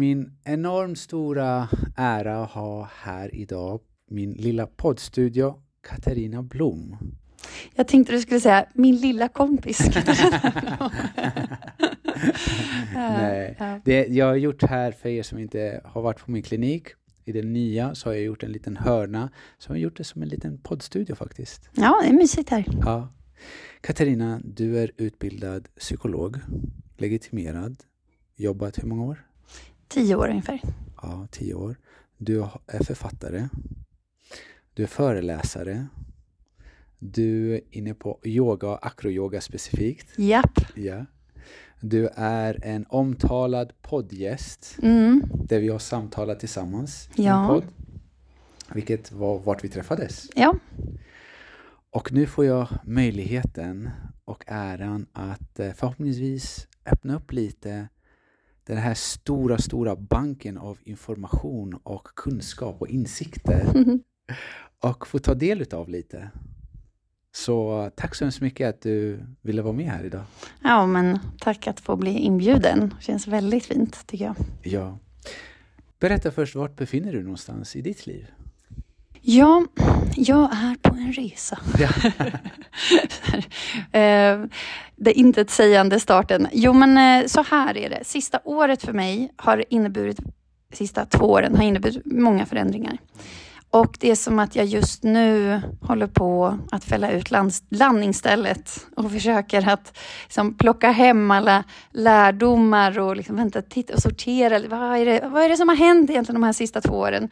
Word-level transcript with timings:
min 0.00 0.32
enormt 0.44 0.98
stora 0.98 1.68
ära 1.96 2.44
att 2.44 2.50
ha 2.50 2.90
här 2.94 3.34
idag 3.34 3.80
min 4.10 4.32
lilla 4.32 4.66
poddstudio 4.66 5.62
Katarina 5.88 6.42
Blom. 6.42 6.96
Jag 7.74 7.88
tänkte 7.88 8.12
du 8.12 8.20
skulle 8.20 8.40
säga 8.40 8.66
min 8.74 8.96
lilla 8.96 9.28
kompis. 9.28 9.80
Nej, 12.94 13.56
det 13.84 14.06
jag 14.06 14.26
har 14.26 14.34
gjort 14.34 14.62
här 14.62 14.92
för 14.92 15.08
er 15.08 15.22
som 15.22 15.38
inte 15.38 15.80
har 15.84 16.02
varit 16.02 16.24
på 16.24 16.30
min 16.30 16.42
klinik 16.42 16.88
i 17.24 17.32
den 17.32 17.52
nya 17.52 17.94
så 17.94 18.08
har 18.08 18.14
jag 18.14 18.24
gjort 18.24 18.42
en 18.42 18.52
liten 18.52 18.76
hörna. 18.76 19.30
Så 19.58 19.72
har 19.72 19.76
gjort 19.76 19.96
det 19.96 20.04
som 20.04 20.22
en 20.22 20.28
liten 20.28 20.58
poddstudio 20.58 21.14
faktiskt. 21.14 21.70
Ja, 21.74 22.00
det 22.02 22.08
är 22.08 22.12
mysigt 22.12 22.50
här. 22.50 22.64
Ja. 22.84 23.08
Katarina, 23.80 24.40
du 24.44 24.78
är 24.78 24.90
utbildad 24.96 25.68
psykolog, 25.78 26.38
legitimerad, 26.96 27.76
jobbat 28.36 28.78
hur 28.78 28.88
många 28.88 29.04
år? 29.04 29.29
Tio 29.90 30.14
år 30.16 30.28
ungefär. 30.28 30.60
Ja, 31.02 31.26
tio 31.30 31.54
år. 31.54 31.76
Du 32.18 32.42
är 32.66 32.84
författare. 32.84 33.48
Du 34.74 34.82
är 34.82 34.86
föreläsare. 34.86 35.86
Du 36.98 37.54
är 37.54 37.60
inne 37.70 37.94
på 37.94 38.18
yoga 38.24 38.68
och 38.68 38.86
akroyoga 38.86 39.40
specifikt. 39.40 40.18
Japp. 40.18 40.60
Ja. 40.74 41.06
Du 41.80 42.08
är 42.14 42.58
en 42.64 42.86
omtalad 42.88 43.72
poddgäst 43.82 44.76
Mm. 44.82 45.22
där 45.44 45.60
vi 45.60 45.68
har 45.68 45.78
samtalat 45.78 46.40
tillsammans 46.40 47.08
i 47.16 47.20
en 47.20 47.26
Ja. 47.26 47.46
podd. 47.48 47.64
Vilket 48.74 49.12
var 49.12 49.38
vart 49.38 49.64
vi 49.64 49.68
träffades. 49.68 50.26
Ja. 50.34 50.54
Och 51.90 52.12
nu 52.12 52.26
får 52.26 52.44
jag 52.44 52.68
möjligheten 52.84 53.90
och 54.24 54.44
äran 54.46 55.06
att 55.12 55.60
eh, 55.60 55.72
förhoppningsvis 55.72 56.66
öppna 56.86 57.16
upp 57.16 57.32
lite 57.32 57.88
den 58.64 58.76
här 58.76 58.94
stora, 58.94 59.58
stora 59.58 59.96
banken 59.96 60.58
av 60.58 60.78
information 60.84 61.74
och 61.82 62.04
kunskap 62.16 62.76
och 62.80 62.88
insikter 62.88 63.66
och 64.80 65.06
få 65.06 65.18
ta 65.18 65.34
del 65.34 65.62
utav 65.62 65.88
lite. 65.88 66.30
Så 67.32 67.90
tack 67.96 68.14
så 68.14 68.24
hemskt 68.24 68.40
mycket 68.40 68.68
att 68.68 68.82
du 68.82 69.20
ville 69.42 69.62
vara 69.62 69.72
med 69.72 69.86
här 69.90 70.04
idag. 70.04 70.22
ja, 70.62 70.86
men 70.86 71.18
tack 71.40 71.66
att 71.66 71.80
få 71.80 71.96
bli 71.96 72.10
inbjuden. 72.10 72.94
Känns 73.00 73.26
väldigt 73.26 73.66
fint 73.66 74.06
tycker 74.06 74.24
jag. 74.24 74.36
Ja. 74.62 74.98
Berätta 75.98 76.30
först, 76.30 76.54
vart 76.54 76.76
befinner 76.76 77.12
du 77.12 77.22
någonstans 77.22 77.76
i 77.76 77.80
ditt 77.80 78.06
liv? 78.06 78.26
Ja, 79.22 79.64
jag 80.16 80.42
är 80.52 80.74
på 80.82 80.94
en 80.94 81.12
resa. 81.12 81.58
Ja. 81.78 81.88
Eh, 83.92 84.40
det 84.96 85.12
intetsägande 85.12 86.00
starten. 86.00 86.48
Jo, 86.52 86.72
men 86.72 87.22
eh, 87.22 87.26
så 87.26 87.42
här 87.42 87.76
är 87.76 87.90
det. 87.90 88.04
Sista 88.04 88.40
året 88.44 88.82
för 88.82 88.92
mig 88.92 89.32
har 89.36 89.64
inneburit, 89.68 90.18
sista 90.72 91.04
två 91.04 91.24
åren 91.24 91.56
har 91.56 91.64
inneburit 91.64 92.02
många 92.04 92.46
förändringar. 92.46 92.98
Och 93.72 93.96
det 94.00 94.10
är 94.10 94.14
som 94.14 94.38
att 94.38 94.56
jag 94.56 94.66
just 94.66 95.02
nu 95.02 95.60
håller 95.80 96.06
på 96.06 96.58
att 96.70 96.84
fälla 96.84 97.10
ut 97.10 97.30
landningsstället 97.70 98.86
och 98.96 99.12
försöker 99.12 99.68
att 99.68 99.98
liksom, 100.24 100.54
plocka 100.54 100.90
hem 100.90 101.30
alla 101.30 101.64
lärdomar 101.92 102.98
och 102.98 103.16
liksom, 103.16 103.36
vänta, 103.36 103.62
titta 103.62 103.94
och 103.94 104.02
sortera. 104.02 104.68
Vad 104.68 104.98
är, 104.98 105.04
det, 105.04 105.28
vad 105.28 105.42
är 105.42 105.48
det 105.48 105.56
som 105.56 105.68
har 105.68 105.76
hänt 105.76 106.10
egentligen 106.10 106.40
de 106.40 106.46
här 106.46 106.52
sista 106.52 106.80
två 106.80 106.94
åren? 106.94 107.28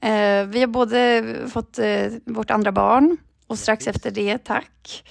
Eh, 0.00 0.44
vi 0.46 0.60
har 0.60 0.66
både 0.66 1.24
fått 1.52 1.78
eh, 1.78 2.06
vårt 2.24 2.50
andra 2.50 2.72
barn 2.72 3.16
och 3.46 3.58
strax 3.58 3.86
efter 3.86 4.10
det, 4.10 4.38
tack. 4.38 5.04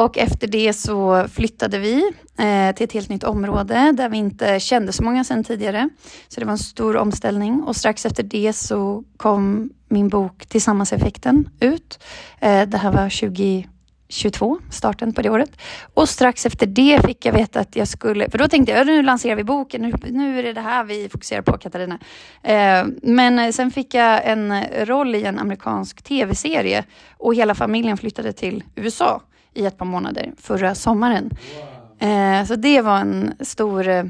Och 0.00 0.18
efter 0.18 0.46
det 0.46 0.72
så 0.72 1.26
flyttade 1.32 1.78
vi 1.78 2.12
eh, 2.38 2.74
till 2.74 2.84
ett 2.84 2.92
helt 2.92 3.08
nytt 3.08 3.24
område 3.24 3.92
där 3.92 4.08
vi 4.08 4.16
inte 4.16 4.60
kände 4.60 4.92
så 4.92 5.02
många 5.02 5.24
sedan 5.24 5.44
tidigare. 5.44 5.88
Så 6.28 6.40
det 6.40 6.46
var 6.46 6.52
en 6.52 6.58
stor 6.58 6.96
omställning 6.96 7.62
och 7.62 7.76
strax 7.76 8.06
efter 8.06 8.22
det 8.22 8.52
så 8.52 9.04
kom 9.16 9.70
min 9.88 10.08
bok 10.08 10.46
Tillsammanseffekten 10.46 11.48
ut. 11.60 12.04
Eh, 12.40 12.68
det 12.68 12.76
här 12.76 12.92
var 12.92 13.20
2022, 14.08 14.58
starten 14.70 15.12
på 15.12 15.22
det 15.22 15.30
året. 15.30 15.50
Och 15.94 16.08
strax 16.08 16.46
efter 16.46 16.66
det 16.66 17.00
fick 17.06 17.26
jag 17.26 17.32
veta 17.32 17.60
att 17.60 17.76
jag 17.76 17.88
skulle, 17.88 18.30
för 18.30 18.38
då 18.38 18.48
tänkte 18.48 18.72
jag 18.72 18.86
nu 18.86 19.02
lanserar 19.02 19.36
vi 19.36 19.44
boken, 19.44 19.82
nu, 19.82 19.92
nu 20.10 20.38
är 20.38 20.42
det 20.42 20.52
det 20.52 20.60
här 20.60 20.84
vi 20.84 21.08
fokuserar 21.08 21.42
på 21.42 21.58
Katarina. 21.58 21.98
Eh, 22.42 22.84
men 23.02 23.52
sen 23.52 23.70
fick 23.70 23.94
jag 23.94 24.20
en 24.24 24.64
roll 24.84 25.14
i 25.14 25.24
en 25.24 25.38
amerikansk 25.38 26.02
tv-serie 26.02 26.84
och 27.18 27.34
hela 27.34 27.54
familjen 27.54 27.96
flyttade 27.96 28.32
till 28.32 28.64
USA 28.74 29.22
i 29.54 29.66
ett 29.66 29.78
par 29.78 29.86
månader 29.86 30.32
förra 30.36 30.74
sommaren. 30.74 31.30
Eh, 31.98 32.44
så 32.46 32.56
det 32.56 32.80
var 32.80 32.98
en 32.98 33.34
stor 33.40 33.88
eh, 33.88 34.04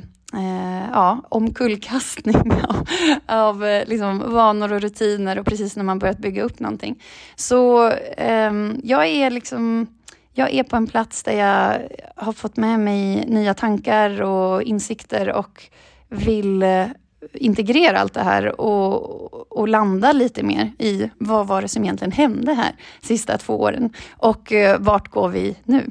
ja, 0.93 1.25
omkullkastning 1.29 2.53
av, 2.69 2.87
av 3.27 3.65
eh, 3.65 3.89
liksom, 3.89 4.33
vanor 4.33 4.73
och 4.73 4.81
rutiner 4.81 5.39
och 5.39 5.47
precis 5.47 5.77
när 5.77 5.85
man 5.85 5.99
börjat 5.99 6.19
bygga 6.19 6.43
upp 6.43 6.61
någonting. 6.61 7.03
Så 7.37 7.93
ehm, 8.17 8.81
jag 8.85 9.07
är 9.07 9.31
liksom 9.31 9.87
jag 10.33 10.55
är 10.55 10.63
på 10.63 10.77
en 10.77 10.87
plats 10.87 11.23
där 11.23 11.33
jag 11.33 11.89
har 12.17 12.33
fått 12.33 12.57
med 12.57 12.81
mig 12.81 13.25
nya 13.29 13.55
tankar 13.55 14.23
och 14.23 14.63
insikter 14.63 15.33
och 15.33 15.63
vill 16.09 16.63
eh, 16.63 16.87
integrera 17.33 17.99
allt 18.01 18.15
det 18.15 18.23
här 18.23 18.61
och, 18.61 19.53
och 19.59 19.69
landa 19.69 20.13
lite 20.13 20.43
mer 20.43 20.73
i 20.79 21.11
vad 21.19 21.47
var 21.47 21.63
det 21.63 21.69
som 21.69 21.85
egentligen 21.85 22.13
hände 22.13 22.55
här 22.55 22.77
sista 23.03 23.39
två 23.39 23.61
åren 23.61 23.93
och 24.11 24.53
eh, 24.53 24.81
vart 24.81 25.09
går 25.09 25.29
vi 25.29 25.57
nu? 25.65 25.87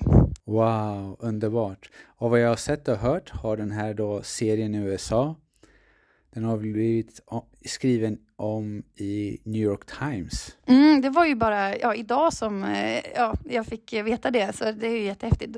Wow, 0.46 1.18
underbart. 1.20 1.90
Och 2.18 2.30
vad 2.30 2.40
jag 2.40 2.50
har 2.50 2.56
sett 2.56 2.88
och 2.88 2.98
hört 2.98 3.30
har 3.30 3.58
den 3.58 3.72
här 3.72 3.94
då 3.94 4.22
serien 4.24 4.76
i 4.76 4.78
USA, 4.78 5.36
den 6.34 6.44
har 6.44 6.58
blivit 6.58 7.20
skriven 7.66 8.18
om 8.36 8.84
i 8.96 9.38
New 9.44 9.62
York 9.62 9.86
Times. 10.00 10.56
Mm, 10.66 11.02
det 11.02 11.10
var 11.10 11.26
ju 11.26 11.36
bara 11.36 11.78
ja, 11.78 11.96
idag 11.96 12.34
som 12.34 12.64
eh, 12.64 13.02
ja, 13.16 13.34
jag 13.50 13.66
fick 13.66 13.94
veta 13.94 14.32
det, 14.32 14.56
så 14.56 14.72
det 14.72 14.88
är 14.88 14.98
ju 14.98 15.04
jättehäftigt. 15.04 15.58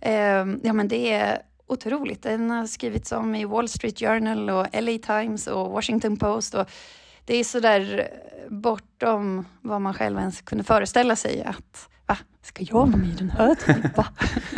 Eh, 0.00 0.46
ja, 0.62 0.72
men 0.72 0.88
det 0.88 1.12
är 1.12 1.42
otroligt. 1.70 2.22
Den 2.22 2.50
har 2.50 2.66
skrivits 2.66 3.12
om 3.12 3.34
i 3.34 3.44
Wall 3.44 3.68
Street 3.68 3.98
Journal 3.98 4.50
och 4.50 4.66
LA 4.72 4.98
Times 4.98 5.46
och 5.46 5.70
Washington 5.70 6.16
Post. 6.16 6.54
Och 6.54 6.70
det 7.24 7.36
är 7.36 7.44
så 7.44 7.60
där 7.60 8.08
bortom 8.48 9.44
vad 9.60 9.80
man 9.80 9.94
själv 9.94 10.18
ens 10.18 10.40
kunde 10.40 10.64
föreställa 10.64 11.16
sig 11.16 11.42
att 11.42 11.88
va, 12.06 12.16
ska 12.42 12.64
jag 12.64 12.74
vara 12.74 12.86
med 12.86 13.08
i 13.08 13.14
den 13.14 13.30
här? 13.30 13.56
Va? 13.96 14.06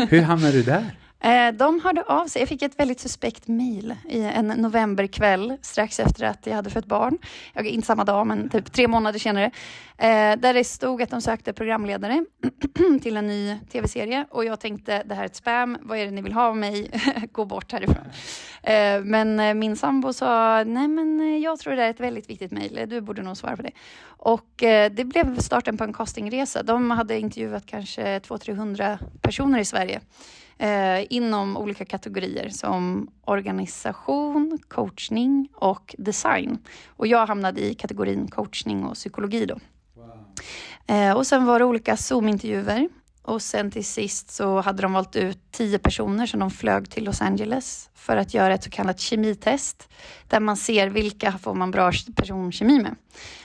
Hur 0.09 0.23
hamnade 0.23 0.53
du 0.53 0.63
där? 0.63 0.99
Eh, 1.23 1.53
de 1.53 1.81
hörde 1.85 2.03
av 2.03 2.27
sig. 2.27 2.43
Jag 2.43 2.49
fick 2.49 2.63
ett 2.63 2.79
väldigt 2.79 3.01
suspekt 3.01 3.49
mejl 3.49 3.95
i 4.09 4.21
en 4.21 4.47
novemberkväll 4.47 5.57
strax 5.63 6.01
efter 6.01 6.25
att 6.27 6.47
jag 6.47 6.55
hade 6.55 6.71
fött 6.71 6.87
barn. 6.87 7.19
Jag, 7.53 7.67
inte 7.67 7.87
samma 7.87 8.05
dag, 8.05 8.27
men 8.27 8.49
typ 8.49 8.73
tre 8.73 8.89
månader 8.89 9.19
senare. 9.19 9.51
Eh, 9.99 10.37
där 10.37 10.55
det 10.55 10.65
stod 10.65 11.03
att 11.03 11.11
de 11.11 11.21
sökte 11.21 11.53
programledare 11.53 12.25
till 13.03 13.17
en 13.17 13.27
ny 13.27 13.59
tv-serie 13.73 14.27
och 14.31 14.45
jag 14.45 14.61
tänkte 14.61 15.03
det 15.07 15.15
här 15.15 15.23
är 15.23 15.27
ett 15.27 15.37
spam. 15.37 15.79
Vad 15.83 15.99
är 15.99 16.05
det 16.05 16.11
ni 16.11 16.23
vill 16.23 16.33
ha 16.33 16.47
av 16.47 16.57
mig? 16.57 16.91
Gå 17.33 17.45
bort 17.45 17.73
härifrån. 17.73 18.07
Eh, 18.63 19.01
men 19.05 19.59
min 19.59 19.77
sambo 19.77 20.13
sa 20.13 20.65
nej, 20.65 20.89
men 20.89 21.41
jag 21.41 21.59
tror 21.59 21.77
det 21.77 21.85
är 21.85 21.91
ett 21.91 22.01
väldigt 22.01 22.31
viktigt 22.31 22.53
mejl. 22.53 22.85
Du 22.87 23.01
borde 23.01 23.23
nog 23.23 23.37
svara 23.37 23.57
på 23.57 23.63
det. 23.63 23.73
Och 24.05 24.49
det 24.91 25.07
blev 25.07 25.39
starten 25.39 25.77
på 25.77 25.85
en 25.85 25.93
castingresa. 25.93 26.63
De 26.63 26.91
hade 26.91 27.19
intervjuat 27.19 27.67
kanske 27.67 28.19
200-300 28.19 28.99
personer 29.21 29.59
i 29.59 29.65
Sverige 29.65 30.01
eh, 30.59 31.13
inom 31.13 31.57
olika 31.57 31.85
kategorier 31.85 32.49
som 32.49 33.11
organisation, 33.25 34.59
coachning 34.69 35.49
och 35.55 35.95
design. 35.99 36.59
Och 36.89 37.07
jag 37.07 37.27
hamnade 37.27 37.61
i 37.61 37.75
kategorin 37.75 38.29
coachning 38.29 38.85
och 38.85 38.95
psykologi 38.95 39.47
då. 39.47 39.59
Eh, 40.87 41.17
och 41.17 41.27
sen 41.27 41.45
var 41.45 41.59
det 41.59 41.65
olika 41.65 41.97
Zoom-intervjuer. 41.97 42.89
Och 43.23 43.43
sen 43.43 43.71
till 43.71 43.85
sist 43.85 44.31
så 44.31 44.61
hade 44.61 44.83
de 44.83 44.93
valt 44.93 45.17
ut 45.17 45.39
tio 45.51 45.79
personer 45.79 46.27
som 46.27 46.41
de 46.41 46.51
flög 46.51 46.91
till 46.91 47.05
Los 47.05 47.21
Angeles 47.21 47.91
för 47.95 48.17
att 48.17 48.35
göra 48.35 48.55
ett 48.55 48.65
så 48.65 48.71
kallat 48.71 49.01
kemitest 49.01 49.89
där 50.29 50.41
man 50.41 50.57
ser 50.57 50.89
vilka 50.89 51.33
får 51.33 51.55
man 51.55 51.71
bra 51.71 51.93
personkemi 52.17 52.83
med. 52.83 52.97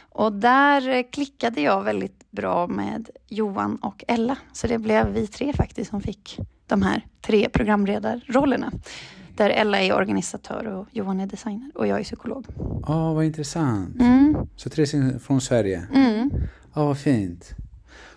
Och 0.10 0.34
där 0.34 0.90
eh, 0.90 1.04
klickade 1.12 1.62
jag 1.62 1.84
väldigt 1.84 2.32
bra 2.32 2.68
med 2.68 3.10
Johan 3.28 3.76
och 3.76 4.04
Ella. 4.08 4.38
Så 4.54 4.68
det 4.68 4.78
blev 4.78 5.08
vi 5.14 5.28
tre 5.28 5.54
faktiskt 5.54 5.90
som 5.90 6.02
fick 6.02 6.40
de 6.68 6.82
här 6.82 7.06
tre 7.22 7.50
programledarrollerna. 7.50 8.72
Där 9.36 9.50
Ella 9.50 9.82
är 9.82 9.94
organisatör 9.96 10.66
och 10.68 10.88
Johan 10.92 11.20
är 11.20 11.26
designer 11.28 11.72
och 11.76 11.88
jag 11.88 12.00
är 12.00 12.04
psykolog. 12.04 12.46
Ja, 12.88 13.14
vad 13.14 13.26
intressant. 13.26 14.00
Mm, 14.02 14.36
Så 14.56 14.70
tre 14.70 14.86
från 15.20 15.42
Sverige. 15.42 15.88
mm. 15.94 16.30
Ja, 16.74 16.86
vad 16.86 16.98
fint. 17.00 17.50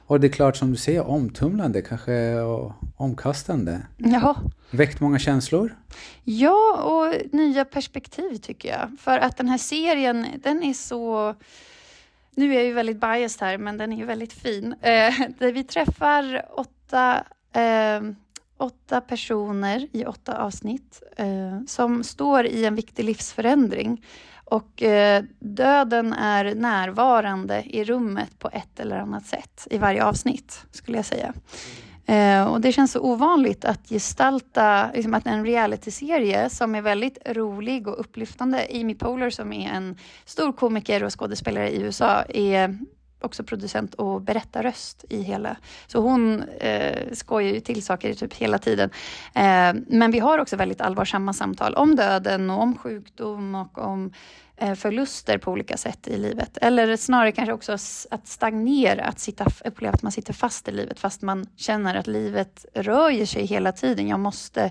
Och 0.06 0.20
det 0.20 0.26
är 0.26 0.32
klart 0.32 0.56
som 0.56 0.70
du 0.70 0.76
säger, 0.76 1.06
omtumlande, 1.08 1.82
kanske 1.82 2.40
och 2.40 2.72
omkastande. 2.96 3.80
Jaha. 3.96 4.36
Väckt 4.70 5.00
många 5.00 5.18
känslor? 5.18 5.76
Ja, 6.24 6.76
och 6.82 7.32
nya 7.32 7.64
perspektiv 7.64 8.36
tycker 8.36 8.68
jag. 8.68 8.96
För 9.00 9.18
att 9.18 9.36
den 9.36 9.48
här 9.48 9.58
serien, 9.58 10.26
den 10.42 10.62
är 10.62 10.72
så... 10.74 11.34
Nu 12.34 12.50
är 12.50 12.54
jag 12.54 12.64
ju 12.64 12.72
väldigt 12.72 13.00
biased 13.00 13.46
här, 13.48 13.58
men 13.58 13.78
den 13.78 13.92
är 13.92 13.96
ju 13.96 14.04
väldigt 14.04 14.32
fin. 14.32 14.72
Eh, 14.80 15.14
där 15.38 15.52
vi 15.52 15.64
träffar 15.64 16.46
åtta, 16.58 17.24
eh, 17.52 18.00
åtta 18.60 19.00
personer 19.00 19.88
i 19.92 20.04
åtta 20.04 20.38
avsnitt 20.38 21.02
eh, 21.16 21.60
som 21.66 22.04
står 22.04 22.46
i 22.46 22.64
en 22.64 22.74
viktig 22.74 23.04
livsförändring. 23.04 24.04
Och 24.44 24.82
eh, 24.82 25.24
döden 25.38 26.12
är 26.12 26.54
närvarande 26.54 27.62
i 27.66 27.84
rummet 27.84 28.38
på 28.38 28.48
ett 28.52 28.80
eller 28.80 28.98
annat 28.98 29.26
sätt 29.26 29.66
i 29.70 29.78
varje 29.78 30.04
avsnitt, 30.04 30.66
skulle 30.70 30.98
jag 30.98 31.04
säga. 31.04 31.34
Eh, 32.06 32.44
och 32.44 32.60
det 32.60 32.72
känns 32.72 32.92
så 32.92 33.00
ovanligt 33.00 33.64
att 33.64 33.88
gestalta 33.88 34.90
liksom 34.94 35.14
att 35.14 35.26
en 35.26 35.46
realityserie 35.46 36.50
som 36.50 36.74
är 36.74 36.82
väldigt 36.82 37.18
rolig 37.26 37.88
och 37.88 38.00
upplyftande. 38.00 38.66
Amy 38.74 38.94
Poehler 38.94 39.30
som 39.30 39.52
är 39.52 39.70
en 39.70 39.96
stor 40.24 40.52
komiker 40.52 41.04
och 41.04 41.20
skådespelare 41.20 41.70
i 41.70 41.80
USA 41.80 42.22
är 42.22 42.78
också 43.20 43.44
producent 43.44 43.94
och 43.94 44.22
berättarröst 44.22 45.04
i 45.08 45.22
hela. 45.22 45.56
Så 45.86 46.00
hon 46.00 46.42
eh, 46.42 47.12
skojar 47.12 47.54
ju 47.54 47.60
till 47.60 47.82
saker 47.82 48.14
typ 48.14 48.34
hela 48.34 48.58
tiden. 48.58 48.90
Eh, 49.34 49.74
men 49.86 50.10
vi 50.10 50.18
har 50.18 50.38
också 50.38 50.56
väldigt 50.56 50.80
allvarsamma 50.80 51.32
samtal 51.32 51.74
om 51.74 51.96
döden 51.96 52.50
och 52.50 52.62
om 52.62 52.78
sjukdom 52.78 53.54
och 53.54 53.78
om 53.78 54.12
eh, 54.56 54.74
förluster 54.74 55.38
på 55.38 55.50
olika 55.50 55.76
sätt 55.76 56.08
i 56.08 56.16
livet. 56.16 56.58
Eller 56.60 56.96
snarare 56.96 57.32
kanske 57.32 57.52
också 57.52 57.72
att 58.10 58.28
stagnera, 58.28 59.04
att 59.04 59.18
sitta, 59.18 59.46
uppleva 59.64 59.94
att 59.94 60.02
man 60.02 60.12
sitter 60.12 60.32
fast 60.32 60.68
i 60.68 60.72
livet 60.72 61.00
fast 61.00 61.22
man 61.22 61.46
känner 61.56 61.94
att 61.94 62.06
livet 62.06 62.66
rör 62.74 63.24
sig 63.26 63.46
hela 63.46 63.72
tiden. 63.72 64.08
Jag 64.08 64.20
måste 64.20 64.70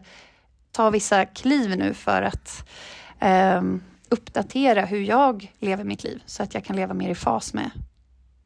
ta 0.72 0.90
vissa 0.90 1.26
kliv 1.26 1.78
nu 1.78 1.94
för 1.94 2.22
att 2.22 2.70
eh, 3.20 3.62
uppdatera 4.10 4.86
hur 4.86 5.02
jag 5.02 5.54
lever 5.60 5.84
mitt 5.84 6.04
liv 6.04 6.24
så 6.26 6.44
att 6.44 6.54
jag 6.54 6.64
kan 6.64 6.76
leva 6.76 6.94
mer 6.94 7.10
i 7.10 7.16
fas 7.16 7.54
med 7.54 7.72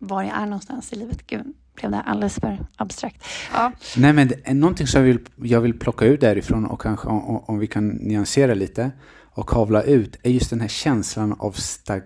var 0.08 0.24
jag 0.24 0.38
är 0.38 0.46
någonstans 0.46 0.94
i 0.94 0.96
livet. 0.96 1.28
Gud, 1.28 1.54
blev 1.76 1.92
det 1.92 2.02
alldeles 2.02 2.36
för 2.36 2.66
abstrakt. 2.76 3.24
Ja. 3.54 3.72
Nej, 3.98 4.14
men 4.14 4.28
det 4.28 4.36
är 4.44 4.54
någonting 4.54 4.88
som 4.88 5.02
jag 5.02 5.08
vill, 5.08 5.20
jag 5.36 5.62
vill 5.62 5.80
plocka 5.80 6.06
ut 6.06 6.22
därifrån 6.22 6.66
och 6.66 6.82
kanske 6.82 7.08
om, 7.08 7.38
om 7.38 7.60
vi 7.60 7.68
kan 7.68 7.88
nyansera 7.88 8.54
lite 8.54 8.92
och 9.36 9.50
kavla 9.50 9.82
ut 9.84 10.20
är 10.24 10.32
just 10.32 10.50
den 10.50 10.62
här 10.62 10.68
känslan 10.68 11.34
av 11.40 11.52
stag, 11.52 12.02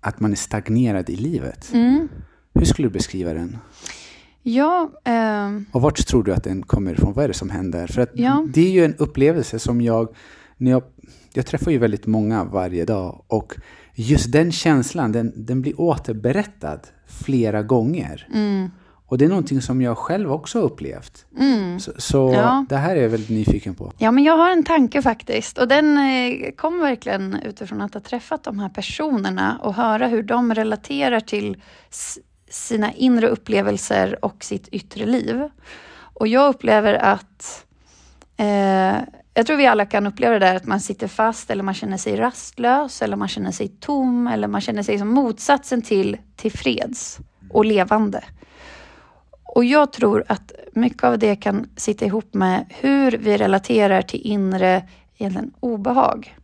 att 0.00 0.20
man 0.20 0.32
är 0.32 0.36
stagnerad 0.36 1.10
i 1.10 1.16
livet. 1.16 1.70
Mm. 1.72 2.08
Hur 2.54 2.64
skulle 2.64 2.88
du 2.88 2.92
beskriva 2.92 3.32
den? 3.34 3.58
Ja, 4.42 4.90
eh, 5.04 5.50
Och 5.72 5.82
vart 5.82 6.06
tror 6.06 6.22
du 6.24 6.32
att 6.34 6.44
den 6.44 6.62
kommer 6.62 6.92
ifrån? 6.92 7.12
Vad 7.12 7.24
är 7.24 7.28
det 7.28 7.34
som 7.34 7.50
händer? 7.50 7.86
För 7.86 8.02
att 8.02 8.10
Ja. 8.14 8.46
det 8.54 8.60
är 8.66 8.70
ju 8.70 8.84
en 8.84 8.94
upplevelse 8.94 9.58
som 9.58 9.80
jag, 9.80 10.08
när 10.56 10.70
jag, 10.70 10.82
jag 11.32 11.46
träffar 11.46 11.70
ju 11.70 11.78
väldigt 11.78 12.06
många 12.06 12.44
varje 12.44 12.84
dag 12.84 13.24
och 13.26 13.54
just 14.08 14.32
den 14.32 14.52
känslan, 14.52 15.12
den, 15.12 15.32
den 15.36 15.62
blir 15.62 15.80
återberättad 15.80 16.80
flera 17.06 17.62
gånger. 17.62 18.28
mm, 18.34 18.70
Och 19.06 19.18
det 19.18 19.24
är 19.24 19.28
någonting 19.28 19.62
som 19.62 19.82
jag 19.82 19.98
själv 19.98 20.32
också 20.32 20.58
har 20.58 20.64
upplevt. 20.64 21.26
mm. 21.38 21.80
Så, 21.80 21.92
så 21.96 22.32
Ja. 22.34 22.64
det 22.68 22.76
här 22.76 22.96
är 22.96 23.02
jag 23.02 23.08
väldigt 23.08 23.30
nyfiken 23.30 23.74
på. 23.74 23.92
Ja, 23.98 24.10
men 24.10 24.24
jag 24.24 24.36
har 24.36 24.50
en 24.50 24.64
tanke 24.64 25.02
faktiskt. 25.02 25.58
Och 25.58 25.68
den 25.68 25.98
eh, 25.98 26.50
kom 26.56 26.80
verkligen 26.80 27.36
utifrån 27.44 27.80
att 27.80 27.94
ha 27.94 28.00
träffat 28.00 28.44
de 28.44 28.58
här 28.58 28.68
personerna 28.68 29.58
och 29.62 29.74
höra 29.74 30.06
hur 30.06 30.22
de 30.22 30.54
relaterar 30.54 31.20
till 31.20 31.56
sina 32.50 32.92
inre 32.92 33.28
upplevelser 33.28 34.24
och 34.24 34.44
sitt 34.44 34.68
yttre 34.68 35.06
liv. 35.06 35.48
Och 36.14 36.28
jag 36.28 36.48
upplever 36.54 36.94
att 36.94 37.64
eh, 38.36 38.96
jag 39.34 39.46
tror 39.46 39.56
vi 39.56 39.66
alla 39.66 39.86
kan 39.86 40.06
uppleva 40.06 40.32
det 40.32 40.46
där 40.46 40.56
att 40.56 40.66
man 40.66 40.80
sitter 40.80 41.08
fast 41.08 41.50
eller 41.50 41.62
man 41.62 41.74
känner 41.74 41.96
sig 41.96 42.16
rastlös 42.16 43.02
eller 43.02 43.16
man 43.16 43.28
känner 43.28 43.50
sig 43.50 43.68
tom 43.68 44.26
eller 44.26 44.48
man 44.48 44.60
känner 44.60 44.82
sig 44.82 44.98
som 44.98 45.08
motsatsen 45.08 45.82
till 45.82 46.16
tillfreds 46.36 47.18
och 47.50 47.64
levande. 47.64 48.24
Och 49.42 49.64
jag 49.64 49.92
tror 49.92 50.24
att 50.28 50.52
mycket 50.72 51.04
av 51.04 51.18
det 51.18 51.36
kan 51.36 51.68
sitta 51.76 52.04
ihop 52.04 52.34
med 52.34 52.66
hur 52.68 53.12
vi 53.12 53.36
relaterar 53.36 54.02
till 54.02 54.20
inre 54.20 54.88
egentligen, 55.18 55.52
obehag. 55.60 56.36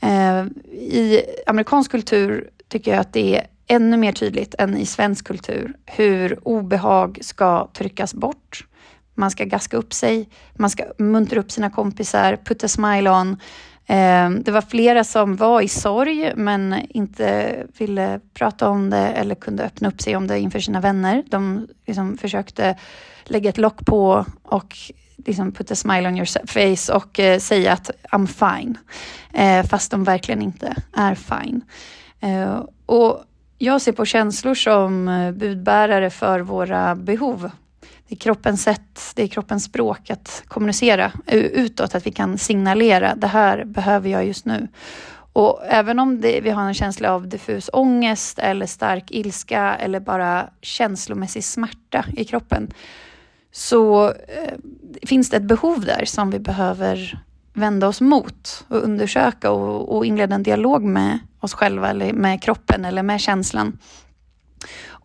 Eh, 0.00 0.44
I 0.72 1.22
amerikansk 1.46 1.90
kultur 1.90 2.50
tycker 2.68 2.90
jag 2.90 3.00
att 3.00 3.12
det 3.12 3.38
är 3.38 3.46
ännu 3.66 3.96
mer 3.96 4.12
tydligt 4.12 4.54
än 4.58 4.76
i 4.76 4.86
svensk 4.86 5.26
kultur 5.26 5.74
hur 5.86 6.48
obehag 6.48 7.18
ska 7.22 7.68
tryckas 7.72 8.14
bort. 8.14 8.66
Man 9.14 9.30
ska 9.30 9.44
gaska 9.44 9.76
upp 9.76 9.92
sig, 9.92 10.28
man 10.54 10.70
ska 10.70 10.84
muntra 10.98 11.40
upp 11.40 11.50
sina 11.50 11.70
kompisar, 11.70 12.36
put 12.36 12.64
a 12.64 12.68
smile 12.68 13.10
on. 13.10 13.36
Ehm, 13.86 14.42
det 14.42 14.50
var 14.50 14.62
flera 14.62 15.04
som 15.04 15.36
var 15.36 15.60
i 15.60 15.68
sorg 15.68 16.32
men 16.36 16.74
inte 16.88 17.56
ville 17.78 18.20
prata 18.34 18.68
om 18.68 18.90
det 18.90 19.08
eller 19.08 19.34
kunde 19.34 19.64
öppna 19.64 19.88
upp 19.88 20.00
sig 20.00 20.16
om 20.16 20.26
det 20.26 20.38
inför 20.38 20.60
sina 20.60 20.80
vänner. 20.80 21.22
De 21.26 21.68
liksom 21.86 22.18
försökte 22.18 22.76
lägga 23.24 23.50
ett 23.50 23.58
lock 23.58 23.86
på 23.86 24.26
och 24.42 24.76
liksom 25.16 25.52
put 25.52 25.70
a 25.70 25.74
smile 25.74 26.08
on 26.08 26.16
your 26.16 26.46
face 26.46 26.94
och 26.94 27.20
eh, 27.20 27.38
säga 27.38 27.72
att 27.72 27.90
I'm 28.10 28.26
fine. 28.26 28.78
Eh, 29.32 29.66
fast 29.66 29.90
de 29.90 30.04
verkligen 30.04 30.42
inte 30.42 30.74
är 30.92 31.14
fine. 31.14 31.60
Eh, 32.20 32.62
och 32.86 33.24
jag 33.58 33.80
ser 33.80 33.92
på 33.92 34.04
känslor 34.04 34.54
som 34.54 35.06
budbärare 35.36 36.10
för 36.10 36.40
våra 36.40 36.94
behov. 36.94 37.50
Det 38.08 38.14
är 38.14 38.18
kroppens 38.18 38.62
sätt, 38.62 39.00
det 39.14 39.22
är 39.22 39.28
kroppens 39.28 39.64
språk 39.64 40.10
att 40.10 40.42
kommunicera 40.46 41.12
utåt, 41.26 41.94
att 41.94 42.06
vi 42.06 42.12
kan 42.12 42.38
signalera 42.38 43.14
det 43.14 43.26
här 43.26 43.64
behöver 43.64 44.08
jag 44.08 44.26
just 44.26 44.44
nu. 44.44 44.68
Och 45.32 45.60
även 45.64 45.98
om 45.98 46.20
det, 46.20 46.40
vi 46.40 46.50
har 46.50 46.62
en 46.62 46.74
känsla 46.74 47.12
av 47.12 47.28
diffus 47.28 47.70
ångest 47.72 48.38
eller 48.38 48.66
stark 48.66 49.10
ilska 49.10 49.74
eller 49.74 50.00
bara 50.00 50.50
känslomässig 50.60 51.44
smärta 51.44 52.04
i 52.16 52.24
kroppen 52.24 52.72
så 53.52 54.08
eh, 54.08 54.54
finns 55.06 55.30
det 55.30 55.36
ett 55.36 55.42
behov 55.42 55.84
där 55.84 56.04
som 56.04 56.30
vi 56.30 56.38
behöver 56.38 57.18
vända 57.52 57.88
oss 57.88 58.00
mot 58.00 58.64
och 58.68 58.82
undersöka 58.84 59.50
och, 59.50 59.96
och 59.96 60.06
inleda 60.06 60.34
en 60.34 60.42
dialog 60.42 60.82
med 60.82 61.18
oss 61.40 61.54
själva 61.54 61.90
eller 61.90 62.12
med 62.12 62.42
kroppen 62.42 62.84
eller 62.84 63.02
med 63.02 63.20
känslan. 63.20 63.78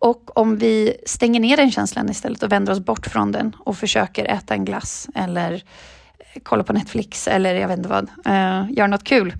Och 0.00 0.38
om 0.38 0.56
vi 0.56 0.96
stänger 1.06 1.40
ner 1.40 1.56
den 1.56 1.70
känslan 1.70 2.10
istället 2.10 2.42
och 2.42 2.52
vänder 2.52 2.72
oss 2.72 2.80
bort 2.80 3.06
från 3.06 3.32
den 3.32 3.56
och 3.58 3.76
försöker 3.76 4.24
äta 4.24 4.54
en 4.54 4.64
glass 4.64 5.08
eller 5.14 5.52
eh, 5.52 6.40
kolla 6.42 6.64
på 6.64 6.72
Netflix 6.72 7.28
eller 7.28 7.54
jag 7.54 7.68
vet 7.68 7.78
inte 7.78 7.88
vad, 7.88 8.04
uh, 8.04 8.72
gör 8.72 8.88
något 8.88 9.04
kul 9.04 9.34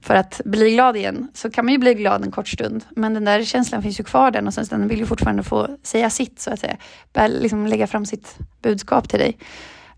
för 0.00 0.14
att 0.14 0.40
bli 0.44 0.70
glad 0.70 0.96
igen 0.96 1.28
så 1.34 1.50
kan 1.50 1.64
man 1.64 1.72
ju 1.72 1.78
bli 1.78 1.94
glad 1.94 2.24
en 2.24 2.30
kort 2.30 2.48
stund. 2.48 2.84
Men 2.90 3.14
den 3.14 3.24
där 3.24 3.44
känslan 3.44 3.82
finns 3.82 4.00
ju 4.00 4.04
kvar 4.04 4.30
den 4.30 4.46
och 4.46 4.54
sen 4.54 4.64
den 4.70 4.88
vill 4.88 4.98
ju 4.98 5.06
fortfarande 5.06 5.42
få 5.42 5.68
säga 5.82 6.10
sitt 6.10 6.40
så 6.40 6.50
att 6.50 6.60
säga. 6.60 6.76
Bär, 7.12 7.28
liksom 7.28 7.66
lägga 7.66 7.86
fram 7.86 8.06
sitt 8.06 8.36
budskap 8.62 9.08
till 9.08 9.18
dig. 9.18 9.38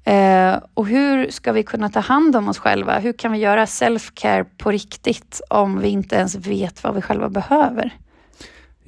Eh, 0.04 0.58
och 0.74 0.86
hur 0.86 1.30
ska 1.30 1.52
vi 1.52 1.62
kunna 1.62 1.88
ta 1.88 2.00
hand 2.00 2.36
om 2.36 2.48
oss 2.48 2.58
själva? 2.58 2.98
Hur 2.98 3.12
kan 3.12 3.32
vi 3.32 3.38
göra 3.38 3.64
self-care 3.64 4.46
på 4.56 4.70
riktigt 4.70 5.40
om 5.50 5.80
vi 5.80 5.88
inte 5.88 6.16
ens 6.16 6.34
vet 6.34 6.82
vad 6.84 6.94
vi 6.94 7.02
själva 7.02 7.28
behöver? 7.28 7.92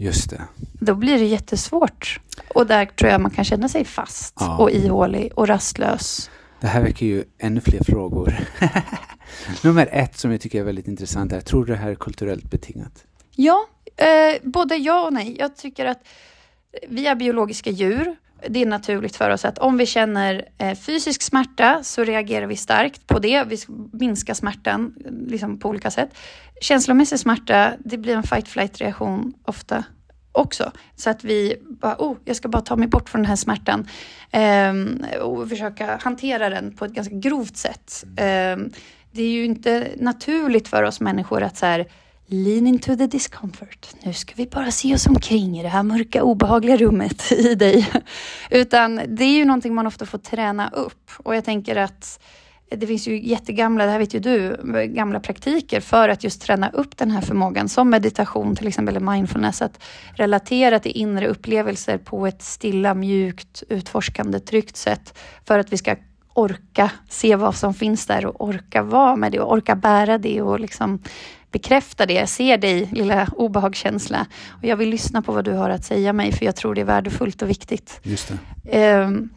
Just 0.00 0.30
det. 0.30 0.42
Då 0.80 0.95
blir 0.95 1.19
det 1.19 1.25
jättesvårt. 1.26 2.21
Och 2.54 2.66
där 2.66 2.87
tror 2.87 3.11
jag 3.11 3.21
man 3.21 3.30
kan 3.30 3.45
känna 3.45 3.69
sig 3.69 3.85
fast 3.85 4.35
Ja. 4.40 4.57
och 4.59 4.71
ihålig 4.71 5.33
och 5.35 5.49
rastlös. 5.49 6.30
Det 6.61 6.66
här 6.66 6.83
väcker 6.83 7.07
ju 7.07 7.25
ännu 7.38 7.61
fler 7.61 7.85
frågor. 7.85 8.38
Nummer 9.64 9.88
ett 9.92 10.19
som 10.19 10.33
jag 10.33 10.40
tycker 10.40 10.61
är 10.61 10.64
väldigt 10.64 10.88
intressant 10.88 11.33
är, 11.33 11.40
tror 11.40 11.64
du 11.64 11.73
det 11.73 11.78
här 11.78 11.90
är 11.90 11.95
kulturellt 11.95 12.50
betingat? 12.50 13.04
Ja, 13.30 13.66
eh, 13.97 14.07
både 14.42 14.76
ja 14.76 15.07
och 15.07 15.12
nej. 15.12 15.37
Jag 15.38 15.57
tycker 15.57 15.87
att 15.87 16.00
vi 16.88 17.07
är 17.07 17.14
biologiska 17.14 17.71
djur. 17.71 18.16
Det 18.49 18.62
är 18.62 18.66
naturligt 18.66 19.16
för 19.16 19.30
oss 19.30 19.44
att 19.44 19.59
om 19.59 19.76
vi 19.76 19.87
känner 19.87 20.44
eh, 20.59 20.78
fysisk 20.78 21.23
smärta 21.23 21.82
så 21.82 22.04
reagerar 22.04 22.47
vi 22.47 22.56
starkt 22.56 23.06
på 23.06 23.18
det. 23.18 23.44
Vi 23.44 23.59
minskar 23.92 24.35
smärtan 24.35 24.94
liksom 25.26 25.59
på 25.59 25.68
olika 25.68 25.90
sätt. 25.90 26.11
Känslomässig 26.61 27.18
smärta, 27.18 27.73
det 27.78 27.99
blir 27.99 28.16
en 28.16 28.23
fight-flight-reaktion 28.23 29.35
ofta 29.44 29.85
också. 30.32 30.73
Så 30.97 31.11
att 31.11 31.25
vi 31.25 31.56
bara, 31.62 31.97
oh, 31.99 32.16
jag 32.25 32.37
ska 32.37 32.49
bara 32.49 32.62
ta 32.62 32.76
mig 32.76 32.88
bort 32.88 33.09
från 33.09 33.23
den 33.23 33.28
här 33.28 33.37
smärtan 33.37 33.88
ehm, 34.30 35.04
och 35.23 35.49
försöka 35.49 35.99
hantera 36.02 36.50
den 36.50 36.76
på 36.76 36.85
ett 36.85 36.92
ganska 36.92 37.14
grovt 37.14 37.56
sätt. 37.56 38.04
Ehm, 38.16 38.70
det 39.12 39.23
är 39.23 39.30
ju 39.30 39.44
inte 39.44 39.88
naturligt 39.97 40.68
för 40.68 40.82
oss 40.82 41.00
människor 41.00 41.42
att 41.42 41.56
så 41.56 41.66
här, 41.66 41.87
lean 42.30 42.66
into 42.66 42.96
the 42.96 43.06
discomfort. 43.06 43.88
Nu 44.02 44.12
ska 44.12 44.34
vi 44.37 44.46
bara 44.46 44.70
se 44.70 44.94
oss 44.94 45.06
omkring 45.06 45.58
i 45.58 45.62
det 45.62 45.68
här 45.68 45.82
mörka 45.82 46.22
obehagliga 46.22 46.76
rummet 46.76 47.32
i 47.38 47.54
dig. 47.54 47.90
Utan 48.50 49.00
det 49.08 49.25
är 49.25 49.37
ju 49.37 49.44
någonting 49.44 49.75
man 49.75 49.87
ofta 49.87 50.06
får 50.06 50.18
träna 50.18 50.70
upp. 50.70 51.10
Och 51.16 51.37
jag 51.37 51.44
tänker 51.44 51.76
att 51.76 52.20
det 52.76 52.87
finns 52.87 53.08
ju 53.08 53.28
jättegamla, 53.28 53.84
det 53.84 53.90
här 53.90 53.99
vet 53.99 54.14
ju 54.14 54.18
du, 54.20 54.56
gamla 54.87 55.20
praktiker 55.20 55.80
för 55.80 56.08
att 56.08 56.25
just 56.25 56.42
träna 56.42 56.70
upp 56.70 56.96
den 56.96 57.10
här 57.10 57.20
förmågan 57.20 57.68
som 57.68 57.90
meditation 57.90 58.56
till 58.56 58.68
exempel, 58.68 58.96
eller 58.96 59.12
mindfulness, 59.12 59.62
att 59.62 59.82
relatera 60.14 60.78
till 60.78 60.92
inre 60.92 61.28
upplevelser 61.28 61.99
på 61.99 62.26
ett 62.26 62.42
stilla, 62.42 62.94
mjukt, 62.94 63.62
utforskande, 63.68 64.40
tryggt 64.40 64.76
sätt 64.76 65.18
för 65.46 65.58
att 65.58 65.72
vi 65.72 65.76
ska 65.76 65.96
orka 66.34 66.90
se 67.08 67.37
vad 67.37 67.54
som 67.54 67.75
finns 67.75 68.06
där 68.06 68.26
och 68.26 68.44
orka 68.44 68.82
vara 68.82 69.16
med 69.16 69.32
det 69.32 69.40
och 69.40 69.52
orka 69.52 69.76
bära 69.76 70.18
det 70.18 70.42
och 70.42 70.60
liksom 70.60 71.02
bekräfta 71.52 72.07
det. 72.07 72.12
Jag 72.14 72.28
ser 72.28 72.59
dig, 72.59 72.88
lilla 72.92 73.28
obehagskänsla. 73.37 74.26
Och 74.49 74.64
jag 74.64 74.76
vill 74.76 74.88
lyssna 74.90 75.23
på 75.23 75.33
vad 75.33 75.45
du 75.45 75.52
har 75.52 75.71
att 75.71 75.85
säga 75.85 76.12
mig, 76.12 76.33
för 76.33 76.45
jag 76.45 76.57
tror 76.57 76.75
det 76.75 76.80
är 76.80 76.85
värdefullt 76.85 77.42
och 77.42 77.49
viktigt. 77.49 78.00
Just. 78.02 78.33
Ehm, 78.71 79.30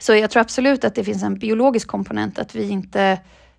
Så 0.00 0.14
jag 0.14 0.30
tror 0.30 0.40
absolut 0.40 0.84
att 0.84 0.94
det 0.94 1.04
finns 1.04 1.22
en 1.22 1.38
biologisk 1.38 1.88
komponent, 1.88 2.38
att 2.38 2.54
vi 2.54 2.68
inte, 2.68 3.18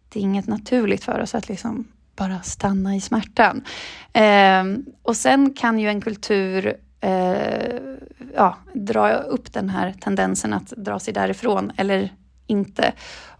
det 0.10 0.20
är 0.20 0.24
inget 0.24 0.48
naturligt 0.48 1.04
för 1.04 1.20
oss 1.22 1.36
att 1.36 1.50
liksom 1.50 1.88
bara 2.16 2.42
stanna 2.42 2.96
i 2.96 3.02
smärtan. 3.02 3.64
Eh, 4.14 4.64
och 5.04 5.16
sen 5.16 5.54
kan 5.54 5.80
ju 5.80 5.88
en 5.90 6.02
kultur 6.02 6.75
eh, 7.02 7.75
ja, 8.36 8.58
dra 8.74 9.14
upp 9.14 9.54
den 9.54 9.70
här 9.70 9.94
tendensen 10.02 10.54
att 10.54 10.68
dra 10.78 11.00
sig 11.00 11.14
därifrån 11.14 11.72
eller 11.78 12.10
inte. 12.48 12.94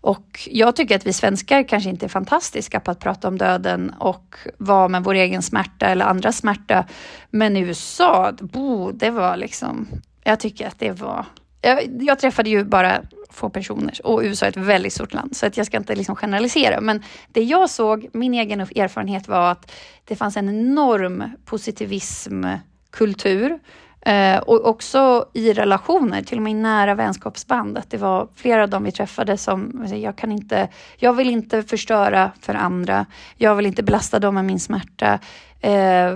Och 0.06 0.50
jag 0.52 0.76
tycker 0.76 0.96
att 0.96 1.08
vi 1.08 1.14
svenskar 1.14 1.64
kanske 1.64 1.90
inte 1.90 2.06
är 2.06 2.10
fantastiska 2.10 2.80
på 2.80 2.92
att 2.92 3.00
prata 3.00 3.28
om 3.28 3.38
döden 3.38 3.94
och 4.00 4.36
vara 4.58 4.88
med 4.88 5.04
vår 5.04 5.14
egen 5.14 5.42
smärta 5.42 5.86
eller 5.86 6.06
andras 6.06 6.38
smärta. 6.38 6.86
Men 7.30 7.58
i 7.58 7.60
USA, 7.60 8.34
bo, 8.40 8.92
det 8.92 9.10
var 9.10 9.38
liksom, 9.38 9.88
jag 10.24 10.40
tycker 10.40 10.68
att 10.68 10.80
det 10.80 10.92
var 10.92 11.26
jag, 11.62 12.02
jag, 12.02 12.20
träffade 12.20 12.50
ju 12.50 12.64
bara 12.64 13.02
få 13.30 13.50
personer 13.50 14.00
och 14.04 14.22
USA 14.24 14.46
är 14.46 14.50
ett 14.50 14.58
väldigt 14.58 14.94
stort 14.94 15.14
land 15.14 15.36
så 15.36 15.46
att 15.46 15.58
jag 15.58 15.66
ska 15.66 15.78
inte 15.78 15.96
liksom 15.96 16.16
generalisera. 16.16 16.82
Men 16.82 17.04
det 17.28 17.44
jag 17.44 17.70
såg, 17.70 18.08
min 18.14 18.34
egen 18.34 18.62
erfarenhet 18.62 19.28
var 19.28 19.52
att 19.52 19.72
det 20.04 20.16
fanns 20.16 20.38
en 20.38 20.50
enorm 20.50 21.24
positivismkultur 21.46 23.60
eh, 24.06 24.38
och 24.38 24.66
också 24.66 25.26
i 25.34 25.54
relationer, 25.54 26.22
till 26.22 26.38
och 26.38 26.44
med 26.44 26.52
i 26.52 26.56
nära 26.56 26.96
vänskapsband. 26.96 27.78
Att 27.78 27.90
det 27.90 27.98
var 27.98 28.28
flera 28.36 28.64
av 28.64 28.70
dem 28.70 28.84
vi 28.84 28.92
träffade 28.92 29.38
som, 29.38 29.88
jag 29.94 30.16
kan 30.16 30.32
inte, 30.32 30.68
jag 30.98 31.14
vill 31.14 31.30
inte 31.30 31.64
förstöra 31.64 32.32
för 32.42 32.54
andra. 32.54 33.06
Jag 33.38 33.56
vill 33.56 33.66
inte 33.66 33.84
belasta 33.84 34.20
dem 34.20 34.36
med 34.36 34.46
min 34.46 34.60
smärta. 34.60 35.20
Eh, 35.62 36.14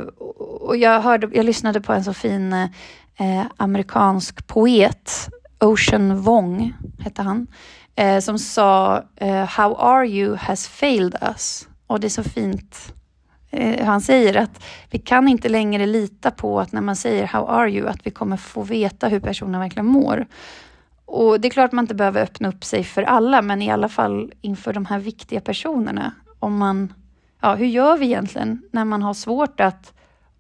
och 0.59 0.77
jag, 0.77 1.01
hörde, 1.01 1.29
jag 1.33 1.45
lyssnade 1.45 1.81
på 1.81 1.93
en 1.93 2.03
så 2.03 2.13
fin 2.13 2.53
eh, 2.53 3.45
amerikansk 3.57 4.47
poet 4.47 5.29
Ocean 5.59 6.21
Wong, 6.21 6.73
hette 6.99 7.21
han, 7.21 7.47
eh, 7.95 8.19
som 8.19 8.39
sa 8.39 9.03
eh, 9.15 9.45
How 9.45 9.75
are 9.75 10.07
you 10.07 10.35
has 10.35 10.67
failed 10.67 11.15
us. 11.21 11.67
Och 11.87 11.99
det 11.99 12.07
är 12.07 12.09
så 12.09 12.23
fint 12.23 12.93
Eh, 13.51 13.85
han 13.85 14.01
säger 14.01 14.37
att 14.37 14.63
vi 14.89 14.99
kan 14.99 15.27
inte 15.27 15.49
längre 15.49 15.85
lita 15.85 16.31
på 16.31 16.59
att 16.59 16.71
när 16.71 16.81
man 16.81 16.95
säger 16.95 17.27
How 17.27 17.47
are 17.47 17.71
you, 17.71 17.87
att 17.87 18.07
vi 18.07 18.11
kommer 18.11 18.37
få 18.37 18.63
veta 18.63 19.07
hur 19.07 19.19
personen 19.19 19.59
verkligen 19.59 19.85
mår. 19.85 20.25
Och 21.05 21.41
det 21.41 21.47
är 21.47 21.49
klart 21.49 21.71
man 21.71 21.83
inte 21.83 21.95
behöver 21.95 22.23
öppna 22.23 22.49
upp 22.49 22.63
sig 22.63 22.83
för 22.83 23.03
alla, 23.03 23.41
men 23.41 23.61
i 23.61 23.71
alla 23.71 23.89
fall 23.89 24.33
inför 24.41 24.73
de 24.73 24.85
här 24.85 24.99
viktiga 24.99 25.41
personerna. 25.41 26.13
Om 26.39 26.57
man, 26.57 26.93
ja, 27.41 27.55
hur 27.55 27.65
gör 27.65 27.97
vi 27.97 28.05
egentligen 28.05 28.61
när 28.71 28.85
man 28.85 29.01
har 29.01 29.13
svårt 29.13 29.59
att 29.59 29.93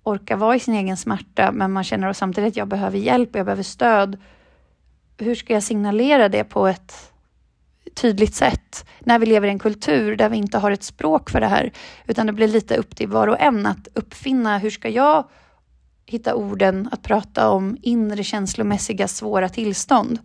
orka 0.03 0.35
vara 0.35 0.55
i 0.55 0.59
sin 0.59 0.73
egen 0.73 0.97
smärta, 0.97 1.51
men 1.51 1.71
man 1.71 1.83
känner 1.83 2.13
samtidigt 2.13 2.47
att 2.47 2.57
jag 2.57 2.67
behöver 2.67 2.97
hjälp 2.97 3.29
och 3.29 3.39
jag 3.39 3.45
behöver 3.45 3.63
stöd 3.63 4.17
hur 5.17 5.35
ska 5.35 5.53
jag 5.53 5.63
signalera 5.63 6.29
det 6.29 6.43
på 6.43 6.67
ett 6.67 7.08
tydligt 7.95 8.35
sätt 8.35 8.85
när 8.99 9.19
vi 9.19 9.25
lever 9.25 9.47
i 9.47 9.51
en 9.51 9.59
kultur 9.59 10.15
där 10.15 10.29
vi 10.29 10.37
inte 10.37 10.57
har 10.57 10.71
ett 10.71 10.83
språk 10.83 11.29
för 11.29 11.39
det 11.39 11.47
här, 11.47 11.71
utan 12.07 12.27
det 12.27 12.33
blir 12.33 12.47
lite 12.47 12.75
upp 12.75 12.95
till 12.95 13.07
var 13.07 13.27
och 13.27 13.39
en 13.39 13.65
att 13.65 13.87
uppfinna 13.93 14.57
hur 14.57 14.69
ska 14.69 14.89
jag 14.89 15.27
hitta 16.05 16.35
orden 16.35 16.89
att 16.91 17.03
prata 17.03 17.49
om 17.49 17.77
inre 17.81 18.23
känslomässiga 18.23 19.07
svåra 19.07 19.49
tillstånd. 19.49 20.19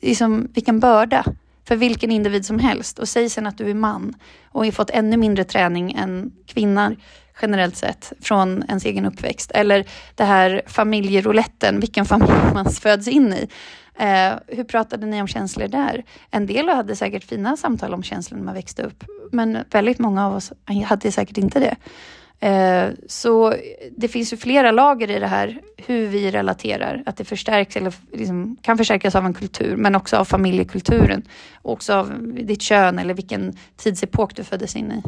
Det 0.00 0.10
är 0.10 0.14
som 0.14 0.48
vilken 0.54 0.80
börda 0.80 1.24
för 1.64 1.76
vilken 1.76 2.10
individ 2.10 2.46
som 2.46 2.58
helst 2.58 2.98
och 2.98 3.08
säg 3.08 3.30
sen 3.30 3.46
att 3.46 3.58
du 3.58 3.70
är 3.70 3.74
man 3.74 4.14
och 4.44 4.64
har 4.64 4.72
fått 4.72 4.90
ännu 4.90 5.16
mindre 5.16 5.44
träning 5.44 5.92
än 5.92 6.32
kvinnor 6.46 6.96
generellt 7.42 7.76
sett 7.76 8.12
från 8.20 8.64
ens 8.68 8.84
egen 8.84 9.06
uppväxt. 9.06 9.50
Eller 9.54 9.84
det 10.14 10.24
här 10.24 10.62
familjerouletten, 10.66 11.80
vilken 11.80 12.04
familj 12.04 12.32
man 12.54 12.70
föds 12.70 13.08
in 13.08 13.32
i. 13.32 13.48
Eh, 13.98 14.32
hur 14.46 14.64
pratade 14.64 15.06
ni 15.06 15.20
om 15.20 15.28
känslor 15.28 15.68
där? 15.68 16.04
En 16.30 16.46
del 16.46 16.68
hade 16.68 16.96
säkert 16.96 17.24
fina 17.24 17.56
samtal 17.56 17.94
om 17.94 18.02
känslor 18.02 18.38
när 18.38 18.44
man 18.44 18.54
växte 18.54 18.82
upp, 18.82 19.04
men 19.32 19.58
väldigt 19.70 19.98
många 19.98 20.26
av 20.26 20.34
oss 20.34 20.52
hade 20.86 21.12
säkert 21.12 21.38
inte 21.38 21.60
det. 21.60 21.76
Eh, 22.40 22.88
så 23.06 23.54
det 23.96 24.08
finns 24.08 24.32
ju 24.32 24.36
flera 24.36 24.70
lager 24.70 25.10
i 25.10 25.18
det 25.18 25.26
här, 25.26 25.60
hur 25.76 26.06
vi 26.06 26.30
relaterar, 26.30 27.02
att 27.06 27.16
det 27.16 27.24
förstärks 27.24 27.76
eller 27.76 27.94
liksom 28.12 28.56
kan 28.62 28.78
förstärkas 28.78 29.14
av 29.14 29.26
en 29.26 29.34
kultur, 29.34 29.76
men 29.76 29.94
också 29.94 30.16
av 30.16 30.24
familjekulturen. 30.24 31.22
Också 31.62 31.94
av 31.94 32.12
ditt 32.34 32.62
kön 32.62 32.98
eller 32.98 33.14
vilken 33.14 33.56
tidsepok 33.76 34.36
du 34.36 34.44
föddes 34.44 34.76
in 34.76 34.92
i. 34.92 35.02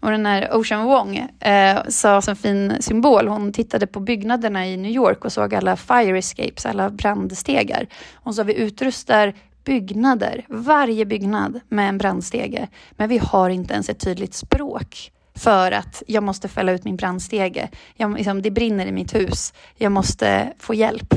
Och 0.00 0.10
den 0.10 0.26
här 0.26 0.56
Ocean 0.56 0.84
Wong 0.84 1.28
eh, 1.40 1.78
sa 1.88 2.22
som 2.22 2.36
fin 2.36 2.76
symbol, 2.80 3.28
hon 3.28 3.52
tittade 3.52 3.86
på 3.86 4.00
byggnaderna 4.00 4.66
i 4.66 4.76
New 4.76 4.90
York 4.90 5.24
och 5.24 5.32
såg 5.32 5.54
alla 5.54 5.76
fire 5.76 6.18
escapes, 6.18 6.66
alla 6.66 6.90
brandstegar. 6.90 7.86
Hon 8.14 8.34
sa 8.34 8.42
vi 8.42 8.54
utrustar 8.54 9.34
byggnader, 9.64 10.44
varje 10.48 11.06
byggnad 11.06 11.60
med 11.68 11.88
en 11.88 11.98
brandstege. 11.98 12.68
Men 12.90 13.08
vi 13.08 13.18
har 13.18 13.50
inte 13.50 13.74
ens 13.74 13.88
ett 13.88 14.00
tydligt 14.00 14.34
språk 14.34 15.12
för 15.34 15.72
att 15.72 16.02
jag 16.06 16.22
måste 16.22 16.48
fälla 16.48 16.72
ut 16.72 16.84
min 16.84 16.96
brandstege. 16.96 17.68
Jag, 17.96 18.16
liksom, 18.16 18.42
det 18.42 18.50
brinner 18.50 18.86
i 18.86 18.92
mitt 18.92 19.14
hus. 19.14 19.52
Jag 19.76 19.92
måste 19.92 20.52
få 20.58 20.74
hjälp. 20.74 21.14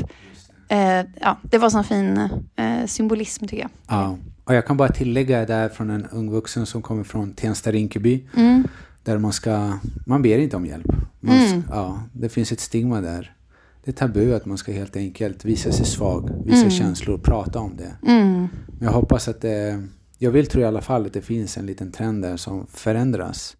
Eh, 0.68 1.00
ja, 1.20 1.36
det 1.42 1.58
var 1.58 1.70
sån 1.70 1.84
fin 1.84 2.16
eh, 2.56 2.86
symbolism 2.86 3.46
tycker 3.46 3.62
jag. 3.62 3.70
Ja. 3.88 4.16
Och 4.44 4.54
jag 4.54 4.66
kan 4.66 4.76
bara 4.76 4.88
tillägga 4.88 5.46
där 5.46 5.68
från 5.68 5.90
en 5.90 6.06
ung 6.06 6.30
vuxen 6.30 6.66
som 6.66 6.82
kommer 6.82 7.04
från 7.04 7.34
Tensta-Rinkeby. 7.34 8.24
Mm. 8.36 8.68
Där 9.02 9.18
man 9.18 9.32
ska, 9.32 9.72
man 10.06 10.22
ber 10.22 10.38
inte 10.38 10.56
om 10.56 10.66
hjälp. 10.66 10.92
Man, 11.20 11.36
mm. 11.36 11.62
ja, 11.70 12.02
det 12.12 12.28
finns 12.28 12.52
ett 12.52 12.60
stigma 12.60 13.00
där. 13.00 13.36
Det 13.84 13.90
är 13.90 13.92
tabu 13.92 14.34
att 14.34 14.46
man 14.46 14.58
ska 14.58 14.72
helt 14.72 14.96
enkelt 14.96 15.44
visa 15.44 15.72
sig 15.72 15.86
svag, 15.86 16.30
visa 16.44 16.58
mm. 16.58 16.70
känslor, 16.70 17.18
prata 17.18 17.58
om 17.58 17.76
det. 17.76 18.10
Mm. 18.12 18.48
Men 18.66 18.86
jag 18.86 18.92
hoppas 18.92 19.28
att 19.28 19.40
det, 19.40 19.86
jag 20.18 20.30
vill 20.30 20.46
tro 20.46 20.60
i 20.60 20.64
alla 20.64 20.80
fall 20.80 21.06
att 21.06 21.12
det 21.12 21.20
finns 21.20 21.56
en 21.56 21.66
liten 21.66 21.92
trend 21.92 22.22
där 22.22 22.36
som 22.36 22.66
förändras. 22.66 23.56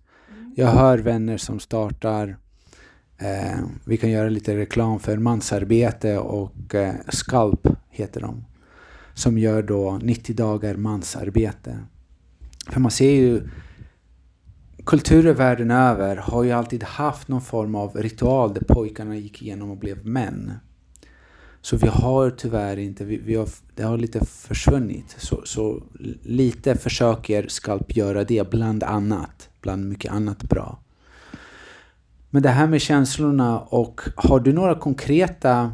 Jag 0.57 0.67
hör 0.67 0.99
vänner 0.99 1.37
som 1.37 1.61
startar 1.61 2.37
eh, 3.19 3.59
vi 3.85 3.97
kan 3.97 4.11
göra 4.11 4.29
lite 4.29 4.57
reklam 4.57 5.01
för 5.01 5.17
mansarbete 5.17 6.19
och 6.19 6.75
eh, 6.75 6.95
Skalp 7.09 7.69
heter 7.91 8.21
de 8.21 8.45
som 9.15 9.39
gör 9.39 9.63
då 9.63 9.99
90 10.03 10.37
dagar 10.37 10.75
mansarbete. 10.75 11.79
För 12.71 12.81
man 12.81 12.91
ser 12.91 13.11
ju 13.11 13.49
kulturer 14.85 15.35
världen 15.35 15.71
över 15.71 16.17
har 16.17 16.43
ju 16.43 16.53
alltid 16.53 16.83
haft 16.83 17.29
någon 17.29 17.43
form 17.43 17.75
av 17.75 17.97
ritual 17.97 18.55
där 18.55 18.65
pojkarna 18.69 19.17
gick 19.17 19.43
igenom 19.43 19.71
och 19.71 19.77
blev 19.77 20.07
män. 20.07 20.53
Så 21.61 21.77
vi 21.77 21.89
har 21.89 22.31
tyvärr 22.31 22.77
inte, 22.77 23.05
vi, 23.05 23.17
vi 23.17 23.35
har, 23.35 23.49
det 23.75 23.83
har 23.83 23.99
lite 23.99 24.27
försvunnit. 24.27 25.17
Så, 25.19 25.43
så 25.45 25.83
lite 26.23 26.75
försöker 26.75 27.49
Skalp 27.49 27.97
göra 27.97 28.25
det, 28.25 28.51
bland 28.51 28.83
annat. 28.83 29.49
Bland 29.61 29.89
mycket 29.89 30.13
annat 30.13 30.43
bra. 30.43 30.79
Men 32.31 32.43
det 32.43 32.49
här 32.49 32.67
med 32.67 32.81
känslorna 32.81 33.61
och 33.61 34.01
har 34.17 34.41
du 34.41 34.53
några 34.53 34.75
konkreta 34.75 35.73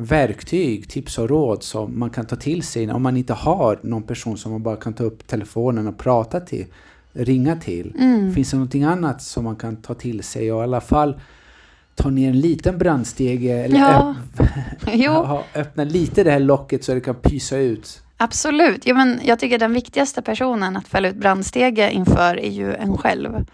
verktyg, 0.00 0.88
tips 0.88 1.18
och 1.18 1.28
råd 1.28 1.62
som 1.62 1.98
man 1.98 2.10
kan 2.10 2.26
ta 2.26 2.36
till 2.36 2.62
sig 2.62 2.92
om 2.92 3.02
man 3.02 3.16
inte 3.16 3.32
har 3.32 3.78
någon 3.82 4.02
person 4.02 4.38
som 4.38 4.52
man 4.52 4.62
bara 4.62 4.76
kan 4.76 4.92
ta 4.92 5.04
upp 5.04 5.26
telefonen 5.26 5.86
och 5.86 5.98
prata 5.98 6.40
till, 6.40 6.66
ringa 7.12 7.56
till. 7.56 7.94
Mm. 7.98 8.34
Finns 8.34 8.50
det 8.50 8.56
någonting 8.56 8.84
annat 8.84 9.22
som 9.22 9.44
man 9.44 9.56
kan 9.56 9.76
ta 9.76 9.94
till 9.94 10.22
sig 10.22 10.52
och 10.52 10.60
i 10.60 10.62
alla 10.62 10.80
fall 10.80 11.20
ta 11.94 12.10
ner 12.10 12.28
en 12.28 12.40
liten 12.40 12.78
brandstege 12.78 13.64
eller 13.64 13.78
ja. 13.78 14.14
öpp 15.24 15.46
öppna 15.56 15.84
lite 15.84 16.24
det 16.24 16.30
här 16.30 16.40
locket 16.40 16.84
så 16.84 16.94
det 16.94 17.00
kan 17.00 17.14
pysa 17.14 17.56
ut? 17.56 18.02
Absolut. 18.16 18.86
Ja, 18.86 18.94
men 18.94 19.20
jag 19.24 19.38
tycker 19.38 19.58
den 19.58 19.72
viktigaste 19.72 20.22
personen 20.22 20.76
att 20.76 20.88
fälla 20.88 21.08
ut 21.08 21.16
brandstege 21.16 21.90
inför 21.90 22.38
är 22.38 22.50
ju 22.50 22.74
en 22.74 22.98
själv. 22.98 23.46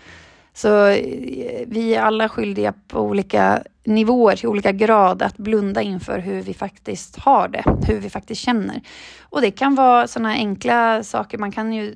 Så 0.54 0.87
eh, 0.87 1.64
vi 1.66 1.94
är 1.94 2.02
alla 2.02 2.28
skyldiga 2.28 2.75
på 2.88 3.00
olika 3.00 3.62
nivåer, 3.84 4.37
till 4.37 4.49
olika 4.49 4.73
grad, 4.73 5.23
att 5.23 5.37
blunda 5.37 5.82
inför 5.82 6.18
hur 6.18 6.42
vi 6.42 6.54
faktiskt 6.54 7.16
har 7.16 7.49
det, 7.49 7.64
hur 7.87 8.00
vi 8.00 8.11
faktiskt 8.11 8.40
känner. 8.40 8.80
Och 9.23 9.40
det 9.40 9.50
kan 9.50 9.75
vara 9.75 10.06
sådana 10.06 10.30
enkla 10.30 11.02
saker, 11.02 11.38
man 11.38 11.52
kan 11.52 11.73
ju, 11.73 11.94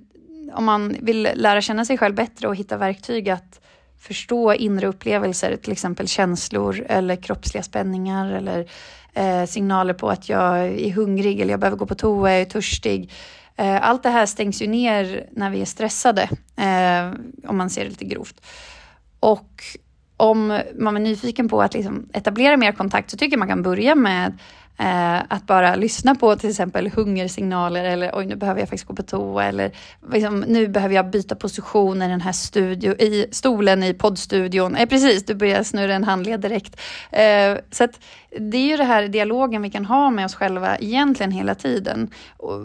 om 0.52 0.64
man 0.64 0.96
vill 1.00 1.28
lära 1.34 1.60
känna 1.60 1.84
sig 1.84 1.98
själv 1.98 2.14
bättre 2.14 2.48
och 2.48 2.56
hitta 2.56 2.76
verktyg 2.76 3.30
att 3.30 3.60
förstå 4.00 4.54
inre 4.54 4.86
upplevelser, 4.86 5.56
till 5.56 5.72
exempel 5.72 6.08
känslor 6.08 6.86
eller 6.88 7.16
kroppsliga 7.16 7.62
spänningar 7.62 8.32
eller 8.32 8.66
eh, 9.14 9.44
signaler 9.44 9.94
på 9.94 10.10
att 10.10 10.28
jag 10.28 10.58
är 10.66 10.92
hungrig 10.92 11.40
eller 11.40 11.50
jag 11.50 11.60
behöver 11.60 11.78
gå 11.78 11.86
på 11.86 11.94
toa, 11.94 12.32
jag 12.32 12.40
är 12.40 12.44
törstig. 12.44 13.10
Eh, 13.58 13.88
allt 13.88 14.02
det 14.02 14.10
här 14.10 14.26
stängs 14.26 14.62
ju 14.62 14.66
ner 14.66 15.28
när 15.32 15.50
vi 15.50 15.60
är 15.60 15.64
stressade, 15.64 16.22
eh, 16.56 17.20
om 17.48 17.56
man 17.56 17.70
ser 17.70 17.84
det 17.84 17.90
lite 17.90 18.04
grovt. 18.04 18.46
Och 19.20 19.62
om 20.16 20.60
man 20.78 20.96
är 20.96 21.00
nyfiken 21.00 21.48
på 21.48 21.62
att 21.62 21.74
liksom 21.74 22.08
etablera 22.12 22.56
mer 22.56 22.72
kontakt 22.72 23.10
så 23.10 23.16
tycker 23.16 23.32
jag 23.32 23.38
man 23.38 23.48
kan 23.48 23.62
börja 23.62 23.94
med 23.94 24.38
Eh, 24.80 25.22
att 25.28 25.46
bara 25.46 25.74
lyssna 25.74 26.14
på 26.14 26.36
till 26.36 26.50
exempel 26.50 26.90
hungersignaler 26.90 27.84
eller 27.84 28.10
oj 28.14 28.26
nu 28.26 28.36
behöver 28.36 28.60
jag 28.60 28.68
faktiskt 28.68 28.88
gå 28.88 28.94
på 28.94 29.02
toa 29.02 29.44
eller 29.44 29.72
liksom, 30.12 30.40
nu 30.40 30.68
behöver 30.68 30.94
jag 30.94 31.10
byta 31.10 31.34
position 31.34 32.02
i 32.02 32.08
den 32.08 32.20
här 32.20 32.32
studio, 32.32 32.94
i 32.94 33.26
stolen 33.30 33.82
i 33.82 33.94
poddstudion. 33.94 34.76
Eh, 34.76 34.88
precis, 34.88 35.24
du 35.24 35.34
börjar 35.34 35.62
snurra 35.62 35.94
en 35.94 36.04
handled 36.04 36.40
direkt. 36.40 36.80
Eh, 37.10 37.56
så 37.70 37.84
att, 37.84 38.00
det 38.38 38.56
är 38.56 38.66
ju 38.66 38.76
det 38.76 38.84
här 38.84 39.08
dialogen 39.08 39.62
vi 39.62 39.70
kan 39.70 39.84
ha 39.84 40.10
med 40.10 40.24
oss 40.24 40.34
själva 40.34 40.78
egentligen 40.78 41.32
hela 41.32 41.54
tiden. 41.54 42.10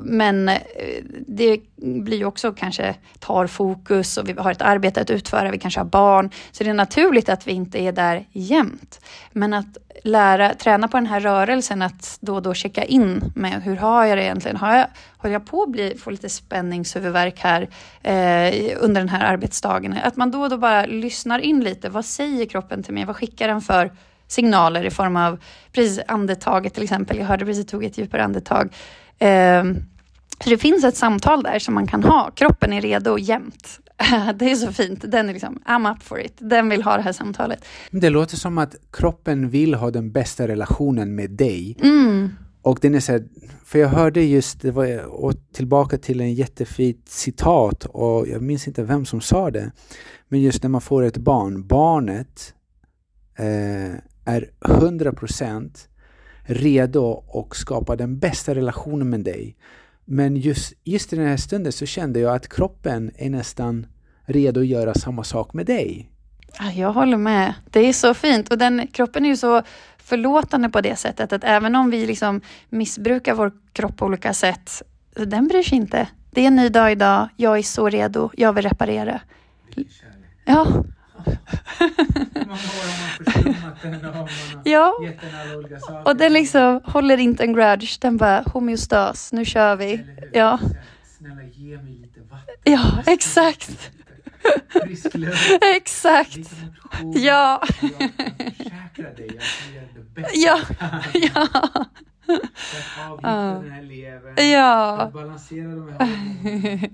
Men 0.04 0.50
eh, 0.50 0.56
det 1.28 1.60
blir 1.76 2.18
ju 2.18 2.26
också 2.26 2.52
kanske 2.52 2.96
tar 3.20 3.48
fokus 3.48 4.18
och 4.18 4.30
vi 4.30 4.34
har 4.34 4.52
ett 4.52 4.62
arbete 4.62 5.02
att 5.02 5.10
utföra, 5.10 5.52
vi 5.52 5.60
kanske 5.60 5.80
har 5.80 5.86
barn. 5.86 6.30
Så 6.52 6.64
det 6.64 6.70
är 6.70 6.74
naturligt 6.74 7.30
att 7.30 7.48
vi 7.48 7.52
inte 7.52 7.80
är 7.80 7.92
där 7.92 8.28
jämt. 8.32 9.00
Men 9.32 9.54
att 9.54 9.78
lära, 10.04 10.54
träna 10.54 10.88
på 10.88 10.98
den 10.98 11.06
här 11.06 11.20
rörelsen 11.20 11.82
att 11.82 12.18
då 12.22 12.36
och 12.36 12.42
då 12.42 12.54
checka 12.54 12.84
in 12.84 13.32
med 13.36 13.64
hur 13.64 13.76
har 13.76 14.06
jag 14.06 14.18
det 14.18 14.24
egentligen? 14.24 14.58
Har 14.58 14.76
jag, 14.76 14.88
håller 15.18 15.34
jag 15.34 15.46
på 15.46 15.64
att 15.64 15.70
bli, 15.70 15.98
få 15.98 16.10
lite 16.10 16.30
spänningshuvudvärk 16.30 17.40
här 17.40 17.62
eh, 18.04 18.78
under 18.80 19.02
den 19.02 19.10
här 19.10 19.26
arbetsdagen? 19.34 19.98
Att 20.04 20.16
man 20.16 20.32
då 20.32 20.42
och 20.42 20.50
då 20.50 20.58
bara 20.58 20.86
lyssnar 20.86 21.40
in 21.40 21.64
lite. 21.64 21.90
Vad 21.90 22.06
säger 22.06 22.46
kroppen 22.46 22.84
till 22.84 22.94
mig? 22.94 23.06
Vad 23.06 23.16
skickar 23.16 23.48
den 23.48 23.62
för 23.62 23.92
signaler 24.28 24.84
i 24.84 24.92
form 24.92 25.16
av 25.16 25.40
precis 25.72 26.00
andetaget 26.08 26.74
till 26.74 26.84
exempel. 26.84 27.18
Jag 27.18 27.26
hörde 27.26 27.46
precis 27.46 27.66
tog 27.66 27.84
ett 27.84 27.98
djupare 27.98 28.24
andetag. 28.24 28.74
Eh, 29.20 29.64
så 30.44 30.50
det 30.50 30.58
finns 30.58 30.84
ett 30.84 30.98
samtal 30.98 31.44
där 31.44 31.60
som 31.60 31.74
man 31.74 31.88
kan 31.88 32.04
ha. 32.04 32.32
Kroppen 32.32 32.74
är 32.74 32.82
redo 32.82 33.18
jämt. 33.18 33.80
Det 34.36 34.52
är 34.52 34.56
så 34.56 34.72
fint. 34.72 35.12
Den 35.12 35.30
är 35.30 35.34
liksom, 35.34 35.60
I'm 35.66 35.92
up 35.92 36.04
for 36.04 36.20
it. 36.20 36.34
Den 36.38 36.70
vill 36.70 36.84
ha 36.84 36.98
det 36.98 37.04
här 37.04 37.12
samtalet. 37.12 37.66
Det 37.92 38.10
låter 38.10 38.38
som 38.38 38.58
att 38.58 38.76
kroppen 38.92 39.50
vill 39.50 39.74
ha 39.74 39.92
den 39.92 40.12
bästa 40.12 40.48
relationen 40.48 41.16
med 41.16 41.32
dig. 41.32 41.78
Mm. 41.82 42.30
Och 42.62 42.80
den 42.82 42.96
är 42.96 43.00
så 43.00 43.12
här, 43.12 43.24
för 43.66 43.80
jag 43.80 43.90
hörde 43.90 44.22
just, 44.22 44.62
det 44.62 44.72
var, 44.72 45.06
och 45.06 45.34
tillbaka 45.54 45.98
till 45.98 46.22
en 46.22 46.34
jättefint 46.34 47.10
citat 47.10 47.86
och 47.86 48.28
jag 48.28 48.42
minns 48.42 48.68
inte 48.68 48.84
vem 48.84 49.06
som 49.06 49.22
sa 49.22 49.52
det. 49.52 49.72
Men 50.28 50.42
just 50.42 50.64
när 50.64 50.70
man 50.70 50.82
får 50.82 51.04
ett 51.04 51.18
barn, 51.18 51.68
barnet 51.68 52.54
eh, 53.38 53.94
är 54.26 54.50
100% 54.62 55.88
redo 56.44 57.24
att 57.34 57.58
skapa 57.58 57.96
den 57.96 58.20
bästa 58.20 58.56
relationen 58.56 59.10
med 59.10 59.20
dig. 59.20 59.58
Men 60.06 60.36
just, 60.36 60.74
just 60.84 61.14
i 61.14 61.16
den 61.16 61.28
här 61.28 61.38
stunden 61.38 61.72
så 61.72 61.86
kände 61.86 62.20
jag 62.20 62.36
att 62.36 62.50
kroppen 62.50 63.12
är 63.16 63.30
nästan 63.30 63.88
redo 64.26 64.60
att 64.62 64.68
göra 64.68 64.94
samma 64.94 65.24
sak 65.24 65.54
med 65.54 65.66
dig. 65.66 66.10
Jag 66.76 66.94
håller 66.94 67.18
med. 67.18 67.54
Det 67.66 67.80
är 67.80 67.94
så 67.94 68.14
fint. 68.14 68.52
Och 68.52 68.58
den 68.58 68.88
kroppen 68.88 69.26
är 69.26 69.30
ju 69.30 69.38
så 69.38 69.62
förlåtande 69.98 70.70
på 70.70 70.82
det 70.82 70.96
sättet 70.96 71.34
att 71.34 71.44
även 71.44 71.76
om 71.76 71.90
vi 71.90 72.06
liksom 72.06 72.42
missbrukar 72.70 73.34
vår 73.34 73.52
kropp 73.74 73.98
på 73.98 74.06
olika 74.06 74.34
sätt, 74.34 74.82
den 75.16 75.48
bryr 75.48 75.64
sig 75.64 75.78
inte. 75.78 76.08
Det 76.32 76.42
är 76.42 76.48
en 76.48 76.56
ny 76.56 76.70
dag 76.70 76.92
idag. 76.92 77.30
Jag 77.38 77.58
är 77.58 77.64
så 77.64 77.90
redo. 77.90 78.30
Jag 78.38 78.54
vill 78.54 78.64
reparera. 78.64 79.22
Ja, 80.46 80.84
ja. 84.64 84.94
Och 86.06 86.18
den 86.18 86.34
liksom 86.34 86.82
håller 86.84 87.18
inte 87.18 87.44
en 87.44 87.54
grudge. 87.54 87.98
Den 88.02 88.18
bara 88.18 88.44
homeostas, 88.54 89.34
nu 89.34 89.46
kör 89.46 89.76
vi. 89.76 90.06
Ja. 90.34 90.60
Snälla 91.18 91.44
ge 91.44 91.78
mig 91.78 91.94
lite 91.94 92.20
vatten. 92.20 92.56
Ja, 92.64 93.04
exakt. 93.06 93.92
Frisk 94.70 95.14
luft. 95.16 95.60
Exakt. 95.76 96.38
Motion. 96.38 97.24
Ja. 97.24 97.64
Jag 97.82 97.92
försäkrar 97.92 99.16
dig 99.16 99.28
jag 99.36 99.76
gör 99.76 99.88
det 99.96 100.16
bästa 100.16 100.30
Ja. 100.34 100.60
Ja. 101.14 101.48
För 102.26 102.34
att 102.34 103.12
avgifta 103.12 103.30
Ja. 103.30 103.60
den 103.64 103.72
här 103.72 103.82
levern. 103.82 104.52
Ja. 104.52 104.98
att 105.02 105.14
balansera 105.14 105.68
de 105.68 105.90
här 105.90 106.00
hormonerna. 106.00 106.88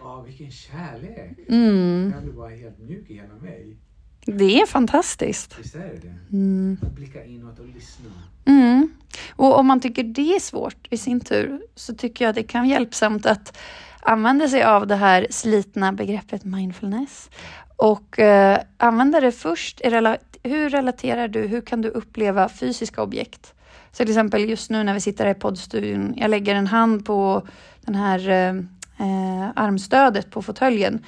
Ja, 0.00 0.20
vilken 0.26 0.50
kärlek. 0.50 1.38
Mm. 1.48 2.12
Jag 2.14 2.22
blir 2.22 2.32
bara 2.32 2.50
helt 2.50 2.78
mjuk 2.78 3.10
i 3.10 3.14
hela 3.14 3.34
mig. 3.34 3.76
Det 4.26 4.60
är 4.60 4.66
fantastiskt. 4.66 5.56
Visst 5.58 5.74
är 5.74 5.78
det 5.80 5.98
det? 6.02 6.36
Mm. 6.36 6.78
Att 6.82 6.92
blicka 6.92 7.24
inåt 7.24 7.58
och 7.58 7.66
lyssna. 7.66 8.10
Mm. 8.44 8.88
Och 9.36 9.58
om 9.58 9.66
man 9.66 9.80
tycker 9.80 10.02
det 10.02 10.34
är 10.36 10.40
svårt 10.40 10.86
i 10.90 10.96
sin 10.98 11.20
tur 11.20 11.62
så 11.74 11.94
tycker 11.94 12.24
jag 12.24 12.34
det 12.34 12.42
kan 12.42 12.60
vara 12.60 12.70
hjälpsamt 12.70 13.26
att 13.26 13.58
använda 14.00 14.48
sig 14.48 14.62
av 14.62 14.86
det 14.86 14.96
här 14.96 15.26
slitna 15.30 15.92
begreppet 15.92 16.44
mindfulness 16.44 17.30
och 17.76 18.18
eh, 18.18 18.60
använda 18.76 19.20
det 19.20 19.32
först. 19.32 19.80
Rela 19.84 20.16
hur 20.42 20.70
relaterar 20.70 21.28
du, 21.28 21.40
hur 21.40 21.60
kan 21.60 21.82
du 21.82 21.88
uppleva 21.88 22.48
fysiska 22.48 23.02
objekt? 23.02 23.54
Så 23.92 23.96
till 23.96 24.10
exempel 24.10 24.50
just 24.50 24.70
nu 24.70 24.82
när 24.82 24.94
vi 24.94 25.00
sitter 25.00 25.24
här 25.24 25.34
i 25.34 25.38
poddstudion, 25.38 26.14
jag 26.16 26.30
lägger 26.30 26.54
en 26.54 26.66
hand 26.66 27.06
på 27.06 27.46
den 27.80 27.94
här 27.94 28.28
eh, 28.28 28.56
eh, 29.06 29.50
armstödet 29.56 30.30
på 30.30 30.42
fåtöljen 30.42 31.04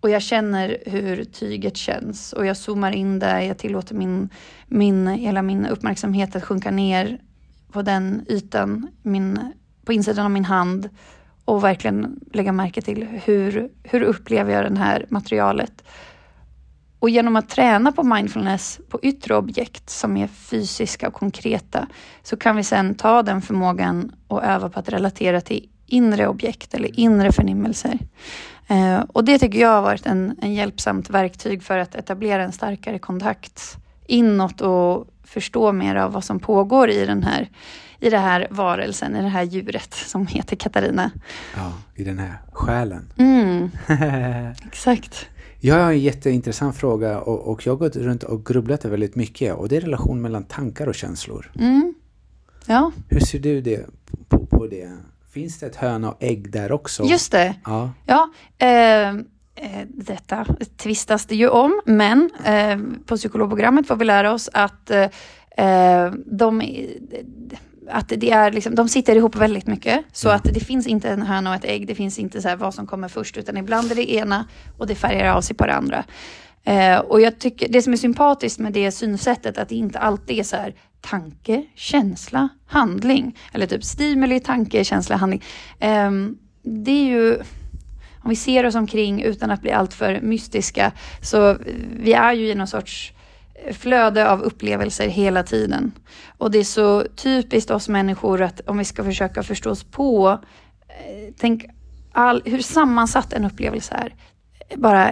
och 0.00 0.10
jag 0.10 0.22
känner 0.22 0.78
hur 0.86 1.24
tyget 1.24 1.76
känns 1.76 2.32
och 2.32 2.46
jag 2.46 2.56
zoomar 2.56 2.92
in 2.92 3.18
där, 3.18 3.40
jag 3.40 3.58
tillåter 3.58 3.94
min, 3.94 4.28
min, 4.66 5.06
hela 5.06 5.42
min 5.42 5.66
uppmärksamhet 5.66 6.36
att 6.36 6.44
sjunka 6.44 6.70
ner 6.70 7.18
på 7.72 7.82
den 7.82 8.26
ytan, 8.28 8.88
min, 9.02 9.38
på 9.84 9.92
insidan 9.92 10.24
av 10.24 10.30
min 10.30 10.44
hand 10.44 10.88
och 11.46 11.64
verkligen 11.64 12.20
lägga 12.32 12.52
märke 12.52 12.82
till 12.82 13.06
hur, 13.24 13.68
hur 13.82 14.02
upplever 14.02 14.52
jag 14.52 14.72
det 14.72 14.78
här 14.78 15.06
materialet. 15.08 15.82
Och 16.98 17.10
genom 17.10 17.36
att 17.36 17.48
träna 17.48 17.92
på 17.92 18.02
mindfulness 18.02 18.80
på 18.88 19.00
yttre 19.02 19.36
objekt 19.36 19.90
som 19.90 20.16
är 20.16 20.26
fysiska 20.26 21.08
och 21.08 21.14
konkreta 21.14 21.86
så 22.22 22.36
kan 22.36 22.56
vi 22.56 22.64
sedan 22.64 22.94
ta 22.94 23.22
den 23.22 23.42
förmågan 23.42 24.12
och 24.28 24.44
öva 24.44 24.68
på 24.68 24.78
att 24.78 24.88
relatera 24.88 25.40
till 25.40 25.68
inre 25.86 26.28
objekt 26.28 26.74
eller 26.74 27.00
inre 27.00 27.32
förnimmelser. 27.32 27.98
Eh, 28.68 28.98
och 28.98 29.24
det 29.24 29.38
tycker 29.38 29.58
jag 29.58 29.68
har 29.68 29.82
varit 29.82 30.06
en, 30.06 30.36
en 30.42 30.54
hjälpsamt 30.54 31.10
verktyg 31.10 31.62
för 31.62 31.78
att 31.78 31.94
etablera 31.94 32.42
en 32.42 32.52
starkare 32.52 32.98
kontakt 32.98 33.76
inåt 34.08 34.60
och 34.60 35.06
förstå 35.24 35.72
mer 35.72 35.96
av 35.96 36.12
vad 36.12 36.24
som 36.24 36.40
pågår 36.40 36.90
i 36.90 37.06
den 37.06 37.22
här, 37.22 37.50
i 38.00 38.10
det 38.10 38.18
här 38.18 38.46
varelsen, 38.50 39.16
i 39.16 39.22
det 39.22 39.28
här 39.28 39.42
djuret 39.42 39.94
som 39.94 40.26
heter 40.26 40.56
Katarina. 40.56 41.10
Ja, 41.56 41.72
i 41.94 42.04
den 42.04 42.18
här 42.18 42.38
själen. 42.52 43.12
Mm, 43.18 43.70
exakt. 44.66 45.26
Jag 45.60 45.74
har 45.74 45.92
en 45.92 46.00
jätteintressant 46.00 46.76
fråga 46.76 47.20
och, 47.20 47.52
och 47.52 47.66
jag 47.66 47.72
har 47.72 47.76
gått 47.78 47.96
runt 47.96 48.22
och 48.22 48.46
grubblat 48.46 48.84
väldigt 48.84 49.14
mycket 49.16 49.54
och 49.54 49.68
det 49.68 49.76
är 49.76 49.80
relation 49.80 50.22
mellan 50.22 50.44
tankar 50.44 50.86
och 50.86 50.94
känslor. 50.94 51.52
Mm. 51.58 51.94
Ja, 52.66 52.92
Hur 53.08 53.20
ser 53.20 53.38
du 53.38 53.60
det 53.60 53.86
på, 54.28 54.46
på 54.46 54.66
det? 54.66 54.92
Finns 55.30 55.58
det 55.58 55.66
ett 55.66 55.76
höna 55.76 56.10
och 56.10 56.16
ägg 56.22 56.50
där 56.52 56.72
också? 56.72 57.04
just 57.04 57.32
det. 57.32 57.54
Ja. 57.64 57.90
Ja, 58.06 58.30
eh, 58.58 59.14
detta 59.88 60.46
tvistas 60.76 61.26
det 61.26 61.34
ju 61.36 61.48
om, 61.48 61.80
men 61.86 62.30
eh, 62.44 62.78
på 63.06 63.16
psykologprogrammet 63.16 63.86
får 63.86 63.96
vi 63.96 64.04
lära 64.04 64.32
oss 64.32 64.50
att 64.52 64.90
eh, 64.90 65.08
eh, 65.66 66.12
de, 66.26 66.62
att 67.90 68.12
det 68.16 68.30
är 68.30 68.52
liksom, 68.52 68.74
de 68.74 68.88
sitter 68.88 69.16
ihop 69.16 69.36
väldigt 69.36 69.66
mycket. 69.66 70.04
Så 70.12 70.28
Ja. 70.28 70.34
att 70.34 70.44
det 70.44 70.60
finns 70.60 70.86
inte 70.86 71.08
en 71.10 71.22
höna 71.22 71.50
och 71.50 71.56
ett 71.56 71.64
ägg. 71.64 71.86
Det 71.86 71.94
finns 71.94 72.18
inte 72.18 72.42
så 72.42 72.56
vad 72.56 72.74
som 72.74 72.86
kommer 72.86 73.08
först, 73.08 73.36
utan 73.36 73.56
ibland 73.56 73.90
är 73.92 73.94
det 73.94 74.12
ena 74.14 74.46
och 74.78 74.86
det 74.86 74.94
färgar 74.94 75.34
av 75.34 75.40
sig 75.40 75.56
på 75.56 75.66
det 75.66 75.74
andra. 75.74 76.04
Eh, 76.64 76.98
och 76.98 77.20
jag 77.20 77.38
tycker 77.38 77.68
det 77.68 77.82
som 77.82 77.92
är 77.92 77.96
sympatiskt 77.96 78.58
med 78.58 78.72
det 78.72 78.92
synsättet, 78.92 79.58
att 79.58 79.68
det 79.68 79.74
inte 79.74 79.98
alltid 79.98 80.38
är 80.38 80.42
så 80.42 80.56
här 80.56 80.74
tanke, 81.00 81.64
känsla, 81.74 82.48
handling. 82.66 83.38
Eller 83.52 83.66
typ 83.66 83.84
stimuli, 83.84 84.40
tanke, 84.40 84.84
känsla, 84.84 85.16
handling. 85.16 85.42
Ehm, 85.78 86.36
det 86.62 86.90
är 86.90 87.04
ju 87.04 87.38
om 88.26 88.30
vi 88.30 88.36
ser 88.36 88.66
oss 88.66 88.74
omkring 88.74 89.22
utan 89.22 89.50
att 89.50 89.62
bli 89.62 89.70
alltför 89.70 90.20
mystiska, 90.20 90.92
så 91.22 91.58
vi 91.96 92.12
är 92.12 92.32
ju 92.32 92.48
i 92.50 92.54
någon 92.54 92.66
sorts 92.66 93.12
flöde 93.72 94.30
av 94.30 94.42
upplevelser 94.42 95.08
hela 95.08 95.42
tiden. 95.42 95.92
Och 96.38 96.50
det 96.50 96.58
är 96.58 96.64
så 96.64 97.04
typiskt 97.16 97.70
oss 97.70 97.88
människor 97.88 98.42
att 98.42 98.60
om 98.66 98.78
vi 98.78 98.84
ska 98.84 99.04
försöka 99.04 99.42
förstå 99.42 99.70
oss 99.70 99.84
på, 99.84 100.40
eh, 100.88 101.34
tänk 101.38 101.64
all, 102.12 102.42
hur 102.44 102.58
sammansatt 102.58 103.32
en 103.32 103.44
upplevelse 103.44 103.94
är. 103.94 104.14
Bara 104.74 105.10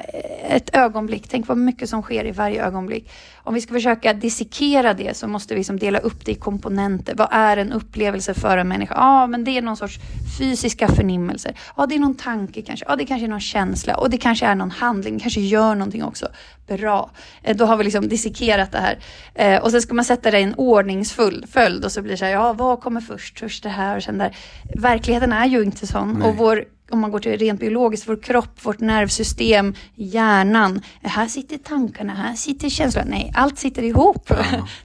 ett 0.49 0.77
ögonblick, 0.77 1.29
tänk 1.29 1.49
vad 1.49 1.59
mycket 1.59 1.91
som 1.91 2.03
sker 2.03 2.25
i 2.27 2.31
varje 2.31 2.67
ögonblick. 2.67 3.11
Om 3.37 3.55
vi 3.55 3.61
ska 3.61 3.73
försöka 3.73 4.13
dissekera 4.13 4.95
det 4.95 5.17
så 5.17 5.29
måste 5.29 5.55
vi 5.55 5.61
liksom 5.61 5.79
dela 5.79 5.99
upp 5.99 6.25
det 6.25 6.33
i 6.33 6.35
komponenter. 6.35 7.15
Vad 7.15 7.29
är 7.31 7.57
en 7.57 7.73
upplevelse 7.73 8.35
för 8.35 8.59
en 8.59 8.69
människa? 8.69 8.95
Ja, 8.95 9.27
men 9.27 9.45
det 9.45 9.59
är 9.59 9.63
någon 9.63 9.77
sorts 9.77 9.99
fysiska 10.39 10.89
förnimmelser. 10.89 11.59
Ja, 11.77 11.87
det 11.87 11.95
är 11.95 11.99
någon 11.99 12.15
tanke 12.15 12.63
kanske. 12.63 12.87
Ja, 12.89 12.97
det 12.97 13.07
kanske 13.07 13.27
är 13.27 13.29
någon 13.29 13.41
känsla. 13.41 13.97
Och 13.97 14.11
det 14.11 14.17
kanske 14.17 14.47
är 14.47 14.55
någon 14.55 14.71
handling, 14.71 15.19
kanske 15.21 15.41
gör 15.41 15.75
någonting 15.75 16.05
också. 16.05 16.29
Bra. 16.67 17.11
Eh, 17.43 17.57
Då 17.57 17.65
har 17.65 17.77
vi 17.77 17.85
liksom 17.85 18.09
dissekerat 18.09 18.73
det 18.73 18.79
här. 18.79 18.99
Eh, 19.35 19.63
och 19.63 19.71
sen 19.71 19.83
ska 19.83 19.95
man 19.95 20.05
sätta 20.05 20.31
det 20.31 20.39
i 20.39 20.43
en 20.43 20.55
ordningsfull 20.55 21.47
följd 21.53 21.85
och 21.85 21.93
så 21.93 22.03
blir 22.03 22.13
det 22.13 22.19
så 22.19 22.25
här, 22.25 22.33
ja, 22.33 22.53
vad 22.53 22.81
kommer 22.81 23.01
först? 23.01 23.39
Först 23.39 23.63
det 23.63 23.69
här 23.69 23.97
och 23.97 24.03
sen 24.03 24.19
där. 24.19 24.37
Verkligheten 24.77 25.33
är 25.33 25.47
ju 25.47 25.63
inte 25.63 25.87
sån. 25.87 26.17
Nej. 26.19 26.29
Och 26.29 26.37
vår 26.37 26.65
om 26.95 27.01
man 27.01 27.11
går 27.11 27.19
till 27.19 27.39
rent 27.39 27.61
biologiskt, 27.61 28.09
vår 28.09 28.23
kropp, 28.23 28.65
vårt 28.65 28.81
nervsystem, 28.81 29.75
hjärnan. 29.95 30.81
Här 31.03 31.27
sitter 31.29 31.59
tankarna, 31.59 32.15
här 32.15 32.35
sitter 32.35 32.69
känslorna. 32.69 33.07
Nej, 33.11 33.33
allt 33.35 33.59
sitter 33.59 33.83
ihop. 33.83 34.27
Ja. 34.29 34.37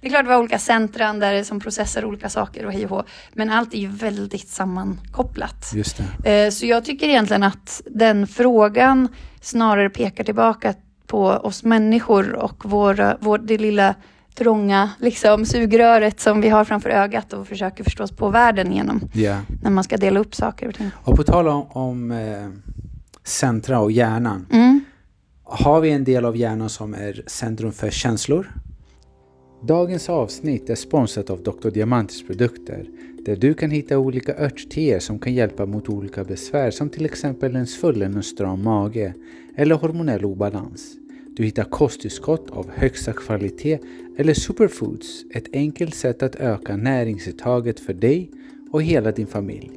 Det 0.01 0.07
är 0.07 0.09
klart 0.09 0.25
vi 0.25 0.31
har 0.31 0.39
olika 0.39 0.59
centran 0.59 1.19
där 1.19 1.43
som 1.43 1.59
processar 1.59 2.05
olika 2.05 2.29
saker 2.29 2.65
och 2.65 2.71
hej 2.73 2.83
och 2.83 2.89
hå. 2.89 3.03
Men 3.33 3.49
allt 3.49 3.73
är 3.73 3.77
ju 3.77 3.87
väldigt 3.87 4.49
sammankopplat. 4.49 5.71
Just 5.75 6.01
det. 6.23 6.45
Eh, 6.45 6.51
Så 6.51 6.65
jag 6.65 6.85
tycker 6.85 7.07
egentligen 7.09 7.43
att 7.43 7.81
den 7.85 8.27
frågan 8.27 9.07
snarare 9.41 9.89
pekar 9.89 10.23
tillbaka 10.23 10.73
på 11.07 11.25
oss 11.25 11.63
människor 11.63 12.33
och 12.35 12.63
vår, 12.65 13.17
vår, 13.19 13.37
det 13.37 13.57
lilla 13.57 13.95
trånga 14.39 14.89
liksom, 14.99 15.45
sugröret 15.45 16.19
som 16.19 16.41
vi 16.41 16.49
har 16.49 16.63
framför 16.65 16.89
ögat 16.89 17.33
och 17.33 17.47
försöker 17.47 17.83
förstå 17.83 18.03
oss 18.03 18.11
på 18.11 18.29
världen 18.29 18.71
genom 18.71 19.01
Ja. 19.13 19.37
när 19.63 19.71
man 19.71 19.83
ska 19.83 19.97
dela 19.97 20.19
upp 20.19 20.35
saker 20.35 20.67
och 20.67 20.75
ting. 20.75 20.91
Och 21.03 21.15
på 21.15 21.23
tal 21.23 21.47
om, 21.47 21.63
om 21.69 22.11
eh, 22.11 22.47
centra 23.23 23.79
och 23.79 23.91
hjärnan. 23.91 24.45
Mm. 24.51 24.79
Har 25.43 25.81
vi 25.81 25.89
en 25.91 26.03
del 26.03 26.25
av 26.25 26.37
hjärnan 26.37 26.69
som 26.69 26.93
är 26.93 27.23
centrum 27.27 27.71
för 27.71 27.89
känslor? 27.89 28.51
Dagens 29.67 30.09
avsnitt 30.09 30.69
är 30.69 30.75
sponsrat 30.75 31.29
av 31.29 31.43
Dr. 31.43 31.69
Diamantis 31.69 32.27
produkter 32.27 32.85
där 33.25 33.35
du 33.35 33.53
kan 33.53 33.71
hitta 33.71 33.97
olika 33.97 34.35
örtteer 34.35 34.99
som 34.99 35.19
kan 35.19 35.33
hjälpa 35.33 35.65
mot 35.65 35.89
olika 35.89 36.23
besvär 36.23 36.71
som 36.71 36.89
till 36.89 37.05
exempel 37.05 37.55
en 37.55 37.67
svullen 37.67 38.17
och 38.17 38.25
stram 38.25 38.63
mage 38.63 39.13
eller 39.57 39.75
hormonell 39.75 40.25
obalans. 40.25 40.95
Du 41.37 41.43
hittar 41.43 41.63
kosttillskott 41.63 42.49
av 42.49 42.69
högsta 42.75 43.13
kvalitet 43.13 43.79
eller 44.19 44.33
superfoods, 44.33 45.23
ett 45.33 45.45
enkelt 45.53 45.95
sätt 45.95 46.23
att 46.23 46.35
öka 46.35 46.75
näringsuttaget 46.77 47.79
för 47.79 47.93
dig 47.93 48.31
och 48.71 48.83
hela 48.83 49.11
din 49.11 49.27
familj. 49.27 49.71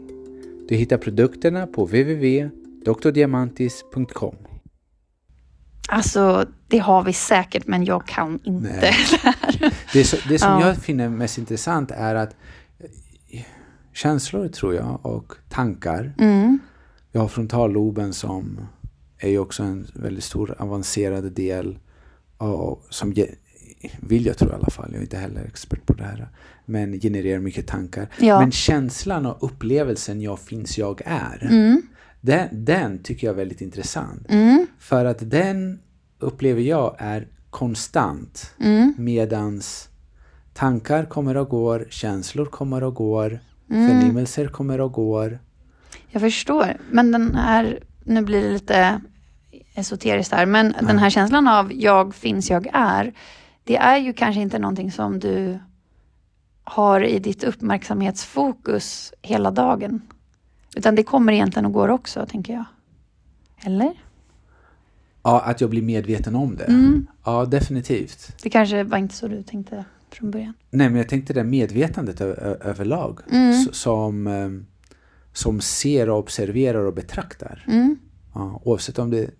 Du 0.68 0.74
hittar 0.74 0.98
produkterna 0.98 1.66
på 1.66 1.85
www.drdiamantis.com. 1.85 4.37
Alltså, 5.88 6.46
det 6.68 6.78
har 6.78 7.05
vi 7.05 7.12
säkert, 7.12 7.66
men 7.66 7.85
jag 7.85 8.07
kan 8.07 8.40
inte 8.44 8.68
Nej. 8.68 8.78
det 8.81 8.87
här. 9.16 9.74
Det, 9.92 10.05
så, 10.05 10.16
det 10.28 10.38
som 10.38 10.50
Ja. 10.50 10.66
jag 10.66 10.76
finner 10.76 11.09
mest 11.09 11.38
intressant 11.38 11.90
är 11.90 12.14
att 12.14 12.37
eh, 12.78 12.88
känslor 13.92 14.48
tror 14.48 14.74
jag 14.74 15.07
och 15.07 15.33
tankar. 15.48 16.14
Mm. 16.18 16.59
Jag 17.12 17.20
har 17.20 17.28
frontalloben 17.28 18.12
som 18.12 18.61
är 19.18 19.31
ju 19.31 19.38
också 19.38 19.62
en 19.62 19.87
väldigt 19.94 20.24
stor 20.24 20.55
avancerad 20.59 21.33
del 21.33 21.78
och 22.37 22.87
som 22.90 23.12
vill 24.01 24.27
jag 24.27 24.38
tro 24.38 24.49
i 24.49 24.53
alla 24.53 24.71
fall, 24.71 24.88
jag 24.90 24.99
är 24.99 25.03
inte 25.03 25.16
heller 25.16 25.45
expert 25.45 25.87
på 25.87 25.92
det 25.92 26.05
här, 26.05 26.29
men 26.64 27.01
genererar 27.01 27.38
mycket 27.40 27.66
tankar. 27.66 28.09
Ja. 28.18 28.40
Men 28.40 28.53
känslan 28.53 29.27
och 29.27 29.45
upplevelsen 29.45 30.21
jag 30.21 30.38
finns, 30.38 30.79
jag 30.79 31.03
är, 31.05 31.49
Mm. 31.51 31.83
den, 32.21 32.64
den 32.64 32.99
tycker 33.03 33.27
jag 33.27 33.33
är 33.33 33.37
väldigt 33.37 33.61
intressant. 33.61 34.27
Mm. 34.29 34.66
För 34.79 35.05
att 35.05 35.31
den 35.31 35.81
upplever 36.18 36.61
jag 36.62 36.97
är 36.99 37.29
konstant. 37.51 38.55
Mm. 38.61 38.95
Medans 38.99 39.88
tankar 40.55 41.05
kommer 41.05 41.37
och 41.37 41.49
går, 41.49 41.87
känslor 41.90 42.47
kommer 42.47 42.83
och 42.83 42.95
går, 42.95 43.40
Mm. 43.71 43.88
förnimmelser 43.88 44.49
kommer 44.49 44.81
och 44.81 44.92
går. 44.92 45.38
Jag 46.11 46.23
förstår. 46.23 46.77
Men 46.90 47.12
den 47.12 47.35
här, 47.35 47.81
nu 48.05 48.23
blir 48.23 48.42
det 48.42 48.53
lite 48.53 49.01
esoteriskt 49.75 50.33
här, 50.33 50.47
men 50.47 50.75
den 50.81 50.99
här 50.99 51.11
känslan 51.11 51.49
av 51.49 51.73
jag 51.73 52.14
finns, 52.14 52.51
jag 52.51 52.66
är. 52.73 53.12
Det 53.64 53.77
är 53.77 53.96
ju 53.96 54.12
kanske 54.12 54.40
inte 54.40 54.59
någonting 54.59 54.92
som 54.92 55.18
du 55.18 55.59
har 56.64 57.05
i 57.05 57.18
ditt 57.18 57.44
uppmärksamhetsfokus 57.44 59.12
hela 59.22 59.51
dagen. 59.51 60.03
Utan 60.77 60.94
det 60.94 61.03
kommer 61.03 61.33
egentligen 61.33 61.66
och 61.66 61.72
går 61.72 61.88
också, 61.88 62.27
tänker 62.27 62.53
jag. 62.53 62.64
Eller? 63.64 63.92
Ja, 65.22 65.40
att 65.40 65.61
jag 65.61 65.70
blir 65.70 65.83
medveten 65.83 66.35
om 66.35 66.57
det. 66.57 66.64
Mm. 66.64 67.07
Ja, 67.25 67.44
definitivt. 67.44 68.42
Det 68.42 68.51
kanske 68.51 68.85
var 68.85 68.98
inte 68.98 69.14
så 69.14 69.29
du 69.29 69.42
tänkte 69.42 69.85
från 70.11 70.31
början. 70.31 70.55
Nej, 70.70 70.88
men 70.88 70.98
jag 70.98 71.09
tänkte 71.09 71.33
det 71.33 71.44
medvetandet 71.44 72.20
överlag. 72.20 73.20
Mm. 73.31 73.55
Som, 73.72 74.27
eh, 74.27 74.51
som 75.33 75.61
ser 75.61 76.11
och 76.11 76.18
observerar 76.18 76.85
och 76.85 76.94
betraktar. 76.94 77.64
Mm. 77.68 77.98
Ja, 78.35 78.61
oavsett 78.64 78.98
om 78.98 79.11
det 79.11 79.31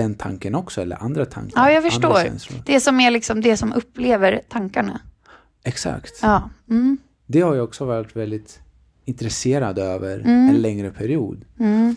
den 0.00 0.14
tanken 0.14 0.54
också 0.54 0.80
eller 0.82 1.02
andra 1.02 1.24
tankar. 1.26 1.60
Ja, 1.62 1.72
jag 1.72 1.82
förstår. 1.82 2.30
Det 2.66 2.80
som 2.80 3.00
är 3.00 3.10
liksom 3.10 3.40
det 3.40 3.56
som 3.56 3.72
upplever 3.72 4.40
tankarna. 4.48 5.00
Exakt. 5.64 6.18
Ja. 6.22 6.50
Mm. 6.70 6.98
Det 7.26 7.40
har 7.40 7.54
jag 7.54 7.64
också 7.64 7.84
varit 7.84 8.16
väldigt 8.16 8.60
intresserad 9.04 9.78
över 9.78 10.18
Mm. 10.18 10.48
en 10.48 10.56
längre 10.56 10.90
period. 10.90 11.44
Mm. 11.60 11.96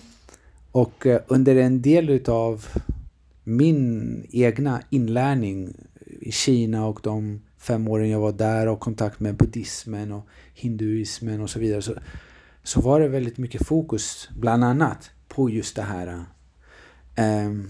Och 0.71 1.05
eh, 1.05 1.21
under 1.27 1.55
en 1.55 1.81
del 1.81 2.09
utav 2.09 2.65
min 3.43 4.27
egna 4.31 4.81
inlärning 4.89 5.73
i 6.21 6.31
Kina 6.31 6.85
och 6.87 6.99
de 7.03 7.41
fem 7.57 7.87
åren 7.87 8.09
jag 8.09 8.19
var 8.19 8.31
där 8.31 8.67
och 8.67 8.79
kontakt 8.79 9.19
med 9.19 9.35
buddhismen 9.35 10.11
och 10.11 10.27
hinduismen 10.53 11.41
och 11.41 11.49
så 11.49 11.59
vidare 11.59 11.81
så, 11.81 11.93
så 12.63 12.81
var 12.81 12.99
det 12.99 13.07
väldigt 13.07 13.37
mycket 13.37 13.67
fokus 13.67 14.29
bland 14.37 14.63
annat 14.63 15.11
på 15.27 15.49
just 15.49 15.75
det 15.75 15.81
här. 15.81 16.25
Ehm, 17.15 17.67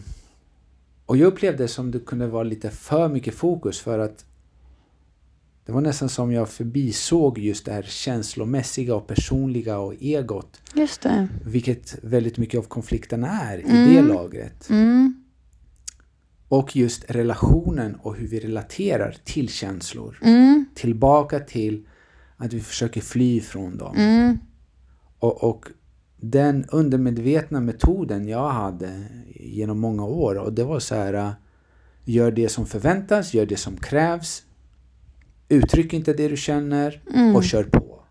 och 1.10 1.18
jag 1.18 1.28
upplevde 1.28 1.68
som 1.68 1.92
det 1.92 2.00
kunde 2.00 2.28
vara 2.28 2.44
lite 2.44 2.70
för 2.70 3.10
mycket 3.10 3.36
fokus 3.36 3.80
för 3.80 4.00
att 4.00 4.26
det 5.66 5.72
var 5.72 5.82
nästan 5.82 6.10
som 6.10 6.32
jag 6.32 6.50
förbisåg 6.50 7.38
just 7.40 7.66
det 7.66 7.72
här 7.72 7.82
känslomässiga 7.84 8.96
och 8.96 9.08
personliga 9.08 9.78
och 9.80 9.94
egot. 10.00 10.62
Just 10.74 11.02
det. 11.02 11.28
Vilket 11.46 11.96
väldigt 12.04 12.38
mycket 12.38 12.58
av 12.58 12.64
konflikten 12.64 13.24
är 13.24 13.58
i 13.58 13.64
Mm. 13.64 13.94
det 13.94 14.02
lagret. 14.02 14.70
Mm. 14.70 15.24
Och 16.48 16.76
just 16.76 17.12
relationen 17.12 17.96
och 17.96 18.16
hur 18.16 18.28
vi 18.28 18.40
relaterar 18.40 19.18
till 19.24 19.50
känslor. 19.50 20.20
Mm. 20.22 20.66
Tillbaka 20.76 21.40
till 21.40 21.88
att 22.38 22.54
vi 22.54 22.60
försöker 22.60 23.02
fly 23.02 23.42
från 23.42 23.78
dem. 23.78 23.96
Mm. 23.96 24.40
Och, 25.20 25.44
och 25.44 25.66
den 26.20 26.66
undermedvetna 26.70 27.60
metoden 27.60 28.28
jag 28.28 28.50
hade 28.50 29.04
genom 29.36 29.80
många 29.80 30.06
år 30.06 30.36
och 30.36 30.54
det 30.54 30.64
var 30.64 30.80
så 30.80 30.96
här 30.96 31.14
äh, 31.14 31.30
Gör 32.06 32.32
det 32.32 32.50
som 32.50 32.66
förväntas, 32.66 33.34
gör 33.34 33.46
det 33.46 33.58
som 33.58 33.78
krävs. 33.78 34.44
Uttryck 35.50 35.94
inte 35.94 36.14
det 36.14 36.28
du 36.28 36.38
känner 36.38 37.02
Mm. 37.14 37.36
och 37.36 37.44
kör 37.44 37.64
på. 37.64 38.02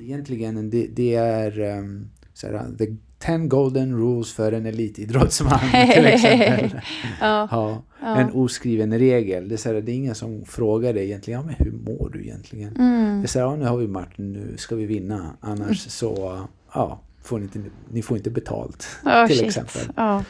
Egentligen 0.00 0.70
det, 0.70 0.86
det 0.86 1.14
är 1.14 1.60
um, 1.78 2.10
så 2.34 2.46
här, 2.46 2.76
the 2.78 2.96
10 3.18 3.38
golden 3.38 3.98
rules 3.98 4.32
för 4.32 4.52
en 4.52 4.66
elitidrottsman 4.66 5.58
till 5.94 6.06
exempel. 6.06 6.80
Ja. 7.20 7.48
Ja. 7.50 8.16
En 8.16 8.30
oskriven 8.30 8.98
regel. 8.98 9.48
Det 9.48 9.54
är, 9.54 9.56
så 9.56 9.68
här, 9.68 9.80
det 9.80 9.92
är 9.92 9.96
ingen 9.96 10.14
som 10.14 10.44
frågar 10.44 10.92
dig 10.92 11.04
egentligen, 11.04 11.40
ja, 11.40 11.46
men 11.46 11.54
hur 11.58 11.72
mår 11.72 12.10
du 12.12 12.22
egentligen? 12.22 12.76
Mm. 12.76 13.20
Det 13.20 13.24
är 13.24 13.28
så 13.28 13.38
här, 13.38 13.46
ja, 13.46 13.56
nu 13.56 13.64
har 13.64 13.76
vi 13.76 13.86
match, 13.88 14.14
nu 14.16 14.54
ska 14.56 14.76
vi 14.76 14.86
vinna. 14.86 15.36
Annars 15.40 15.90
så, 15.90 16.40
ja, 16.74 17.00
får 17.22 17.38
ni, 17.38 17.44
inte, 17.44 17.60
ni 17.90 18.02
får 18.02 18.16
inte 18.16 18.30
betalt. 18.30 18.86
Ja, 19.04 19.26
till 19.26 19.36
shit. 19.38 19.46
exempel. 19.46 19.82
Ja. 19.96 20.24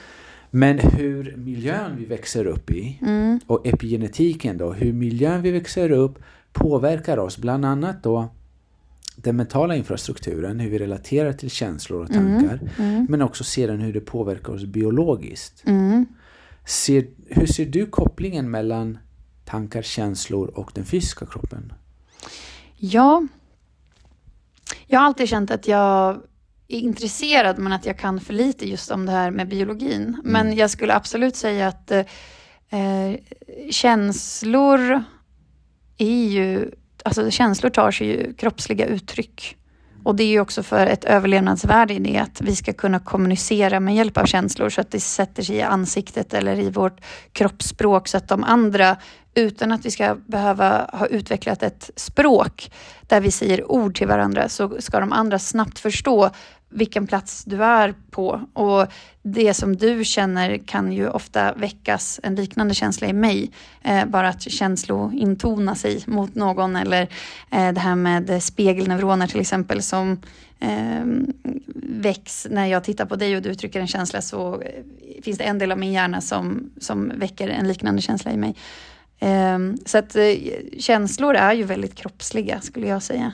Men 0.51 0.79
hur 0.79 1.37
miljön 1.37 1.96
vi 1.96 2.05
växer 2.05 2.44
upp 2.46 2.70
i 2.70 2.98
Mm. 3.03 3.40
och 3.46 3.66
epigenetiken 3.66 4.59
då, 4.59 4.72
hur 4.72 4.92
miljön 4.92 5.42
vi 5.42 5.51
växer 5.51 5.90
upp 5.90 6.18
påverkar 6.53 7.18
oss. 7.18 7.38
Bland 7.38 7.64
annat 7.64 8.03
då 8.03 8.29
den 9.16 9.37
mentala 9.37 9.77
infrastrukturen, 9.77 10.61
hur 10.61 10.70
vi 10.70 10.79
relaterar 10.79 11.33
till 11.33 11.51
känslor 11.51 12.03
och 12.03 12.09
tankar. 12.12 12.61
Mm. 12.79 13.07
Men 13.11 13.22
också 13.22 13.44
sedan 13.44 13.81
hur 13.81 13.92
det 13.92 14.01
påverkar 14.01 14.53
oss 14.53 14.64
biologiskt. 14.64 15.62
Mm. 15.66 16.07
Ser, 16.66 17.07
hur 17.27 17.46
ser 17.46 17.66
du 17.66 17.87
kopplingen 17.87 18.51
mellan 18.51 18.98
tankar, 19.44 19.83
känslor 19.83 20.48
och 20.48 20.70
den 20.74 20.85
fysiska 20.85 21.27
kroppen? 21.27 21.72
Ja. 22.77 23.27
Jag 24.87 25.01
har 25.01 25.07
alltid 25.07 25.29
känt 25.29 25.51
att 25.51 25.68
jag 25.68 26.20
är 26.68 26.78
intresserad 26.78 27.59
men 27.59 27.72
att 27.72 27.87
jag 27.87 27.98
kan 27.98 28.20
för 28.20 28.35
lite 28.35 28.68
just 28.68 28.90
om 28.90 29.07
det 29.07 29.12
här 29.12 29.31
med 29.31 29.48
biologin. 29.48 30.20
Men 30.24 30.57
jag 30.57 30.70
skulle 30.70 30.94
absolut 30.94 31.37
säga 31.37 31.68
att 31.68 31.90
eh, 31.90 32.07
känslor 33.70 35.02
är 35.98 36.26
ju, 36.26 36.70
alltså 37.04 37.31
känslor 37.31 37.70
tar 37.70 37.90
sig 37.90 38.07
ju 38.07 38.35
kroppsliga 38.35 38.87
uttryck. 38.87 39.57
Och 40.04 40.16
det 40.16 40.22
är 40.22 40.28
ju 40.28 40.40
också 40.40 40.62
för 40.62 40.87
ett 40.87 41.04
överlevnadsvärde 41.04 41.94
i 41.94 41.98
det 41.98 42.18
att 42.18 42.40
vi 42.40 42.57
ska 42.57 42.72
kunna 42.72 42.98
kommunicera 42.98 43.81
med 43.81 43.94
hjälp 43.94 44.18
av 44.18 44.24
känslor 44.24 44.68
så 44.68 44.81
att 44.81 44.90
det 44.90 45.00
sätter 45.00 45.42
sig 45.42 45.57
i 45.57 45.62
ansiktet 45.62 46.35
eller 46.35 46.61
i 46.61 46.70
vårt 46.70 47.00
kroppsspråk 47.33 48.09
så 48.09 48.16
att 48.16 48.28
de 48.28 48.44
andra 48.44 48.96
utan 49.35 49.72
att 49.72 49.87
vi 49.87 49.90
ska 49.90 50.14
behöva 50.14 50.90
ha 50.92 51.07
utvecklat 51.07 51.62
ett 51.62 51.90
språk 51.96 52.72
där 53.02 53.20
vi 53.20 53.31
säger 53.31 53.70
ord 53.70 53.96
till 53.96 54.07
varandra 54.07 54.48
så 54.48 54.81
ska 54.81 55.00
de 55.00 55.12
andra 55.12 55.38
snabbt 55.38 55.78
förstå 55.78 56.31
vilken 56.68 57.07
plats 57.07 57.44
du 57.44 57.64
är 57.64 57.94
på. 58.11 58.40
Och 58.52 58.87
det 59.22 59.54
som 59.54 59.76
du 59.76 60.04
känner 60.04 60.59
kan 60.59 60.92
ju 60.92 61.09
ofta 61.09 61.52
väckas 61.52 62.20
en 62.22 62.35
liknande 62.35 62.74
känsla 62.74 63.07
i 63.07 63.12
mig. 63.12 63.50
Eh, 63.83 64.04
bara 64.07 64.28
att 64.28 64.42
känslointona 64.42 65.74
sig 65.74 66.04
mot 66.07 66.35
någon 66.35 66.76
eller 66.76 67.02
eh, 67.50 67.72
det 67.72 67.81
här 67.81 67.96
med 67.96 68.42
spegelneuroner 68.42 69.26
till 69.26 69.40
exempel 69.40 69.83
som 69.83 70.20
eh, 70.61 71.04
väcks 71.83 72.46
när 72.50 72.66
jag 72.66 72.85
tittar 72.85 73.07
på 73.07 73.16
dig 73.16 73.37
och 73.37 73.42
du 73.42 73.48
uttrycker 73.48 73.81
en 73.81 73.87
känsla 73.87 74.22
så 74.22 74.61
eh, 74.62 75.22
finns 75.22 75.38
det 75.38 75.44
en 75.44 75.59
del 75.59 75.72
av 75.72 75.78
min 75.78 75.92
hjärna 75.92 76.20
som, 76.20 76.70
som 76.81 77.12
väcker 77.14 77.48
en 77.48 77.68
liknande 77.68 78.02
känsla 78.02 78.33
i 78.33 78.37
mig. 78.37 78.57
Eh, 79.18 79.59
så 79.85 79.98
att 79.98 80.16
eh, 80.16 80.35
känslor 80.78 81.35
är 81.35 81.52
ju 81.52 81.64
väldigt 81.64 81.94
kroppsliga 81.94 82.61
skulle 82.61 82.87
jag 82.87 83.02
säga. 83.02 83.33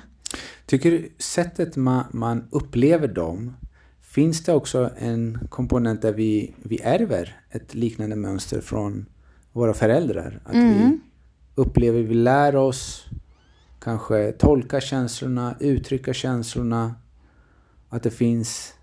Tycker 0.66 0.90
du 0.90 1.08
sättet 1.18 1.76
man, 1.76 2.04
man 2.12 2.48
upplever 2.50 3.08
dem, 3.08 3.56
finns 4.00 4.44
det 4.44 4.52
också 4.52 4.90
en 4.98 5.38
komponent 5.50 6.02
där 6.02 6.12
vi, 6.12 6.54
vi 6.62 6.80
ärver 6.82 7.40
ett 7.50 7.74
liknande 7.74 8.16
mönster 8.16 8.60
från 8.60 9.06
våra 9.52 9.74
föräldrar? 9.74 10.40
Att 10.44 10.54
mm. 10.54 10.72
vi 10.74 10.98
upplever, 11.54 12.02
vi 12.02 12.14
lär 12.14 12.56
oss 12.56 13.06
kanske 13.80 14.32
tolka 14.32 14.80
känslorna, 14.80 15.56
uttrycka 15.60 16.12
känslorna. 16.12 16.94
Att 17.88 18.02
det 18.02 18.10
finns 18.10 18.74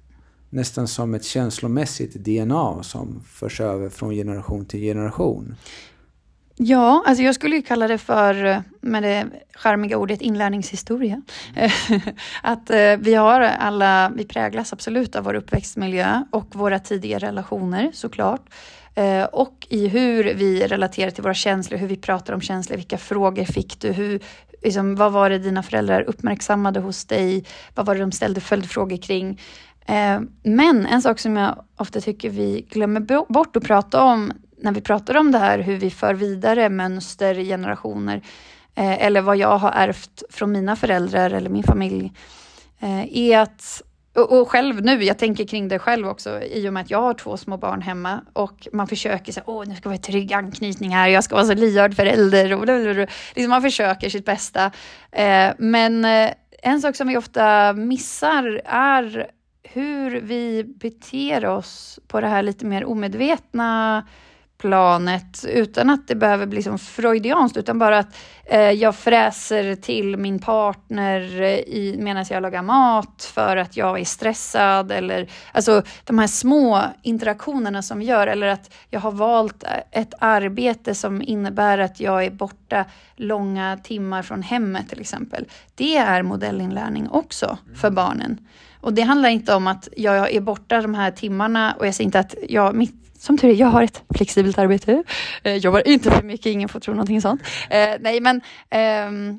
nästan 0.50 0.88
som 0.88 1.14
ett 1.14 1.26
känslomässigt 1.26 2.14
DNA 2.14 2.84
som 2.84 3.24
förs 3.28 3.62
över 3.62 3.90
från 3.90 4.14
generation 4.14 4.66
till 4.66 4.80
generation. 4.80 5.56
Ja, 6.56 7.04
alltså 7.06 7.24
jag 7.24 7.36
skulle 7.36 7.56
ju 7.56 7.62
kalla 7.62 7.88
det 7.88 7.98
för, 7.98 8.46
eh, 8.46 8.60
med 8.82 9.04
det 9.04 9.28
charmiga 9.54 9.98
ordet 9.98 10.22
inlärningshistoria. 10.22 11.22
Mm. 11.56 11.72
att 12.44 12.70
eh, 12.70 12.98
vi 13.00 13.16
har 13.16 13.42
alla, 13.42 14.12
vi 14.16 14.26
präglas 14.26 14.74
absolut 14.74 15.16
av 15.16 15.24
vår 15.24 15.34
uppväxtmiljö 15.34 16.24
och 16.30 16.56
våra 16.56 16.80
tidiga 16.80 17.20
relationer 17.20 17.92
såklart. 17.94 18.42
Eh, 18.96 19.24
och 19.24 19.68
i 19.70 19.88
hur 19.88 20.24
vi 20.24 20.68
relaterar 20.68 21.12
till 21.12 21.24
våra 21.24 21.34
känslor, 21.34 21.78
hur 21.78 21.88
vi 21.88 21.98
pratar 21.98 22.34
om 22.34 22.42
känslor, 22.42 22.78
vilka 22.78 22.98
frågor 22.98 23.46
fick 23.46 23.80
du, 23.80 23.92
hur, 23.92 24.20
liksom, 24.64 24.96
vad 24.96 25.12
var 25.12 25.30
det 25.30 25.38
dina 25.38 25.64
föräldrar 25.64 26.02
uppmärksammade 26.02 26.80
hos 26.80 27.06
dig, 27.06 27.46
vad 27.76 27.86
var 27.86 27.96
det 27.96 28.02
de 28.02 28.12
ställde 28.12 28.42
följdfrågor 28.42 28.98
kring. 28.98 29.42
Men 30.44 30.86
en 30.86 31.02
sak 31.02 31.20
som 31.20 31.38
jag 31.38 31.64
ofta 31.78 32.02
tycker 32.02 32.30
vi 32.30 32.66
glömmer 32.70 33.00
bort 33.34 33.56
att 33.56 33.64
prata 33.64 34.04
om 34.04 34.34
när 34.62 34.72
vi 34.72 34.82
pratar 34.82 35.18
om 35.18 35.32
det 35.32 35.38
här, 35.38 35.60
hur 35.60 35.78
vi 35.78 35.90
för 35.90 36.14
vidare 36.14 36.70
mönster 36.70 37.40
i 37.40 37.46
generationer, 37.46 38.22
eh, 38.76 39.06
eller 39.06 39.22
vad 39.22 39.38
jag 39.38 39.58
har 39.58 39.72
ärvt 39.72 40.24
från 40.30 40.52
mina 40.52 40.76
föräldrar 40.76 41.32
eller 41.32 41.50
min 41.50 41.64
familj, 41.64 42.14
eh, 42.80 43.18
är 43.18 43.40
att 43.40 43.82
och, 44.16 44.40
och, 44.40 44.50
själv 44.50 44.82
nu, 44.82 45.04
jag 45.04 45.18
tänker 45.18 45.48
kring 45.48 45.68
det 45.68 45.80
själv 45.80 46.08
också, 46.08 46.42
i 46.42 46.70
och 46.70 46.74
med 46.74 46.82
att 46.82 46.92
jag 46.92 47.02
har 47.02 47.14
två 47.14 47.38
små 47.38 47.58
barn 47.58 47.82
hemma 47.82 48.22
och 48.34 48.68
man 48.74 48.88
försöker 48.88 49.32
säga, 49.32 49.44
åh, 49.48 49.64
nu 49.68 49.76
ska 49.76 49.90
vi 49.90 49.96
ha 49.96 50.02
trygg 50.02 50.34
anknytning 50.34 50.92
här, 50.96 51.08
jag 51.08 51.24
ska 51.24 51.36
vara 51.36 51.46
så 51.46 51.54
lyhörd 51.54 51.96
förälder 51.96 52.54
och 52.54 52.66
liksom 53.36 53.50
man 53.50 53.62
försöker 53.62 54.10
sitt 54.10 54.26
bästa. 54.26 54.72
Eh, 55.12 55.50
men 55.58 56.06
eh, 56.06 56.32
en 56.64 56.82
sak 56.82 56.96
som 56.96 57.08
vi 57.08 57.18
ofta 57.18 57.74
missar 57.74 58.62
är 58.66 59.32
hur 59.64 60.22
vi 60.22 60.64
beter 60.64 61.46
oss 61.46 62.00
på 62.08 62.22
det 62.22 62.28
här 62.28 62.44
lite 62.44 62.66
mer 62.66 62.86
omedvetna 62.86 64.04
planet 64.62 65.46
utan 65.50 65.90
att 65.90 66.08
det 66.08 66.16
behöver 66.16 66.46
bli 66.46 66.64
som 66.64 66.80
freudianskt 66.80 67.58
utan 67.58 67.80
bara 67.80 67.98
att 67.98 68.16
eh, 68.46 68.72
jag 68.72 68.96
fräser 68.96 69.76
till 69.76 70.18
min 70.18 70.40
partner 70.40 71.42
i, 71.68 71.96
medan 72.00 72.26
jag 72.30 72.42
lagar 72.42 72.62
mat 72.62 73.32
för 73.34 73.58
att 73.58 73.78
jag 73.78 74.00
är 74.00 74.06
stressad 74.06 74.92
eller 74.92 75.30
alltså 75.52 75.84
de 76.04 76.20
här 76.20 76.28
små 76.28 76.82
interaktionerna 77.02 77.82
som 77.82 78.02
gör 78.02 78.28
eller 78.28 78.48
att 78.48 78.74
jag 78.90 79.00
har 79.00 79.12
valt 79.12 79.64
ett 79.92 80.14
arbete 80.20 80.96
som 80.96 81.22
innebär 81.22 81.78
att 81.78 82.00
jag 82.00 82.26
är 82.26 82.32
borta 82.32 82.86
långa 83.16 83.78
timmar 83.84 84.22
från 84.22 84.42
hemmet 84.42 84.90
till 84.90 85.02
exempel. 85.02 85.46
Det 85.76 85.98
är 85.98 86.24
modellinlärning 86.24 87.10
också 87.10 87.58
för 87.76 87.90
barnen. 87.90 88.38
Och 88.82 88.94
det 88.94 89.02
handlar 89.02 89.30
inte 89.30 89.56
om 89.56 89.68
att 89.68 89.88
jag 89.98 90.32
är 90.34 90.42
borta 90.42 90.82
de 90.82 90.96
här 90.96 91.12
timmarna 91.12 91.76
och 91.80 91.88
jag 91.88 91.96
säger 91.96 92.06
inte 92.06 92.20
att 92.20 92.36
jag, 92.50 92.76
mitt 92.76 93.01
som 93.22 93.38
tur 93.38 93.50
är, 93.50 93.54
jag 93.54 93.68
har 93.68 93.84
ett 93.84 94.04
flexibelt 94.16 94.58
arbete. 94.58 95.04
Eh, 95.44 95.56
jobbar 95.56 95.88
inte 95.88 96.12
för 96.12 96.24
mycket, 96.24 96.46
ingen 96.46 96.70
får 96.70 96.80
tro 96.80 96.94
någonting 96.94 97.22
sånt. 97.22 97.42
Eh, 97.70 97.90
nej, 98.00 98.20
men 98.20 98.42
eh, 98.70 99.38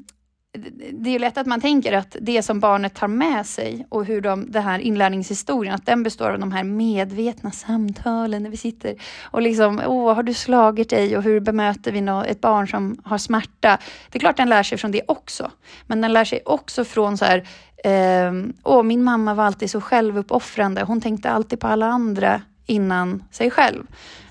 det 0.92 1.14
är 1.14 1.18
lätt 1.18 1.38
att 1.38 1.47
man 1.47 1.61
tänker 1.61 1.92
att 1.92 2.16
det 2.21 2.42
som 2.42 2.61
barnet 2.61 2.95
tar 2.95 3.09
med 3.09 3.47
sig 3.47 3.87
och 3.88 4.05
hur 4.05 4.21
de, 4.21 4.51
den 4.51 4.62
här 4.62 4.79
inlärningshistorien, 4.79 5.75
att 5.75 5.87
den 5.87 6.03
består 6.03 6.31
av 6.31 6.38
de 6.38 6.53
här 6.53 6.64
medvetna 6.64 7.51
samtalen 7.51 8.42
när 8.42 8.51
vi 8.51 8.57
sitter 8.57 8.95
och 9.23 9.42
liksom, 9.42 9.83
åh, 9.87 10.14
har 10.14 10.23
du 10.23 10.35
slagit 10.35 10.90
dig 10.90 11.16
och 11.16 11.23
hur 11.23 11.40
bemöter 11.40 11.92
vi 11.92 12.31
ett 12.31 12.40
barn 12.40 12.68
som 12.68 13.01
har 13.05 13.18
smärta? 13.18 13.79
Det 14.11 14.18
är 14.18 14.21
klart 14.21 14.37
den 14.37 14.49
lär 14.49 14.62
sig 14.62 14.79
från 14.79 14.90
det 14.90 15.03
också, 15.09 15.51
men 15.87 16.01
den 16.01 16.12
lär 16.12 16.25
sig 16.25 16.42
också 16.45 16.85
från 16.85 17.18
så 17.18 17.25
här, 17.25 17.49
ehm, 17.85 18.53
åh, 18.62 18.83
min 18.83 19.03
mamma 19.03 19.35
var 19.35 19.45
alltid 19.45 19.71
så 19.71 19.81
självuppoffrande, 19.81 20.83
hon 20.83 21.01
tänkte 21.01 21.31
alltid 21.31 21.61
på 21.61 21.66
alla 21.66 21.87
andra 21.87 22.42
innan 22.66 23.25
sig 23.31 23.51
själv. 23.51 23.87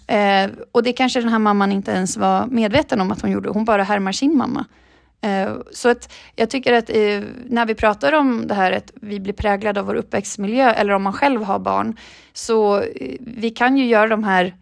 Eh, 0.07 0.49
och 0.71 0.83
det 0.83 0.93
kanske 0.93 1.19
den 1.19 1.29
här 1.29 1.39
mamman 1.39 1.71
inte 1.71 1.91
ens 1.91 2.17
var 2.17 2.45
medveten 2.45 3.01
om 3.01 3.11
att 3.11 3.21
hon 3.21 3.31
gjorde. 3.31 3.49
Hon 3.49 3.65
bara 3.65 3.83
härmar 3.83 4.11
sin 4.11 4.37
mamma. 4.37 4.65
Eh, 5.21 5.53
så 5.71 5.89
att 5.89 6.13
jag 6.35 6.49
tycker 6.49 6.73
att 6.73 6.89
eh, 6.89 7.21
när 7.45 7.65
vi 7.65 7.75
pratar 7.75 8.13
om 8.13 8.47
det 8.47 8.53
här 8.53 8.71
att 8.71 8.91
vi 8.95 9.19
blir 9.19 9.33
präglade 9.33 9.79
av 9.79 9.85
vår 9.85 9.95
uppväxtmiljö 9.95 10.71
eller 10.71 10.93
om 10.93 11.03
man 11.03 11.13
själv 11.13 11.43
har 11.43 11.59
barn, 11.59 11.97
så 12.33 12.79
eh, 12.79 13.15
vi 13.19 13.49
kan 13.49 13.77
ju 13.77 13.85
göra 13.85 14.07
de 14.07 14.23
här 14.23 14.55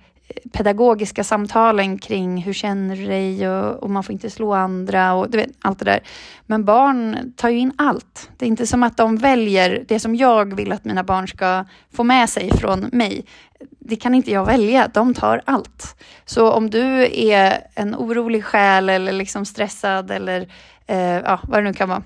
pedagogiska 0.52 1.24
samtalen 1.24 1.98
kring 1.98 2.42
hur 2.42 2.54
känner 2.54 2.96
du 2.96 3.06
dig 3.06 3.50
och, 3.50 3.84
och, 3.84 3.90
man 3.90 4.04
får 4.04 4.14
inte 4.14 4.30
slå 4.30 4.54
andra 4.54 5.14
och 5.14 5.30
du 5.30 5.38
vet, 5.38 5.50
allt 5.62 5.80
det 5.80 5.86
där. 5.86 6.00
Men 6.46 6.66
barn 6.66 7.34
tar 7.36 7.50
ju 7.50 7.58
in 7.58 7.74
allt. 7.78 8.30
Det 8.38 8.46
är 8.46 8.48
inte 8.48 8.68
som 8.68 8.84
att 8.84 8.98
de 8.98 9.18
väljer 9.18 9.86
det 9.88 10.00
som 10.00 10.16
jag 10.16 10.56
vill 10.56 10.72
att 10.72 10.86
mina 10.86 11.04
barn 11.04 11.28
ska 11.28 11.66
få 11.94 12.04
med 12.04 12.30
sig 12.30 12.52
från 12.58 12.80
mig. 12.80 13.26
Det 13.80 13.96
kan 13.96 14.16
inte 14.16 14.32
jag 14.32 14.46
välja, 14.46 14.88
de 14.94 15.14
tar 15.14 15.42
allt. 15.46 15.96
Så 16.26 16.52
om 16.52 16.70
du 16.70 17.08
är 17.30 17.68
en 17.76 17.96
orolig 17.96 18.44
själ 18.44 18.90
eller 18.90 19.12
liksom 19.12 19.46
stressad 19.46 20.12
eller 20.12 20.48
eh, 20.88 21.00
ja, 21.00 21.40
vad 21.44 21.60
det 21.60 21.64
nu 21.64 21.74
kan 21.74 21.90
vara, 21.90 22.04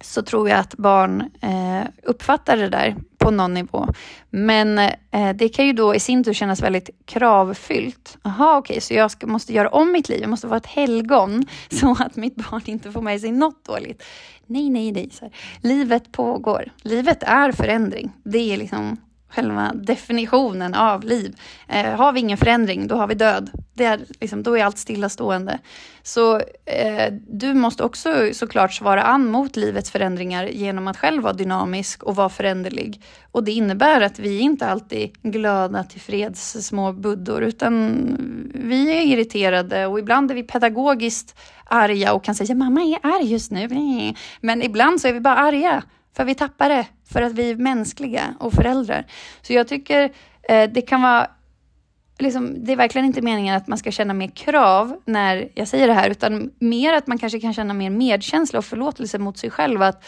så 0.00 0.22
tror 0.22 0.48
jag 0.48 0.58
att 0.58 0.74
barn 0.76 1.30
eh, 1.40 1.88
uppfattar 2.02 2.56
det 2.56 2.68
där 2.68 2.96
på 3.26 3.30
någon 3.30 3.54
nivå. 3.54 3.86
Men 4.30 4.78
eh, 4.78 5.34
det 5.34 5.48
kan 5.48 5.66
ju 5.66 5.72
då 5.72 5.94
i 5.94 6.00
sin 6.00 6.24
tur 6.24 6.32
kännas 6.32 6.62
väldigt 6.62 6.90
kravfyllt. 7.04 8.18
Jaha, 8.22 8.58
okej, 8.58 8.74
okay, 8.74 8.80
så 8.80 8.94
jag 8.94 9.10
ska, 9.10 9.26
måste 9.26 9.52
göra 9.52 9.68
om 9.68 9.92
mitt 9.92 10.08
liv. 10.08 10.20
Jag 10.20 10.30
måste 10.30 10.46
vara 10.46 10.56
ett 10.56 10.66
helgon 10.66 11.46
så 11.70 11.96
att 12.00 12.16
mitt 12.16 12.36
barn 12.36 12.62
inte 12.64 12.92
får 12.92 13.00
med 13.00 13.20
sig 13.20 13.32
något 13.32 13.64
dåligt. 13.64 14.02
Nej, 14.46 14.70
nej, 14.70 14.92
nej. 14.92 15.10
Så 15.12 15.24
här. 15.24 15.34
Livet 15.60 16.12
pågår. 16.12 16.72
Livet 16.82 17.22
är 17.22 17.52
förändring. 17.52 18.12
Det 18.24 18.52
är 18.52 18.56
liksom 18.56 18.96
själva 19.28 19.72
definitionen 19.74 20.74
av 20.74 21.04
liv. 21.04 21.36
Eh, 21.68 21.86
har 21.86 22.12
vi 22.12 22.20
ingen 22.20 22.38
förändring, 22.38 22.86
då 22.86 22.96
har 22.96 23.06
vi 23.06 23.14
död. 23.14 23.50
Det 23.74 23.84
är, 23.84 24.00
liksom, 24.20 24.42
då 24.42 24.58
är 24.58 24.64
allt 24.64 24.78
stillastående. 24.78 25.58
Så 26.02 26.36
eh, 26.64 27.12
du 27.28 27.54
måste 27.54 27.82
också 27.82 28.30
såklart 28.32 28.72
svara 28.72 29.02
an 29.02 29.26
mot 29.26 29.56
livets 29.56 29.90
förändringar 29.90 30.46
genom 30.46 30.88
att 30.88 30.96
själv 30.96 31.22
vara 31.22 31.32
dynamisk 31.32 32.02
och 32.02 32.16
vara 32.16 32.28
föränderlig. 32.28 33.02
Och 33.32 33.44
det 33.44 33.52
innebär 33.52 34.00
att 34.00 34.18
vi 34.18 34.38
inte 34.38 34.66
alltid 34.66 35.22
glöda 35.22 35.46
glada 35.46 35.84
tillfreds 35.84 36.66
små 36.66 36.92
buddor, 36.92 37.42
utan 37.42 37.96
vi 38.54 38.98
är 38.98 39.02
irriterade 39.02 39.86
och 39.86 39.98
ibland 39.98 40.30
är 40.30 40.34
vi 40.34 40.42
pedagogiskt 40.42 41.38
arga 41.64 42.12
och 42.12 42.24
kan 42.24 42.34
säga 42.34 42.54
mamma 42.54 42.80
är 42.80 42.98
arg 43.02 43.32
just 43.32 43.50
nu. 43.50 43.68
Men 44.40 44.62
ibland 44.62 45.00
så 45.00 45.08
är 45.08 45.12
vi 45.12 45.20
bara 45.20 45.36
arga 45.36 45.82
för 46.16 46.24
vi 46.24 46.34
tappar 46.34 46.68
det, 46.68 46.86
för 47.12 47.22
att 47.22 47.32
vi 47.32 47.50
är 47.50 47.56
mänskliga 47.56 48.34
och 48.40 48.52
föräldrar. 48.52 49.06
Så 49.42 49.52
jag 49.52 49.68
tycker 49.68 50.12
eh, 50.48 50.70
det 50.70 50.80
kan 50.80 51.02
vara 51.02 51.30
Liksom, 52.18 52.64
det 52.64 52.72
är 52.72 52.76
verkligen 52.76 53.06
inte 53.06 53.22
meningen 53.22 53.56
att 53.56 53.66
man 53.66 53.78
ska 53.78 53.90
känna 53.90 54.14
mer 54.14 54.28
krav 54.28 55.00
när 55.04 55.48
jag 55.54 55.68
säger 55.68 55.86
det 55.86 55.92
här, 55.92 56.10
utan 56.10 56.50
mer 56.58 56.92
att 56.92 57.06
man 57.06 57.18
kanske 57.18 57.40
kan 57.40 57.54
känna 57.54 57.74
mer 57.74 57.90
medkänsla 57.90 58.58
och 58.58 58.64
förlåtelse 58.64 59.18
mot 59.18 59.38
sig 59.38 59.50
själv. 59.50 59.82
Att, 59.82 60.04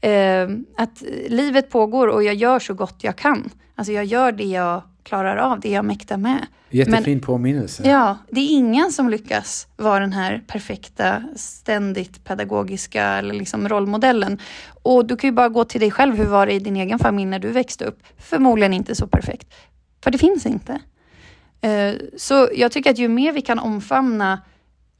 eh, 0.00 0.48
att 0.76 1.02
livet 1.28 1.70
pågår 1.70 2.06
och 2.06 2.22
jag 2.22 2.34
gör 2.34 2.58
så 2.58 2.74
gott 2.74 3.04
jag 3.04 3.16
kan. 3.16 3.50
Alltså 3.74 3.92
jag 3.92 4.04
gör 4.04 4.32
det 4.32 4.44
jag 4.44 4.82
klarar 5.02 5.36
av, 5.36 5.60
det 5.60 5.70
jag 5.70 5.84
mäktar 5.84 6.16
med. 6.16 6.46
Jättefin 6.70 7.02
Men, 7.04 7.20
påminnelse. 7.20 7.88
Ja, 7.88 8.18
det 8.30 8.40
är 8.40 8.50
ingen 8.50 8.92
som 8.92 9.08
lyckas 9.08 9.66
vara 9.76 10.00
den 10.00 10.12
här 10.12 10.42
perfekta, 10.46 11.22
ständigt 11.36 12.24
pedagogiska 12.24 13.04
eller 13.04 13.34
liksom 13.34 13.68
rollmodellen. 13.68 14.38
Och 14.82 15.06
du 15.06 15.16
kan 15.16 15.28
ju 15.28 15.32
bara 15.32 15.48
gå 15.48 15.64
till 15.64 15.80
dig 15.80 15.90
själv. 15.90 16.16
Hur 16.16 16.24
var 16.24 16.46
det 16.46 16.52
i 16.52 16.58
din 16.58 16.76
egen 16.76 16.98
familj 16.98 17.26
när 17.30 17.38
du 17.38 17.48
växte 17.48 17.84
upp? 17.84 18.02
Förmodligen 18.18 18.72
inte 18.72 18.94
så 18.94 19.06
perfekt. 19.06 19.54
För 20.04 20.10
det 20.10 20.18
finns 20.18 20.46
inte. 20.46 20.78
Uh, 21.66 22.00
så 22.16 22.48
jag 22.54 22.72
tycker 22.72 22.90
att 22.90 22.98
ju 22.98 23.08
mer 23.08 23.32
vi 23.32 23.42
kan 23.42 23.58
omfamna 23.58 24.40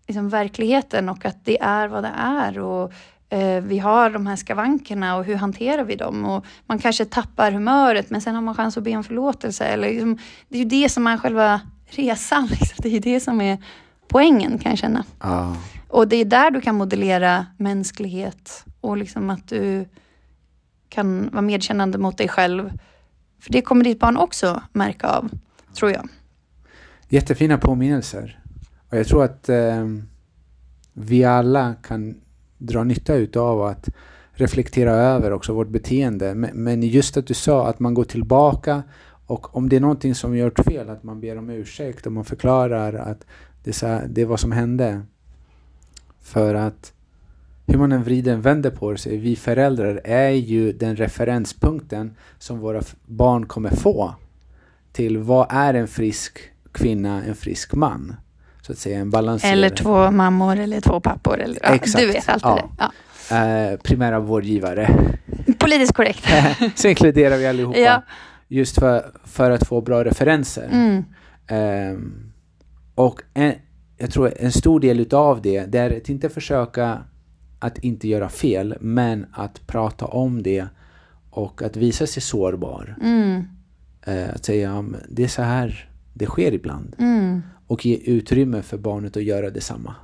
liksom, 0.07 0.29
verkligheten 0.29 1.09
och 1.09 1.25
att 1.25 1.45
det 1.45 1.61
är 1.61 1.89
vad 1.89 2.05
det 2.05 2.15
är 2.17 2.59
och 2.59 2.85
eh, 2.85 2.97
vi 3.62 3.79
har 3.79 4.11
de 4.11 4.27
här 4.27 4.37
skavankerna 4.37 5.16
och 5.16 5.25
hur 5.25 5.35
hanterar 5.35 5.85
vi 5.85 5.97
dem? 5.97 6.25
Och 6.25 6.45
man 6.66 6.79
kanske 6.79 7.05
tappar 7.05 7.53
humöret 7.53 8.11
men 8.11 8.21
sen 8.21 8.35
har 8.35 8.43
man 8.43 8.55
chans 8.55 8.77
att 8.77 8.85
be 8.85 8.97
om 8.97 9.05
förlåtelse. 9.05 9.64
Eller 9.64 9.88
liksom, 9.88 10.19
det 10.49 10.59
är 10.59 10.62
ju 10.62 10.69
det 10.69 10.88
som 10.88 11.07
är 11.07 11.16
själva 11.16 11.61
resan. 11.87 12.47
Liksom. 12.47 12.77
Det 12.79 12.88
är 12.88 12.93
ju 12.93 12.99
det 12.99 13.21
som 13.21 13.40
är 13.40 13.59
poängen 14.09 14.59
kan 14.59 14.73
jag 14.73 14.79
känna. 14.79 15.05
Ja. 15.21 15.57
Och 15.88 16.09
det 16.09 16.16
är 16.16 16.25
där 16.25 16.51
du 16.51 16.61
kan 16.61 16.75
modellera 16.75 17.47
mänsklighet 17.57 18.64
och 18.81 18.97
liksom 18.97 19.31
att 19.31 19.49
du 19.49 19.88
kan 20.88 21.31
vara 21.33 21.43
medkännande 21.43 21.99
mot 21.99 22.19
dig 22.19 22.29
själv. 22.29 22.79
För 23.40 23.53
det 23.53 23.62
kommer 23.62 23.85
ditt 23.85 24.01
barn 24.01 24.16
också 24.16 24.62
märka 24.73 25.09
av, 25.09 25.31
tror 25.75 25.90
jag. 25.90 26.09
Jättefina 27.09 27.59
påminnelser. 27.59 28.40
Och 28.88 28.99
jag 28.99 29.07
tror 29.07 29.25
att 29.25 29.49
eh, 29.49 29.87
vi 30.93 31.25
alla 31.25 31.75
kan 31.75 32.21
dra 32.61 32.85
nytta 32.85 33.14
utav 33.14 33.62
att 33.62 33.88
reflektera 34.33 34.92
över 34.92 35.33
också 35.33 35.53
vårt 35.53 35.68
beteende. 35.68 36.35
Men, 36.35 36.83
just 36.83 37.16
att 37.16 37.27
du 37.27 37.35
sa 37.35 37.66
att 37.68 37.81
man 37.81 37.94
går 37.94 38.05
tillbaka 38.05 38.83
och 39.27 39.57
om 39.57 39.68
det 39.68 39.77
är 39.77 39.81
någonting 39.81 40.14
som 40.14 40.37
gjort 40.37 40.59
fel, 40.59 40.90
att 40.90 41.03
man 41.03 41.20
ber 41.20 41.38
om 41.38 41.51
ursäkt 41.51 42.07
och 42.07 42.12
man 42.12 42.25
förklarar 42.25 42.94
att 42.94 43.27
det 43.64 43.83
är, 43.83 44.07
det 44.09 44.23
är 44.23 44.27
vad 44.27 44.40
som 44.40 44.53
hände. 44.53 45.03
För 46.20 46.55
att 46.55 46.92
hur 47.66 47.79
man 47.79 47.92
än 47.92 48.05
vrider 48.05 48.37
och 48.37 48.46
vänder 48.46 48.70
på 48.70 48.96
sig, 48.96 49.16
vi 49.16 49.37
föräldrar 49.37 50.01
är 50.05 50.31
ju 50.31 50.73
den 50.73 50.96
referenspunkten 50.96 52.16
som 52.38 52.59
våra 52.59 52.83
barn 53.07 53.46
kommer 53.46 53.70
få 53.70 54.14
till 54.92 55.18
vad 55.18 55.46
är 55.51 55.75
en 55.75 55.88
frisk 55.88 56.38
kvinna, 56.73 57.25
en 57.25 57.35
frisk 57.35 57.75
man? 57.75 58.14
Så 58.70 58.74
att 58.74 58.78
säga 58.78 58.98
en 58.98 59.11
balanserad... 59.11 59.52
Eller 59.52 59.68
två 59.68 60.11
mammor 60.11 60.59
eller 60.59 60.80
två 60.80 61.00
pappor. 61.00 61.40
Eller, 61.40 61.59
ja, 61.62 61.68
Exakt, 61.68 62.04
Du 62.04 62.12
vet 62.12 62.28
allt 62.28 62.42
ja. 62.42 62.70
det. 62.78 62.90
Ja. 63.30 63.70
eh, 63.70 63.76
primära 63.76 64.20
vårdgivare. 64.20 64.90
Politiskt 65.59 65.92
korrekt. 65.92 66.24
Så 66.74 66.88
inkluderar 66.88 67.37
vi 67.37 67.46
allihopa. 67.46 67.78
Ja. 67.78 68.02
Just 68.48 68.78
för, 68.78 69.11
för 69.24 69.50
att 69.50 69.66
få 69.66 69.80
bra 69.80 70.04
referenser. 70.04 70.68
Mm. 70.72 71.04
Ehm, 71.46 72.33
och 72.94 73.22
en, 73.35 73.54
jag 73.98 74.11
tror 74.11 74.33
en 74.37 74.52
stor 74.52 74.80
del 74.80 75.00
utav 75.00 75.42
det, 75.42 75.66
det 75.66 75.78
är 75.78 75.96
att 75.96 76.09
inte 76.09 76.28
försöka 76.28 76.98
att 77.59 77.78
inte 77.78 78.09
göra 78.09 78.28
fel, 78.28 78.76
men 78.80 79.26
att 79.33 79.66
prata 79.66 80.06
om 80.06 80.42
det 80.42 80.66
och 81.30 81.62
att 81.62 81.76
visa 81.76 82.06
sig 82.06 82.22
sårbar. 82.22 82.96
Mm. 83.02 83.44
Eh, 84.06 84.35
att 84.35 84.44
säga 84.44 84.85
det 85.09 85.24
är 85.24 85.28
så 85.28 85.42
här 85.42 85.90
det 86.14 86.26
sker 86.26 86.52
ibland. 86.52 86.96
Mm. 86.98 87.42
Och 87.70 87.87
ge 87.87 87.96
utrymme 87.96 88.62
för 88.62 88.78
barnet 88.78 89.16
att 89.16 89.22
göra 89.22 89.50
detsamma. 89.50 89.94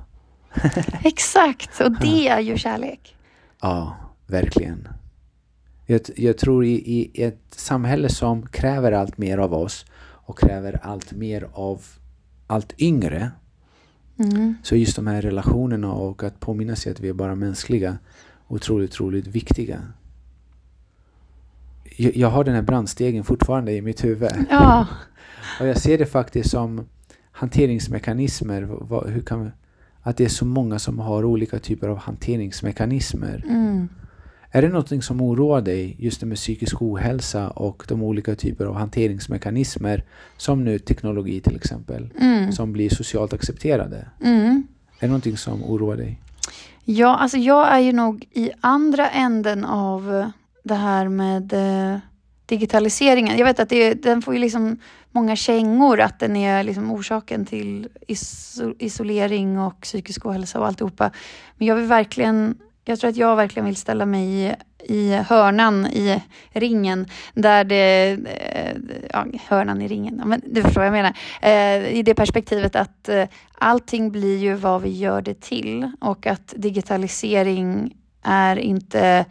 Exakt, 1.03 1.81
och 1.81 1.91
det 2.01 2.27
är 2.27 2.39
ju 2.39 2.57
kärlek. 2.57 3.15
Ja, 3.61 3.95
verkligen. 4.27 4.87
Jag, 5.85 6.01
jag 6.15 6.37
tror 6.37 6.65
i, 6.65 6.71
i 6.71 7.23
ett 7.23 7.41
samhälle 7.51 8.09
som 8.09 8.47
kräver 8.47 8.91
allt 8.91 9.17
mer 9.17 9.37
av 9.37 9.53
oss 9.53 9.85
och 9.99 10.39
kräver 10.39 10.79
allt 10.83 11.11
mer 11.11 11.49
av 11.53 11.81
allt 12.47 12.73
yngre 12.81 13.31
Mm. 14.19 14.55
så 14.63 14.75
är 14.75 14.79
just 14.79 14.95
de 14.95 15.07
här 15.07 15.21
relationerna 15.21 15.91
och 15.91 16.23
att 16.23 16.39
påminna 16.39 16.75
sig 16.75 16.91
att 16.91 16.99
vi 16.99 17.09
är 17.09 17.13
bara 17.13 17.35
mänskliga 17.35 17.97
otroligt, 18.47 18.91
otroligt 18.91 19.27
viktiga. 19.27 19.81
Jag, 21.97 22.15
jag 22.15 22.29
har 22.29 22.43
den 22.43 22.55
här 22.55 22.61
brandstegen 22.61 23.23
fortfarande 23.23 23.71
i 23.71 23.81
mitt 23.81 24.03
huvud 24.03 24.31
Ja, 24.49 24.87
och 25.59 25.67
jag 25.67 25.77
ser 25.77 25.97
det 25.97 26.05
faktiskt 26.05 26.49
som 26.49 26.85
hanteringsmekanismer. 27.37 28.61
Vad, 28.61 29.09
hur 29.09 29.21
kan, 29.21 29.51
att 30.01 30.17
det 30.17 30.25
är 30.25 30.29
så 30.29 30.45
många 30.45 30.79
som 30.79 30.99
har 30.99 31.25
olika 31.25 31.59
typer 31.59 31.87
av 31.87 31.97
hanteringsmekanismer. 31.97 33.43
mm. 33.49 33.89
Är 34.51 34.61
det 34.61 34.67
någonting 34.69 35.01
som 35.01 35.21
oroar 35.21 35.61
dig, 35.61 35.95
just 35.99 36.19
det 36.19 36.25
med 36.25 36.37
psykisk 36.37 36.81
ohälsa 36.81 37.49
och 37.49 37.83
de 37.87 38.03
olika 38.03 38.35
typer 38.35 38.65
av 38.65 38.75
hanteringsmekanismer, 38.75 40.03
som 40.37 40.63
nu 40.63 40.79
teknologi 40.79 41.41
till 41.41 41.55
exempel, 41.55 42.09
Mm. 42.19 42.51
som 42.51 42.73
blir 42.73 42.89
socialt 42.89 43.33
accepterade? 43.33 44.07
Mm. 44.23 44.67
Är 44.99 45.01
det 45.01 45.07
någonting 45.07 45.37
som 45.37 45.63
oroar 45.63 45.97
dig? 45.97 46.21
Ja, 46.85 47.15
alltså 47.17 47.37
jag 47.37 47.67
är 47.75 47.79
ju 47.79 47.91
nog 47.93 48.25
i 48.31 48.51
andra 48.61 49.09
änden 49.09 49.65
av 49.65 50.31
det 50.63 50.75
här 50.75 51.09
med 51.09 51.53
eh, 51.53 51.99
digitaliseringen. 52.47 53.37
Jag 53.37 53.45
vet 53.45 53.59
att 53.59 53.69
det, 53.69 53.93
den 53.93 54.21
får 54.21 54.33
ju 54.33 54.39
liksom 54.39 54.77
många 55.11 55.35
kängor, 55.35 55.99
att 55.99 56.19
den 56.19 56.35
är 56.35 56.63
liksom 56.63 56.91
orsaken 56.91 57.45
till 57.45 57.89
iso, 58.07 58.73
isolering 58.79 59.59
och 59.59 59.81
psykisk 59.81 60.25
ohälsa 60.25 60.59
och 60.59 60.67
alltihopa. 60.67 61.11
Men 61.57 61.67
jag 61.67 61.75
vill 61.75 61.85
verkligen, 61.85 62.57
jag 62.85 62.99
tror 62.99 63.09
att 63.09 63.17
jag 63.17 63.35
verkligen 63.35 63.65
vill 63.65 63.75
ställa 63.75 64.05
mig 64.05 64.25
i, 64.27 64.53
i 64.79 65.15
hörnan 65.15 65.85
i 65.85 66.23
ringen 66.51 67.05
där 67.33 67.63
det, 67.63 68.17
eh, 68.25 68.77
ja, 69.09 69.25
hörnan 69.47 69.81
i 69.81 69.87
ringen, 69.87 70.21
men 70.25 70.41
du 70.45 70.63
förstår 70.63 70.81
vad 70.81 70.87
jag 70.87 70.91
menar. 70.91 71.17
Eh, 71.41 71.97
I 71.97 72.03
det 72.03 72.15
perspektivet 72.15 72.75
att 72.75 73.09
eh, 73.09 73.27
allting 73.53 74.11
blir 74.11 74.37
ju 74.37 74.53
vad 74.53 74.81
vi 74.81 74.89
gör 74.89 75.21
det 75.21 75.41
till 75.41 75.91
och 76.01 76.27
att 76.27 76.53
digitalisering 76.57 77.95
är 78.23 78.55
inte 78.55 79.25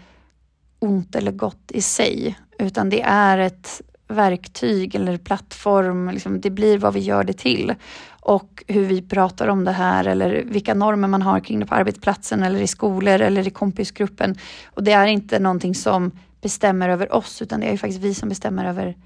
ont 0.78 1.16
eller 1.16 1.32
gott 1.32 1.70
i 1.70 1.82
sig, 1.82 2.36
utan 2.58 2.90
det 2.90 3.02
är 3.02 3.38
ett 3.38 3.82
verktyg 4.08 4.94
eller 4.94 5.16
plattform. 5.16 6.10
Liksom, 6.10 6.40
det 6.40 6.50
blir 6.50 6.78
vad 6.78 6.94
vi 6.94 7.00
gör 7.00 7.24
det 7.24 7.32
till. 7.32 7.74
Och 8.20 8.64
hur 8.66 8.84
vi 8.84 9.02
pratar 9.02 9.48
om 9.48 9.64
det 9.64 9.72
här 9.72 10.04
eller 10.04 10.42
vilka 10.46 10.74
normer 10.74 11.08
man 11.08 11.22
har 11.22 11.40
kring 11.40 11.60
det 11.60 11.66
på 11.66 11.74
arbetsplatsen 11.74 12.42
eller 12.42 12.60
i 12.60 12.66
skolor 12.66 13.20
eller 13.20 13.48
i 13.48 13.50
kompisgruppen. 13.50 14.38
Och 14.66 14.82
det 14.82 14.92
är 14.92 15.06
inte 15.06 15.38
någonting 15.38 15.74
som 15.74 16.10
bestämmer 16.40 16.88
över 16.88 17.14
oss, 17.14 17.42
utan 17.42 17.60
det 17.60 17.66
är 17.66 17.72
ju 17.72 17.78
faktiskt 17.78 18.02
vi 18.02 18.14
som 18.14 18.28
bestämmer 18.28 18.64
över 18.64 18.96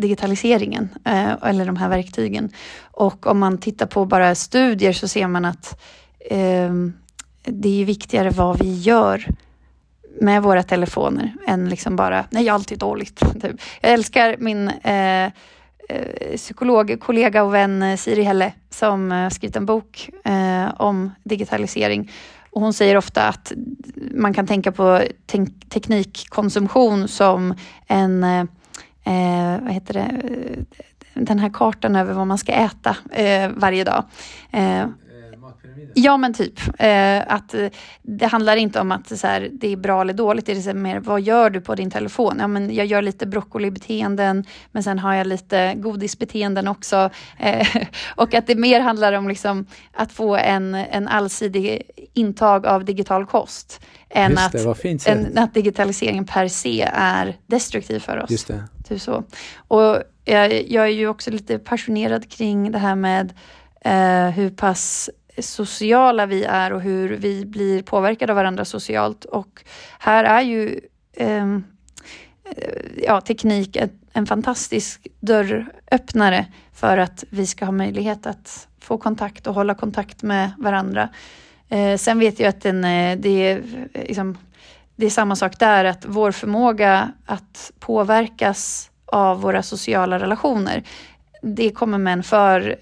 digitaliseringen 0.00 0.88
eh, 1.04 1.32
eller 1.42 1.66
de 1.66 1.76
här 1.76 1.88
verktygen. 1.88 2.50
Och 2.82 3.26
om 3.26 3.38
man 3.38 3.58
tittar 3.58 3.86
på 3.86 4.04
bara 4.04 4.34
studier 4.34 4.92
så 4.92 5.08
ser 5.08 5.26
man 5.26 5.44
att 5.44 5.80
eh, 6.30 6.72
det 7.44 7.82
är 7.82 7.84
viktigare 7.84 8.30
vad 8.30 8.58
vi 8.58 8.74
gör 8.74 9.26
med 10.20 10.42
våra 10.42 10.62
telefoner 10.62 11.34
än 11.46 11.68
liksom 11.68 11.96
bara, 11.96 12.24
nej 12.30 12.48
allt 12.48 12.72
är 12.72 12.76
dåligt. 12.76 13.20
Typ. 13.42 13.60
Jag 13.80 13.92
älskar 13.92 14.36
min 14.38 14.68
eh, 14.68 15.24
eh 15.24 15.30
psykologkollega 16.36 17.42
och 17.42 17.54
vän 17.54 17.82
eh, 17.82 17.96
Siri 17.96 18.22
Helle 18.22 18.52
som 18.70 19.12
eh, 19.12 19.18
har 19.18 19.30
skrivit 19.30 19.56
en 19.56 19.66
bok 19.66 20.10
eh, 20.24 20.74
om 20.76 21.10
digitalisering. 21.24 22.10
Och 22.50 22.60
hon 22.60 22.72
säger 22.72 22.96
ofta 22.96 23.28
att 23.28 23.52
man 24.14 24.34
kan 24.34 24.46
tänka 24.46 24.72
på 24.72 25.02
te- 25.26 25.46
teknikkonsumtion 25.68 27.08
som 27.08 27.54
en, 27.86 28.24
eh, 28.24 28.44
vad 29.62 29.72
heter 29.72 29.94
det, 29.94 30.10
den 31.14 31.38
här 31.38 31.50
kartan 31.52 31.96
över 31.96 32.14
vad 32.14 32.26
man 32.26 32.38
ska 32.38 32.52
äta 32.52 32.96
eh, 33.10 33.50
varje 33.54 33.84
dag. 33.84 34.04
Ja 35.94 36.16
men 36.16 36.34
typ. 36.34 36.60
Eh, 36.78 37.32
att 37.32 37.54
eh, 37.54 37.68
det 38.02 38.26
handlar 38.26 38.56
inte 38.56 38.80
om 38.80 38.92
att 38.92 39.18
så 39.18 39.26
här, 39.26 39.50
det 39.52 39.72
är 39.72 39.76
bra 39.76 40.00
eller 40.00 40.14
dåligt. 40.14 40.46
Det 40.46 40.52
är 40.52 40.60
så 40.60 40.74
mer, 40.74 41.00
vad 41.00 41.20
gör 41.20 41.50
du 41.50 41.60
på 41.60 41.74
din 41.74 41.90
telefon? 41.90 42.36
Ja, 42.40 42.46
men 42.46 42.74
jag 42.74 42.86
gör 42.86 43.02
lite 43.02 43.26
broccolibeteenden 43.26 44.44
men 44.72 44.82
sen 44.82 44.98
har 44.98 45.14
jag 45.14 45.26
lite 45.26 45.74
godisbeteenden 45.74 46.68
också. 46.68 47.10
Eh, 47.38 47.66
och 48.16 48.34
att 48.34 48.46
det 48.46 48.54
mer 48.54 48.80
handlar 48.80 49.12
om 49.12 49.28
liksom, 49.28 49.66
att 49.92 50.12
få 50.12 50.36
en, 50.36 50.74
en 50.74 51.08
allsidig 51.08 51.82
intag 52.14 52.66
av 52.66 52.84
digital 52.84 53.26
kost. 53.26 53.80
Än 54.10 54.38
att, 54.38 54.52
det, 54.52 54.58
sagt. 54.58 55.06
än 55.06 55.38
att 55.38 55.54
digitaliseringen 55.54 56.26
per 56.26 56.48
se 56.48 56.88
är 56.92 57.36
destruktiv 57.46 58.00
för 58.00 58.22
oss. 58.22 58.30
Just 58.30 58.48
det. 58.48 58.64
Typ 58.88 59.00
så. 59.00 59.24
Och 59.56 60.02
jag, 60.24 60.70
jag 60.70 60.84
är 60.84 60.92
ju 60.92 61.08
också 61.08 61.30
lite 61.30 61.58
passionerad 61.58 62.30
kring 62.30 62.72
det 62.72 62.78
här 62.78 62.94
med 62.94 63.32
eh, 63.84 64.30
hur 64.30 64.50
pass 64.50 65.10
sociala 65.40 66.26
vi 66.26 66.44
är 66.44 66.72
och 66.72 66.80
hur 66.80 67.16
vi 67.16 67.46
blir 67.46 67.82
påverkade 67.82 68.32
av 68.32 68.36
varandra 68.36 68.64
socialt. 68.64 69.24
Och 69.24 69.64
här 69.98 70.24
är 70.24 70.40
ju 70.40 70.80
ehm, 71.16 71.64
eh, 72.44 73.02
ja, 73.02 73.20
teknik 73.20 73.76
en 74.12 74.26
fantastisk 74.26 75.06
dörröppnare 75.20 76.46
för 76.74 76.98
att 76.98 77.24
vi 77.30 77.46
ska 77.46 77.64
ha 77.64 77.72
möjlighet 77.72 78.26
att 78.26 78.68
få 78.80 78.98
kontakt 78.98 79.46
och 79.46 79.54
hålla 79.54 79.74
kontakt 79.74 80.22
med 80.22 80.50
varandra. 80.58 81.08
Eh, 81.68 81.96
sen 81.96 82.18
vet 82.18 82.40
jag 82.40 82.48
att 82.48 82.60
den, 82.60 82.84
eh, 82.84 83.18
det, 83.18 83.48
är, 83.48 83.62
liksom, 83.94 84.38
det 84.96 85.06
är 85.06 85.10
samma 85.10 85.36
sak 85.36 85.58
där, 85.58 85.84
att 85.84 86.04
vår 86.06 86.32
förmåga 86.32 87.12
att 87.26 87.72
påverkas 87.78 88.90
av 89.06 89.40
våra 89.40 89.62
sociala 89.62 90.18
relationer, 90.18 90.82
det 91.42 91.70
kommer 91.70 91.98
med 91.98 92.12
en 92.12 92.22
för 92.22 92.76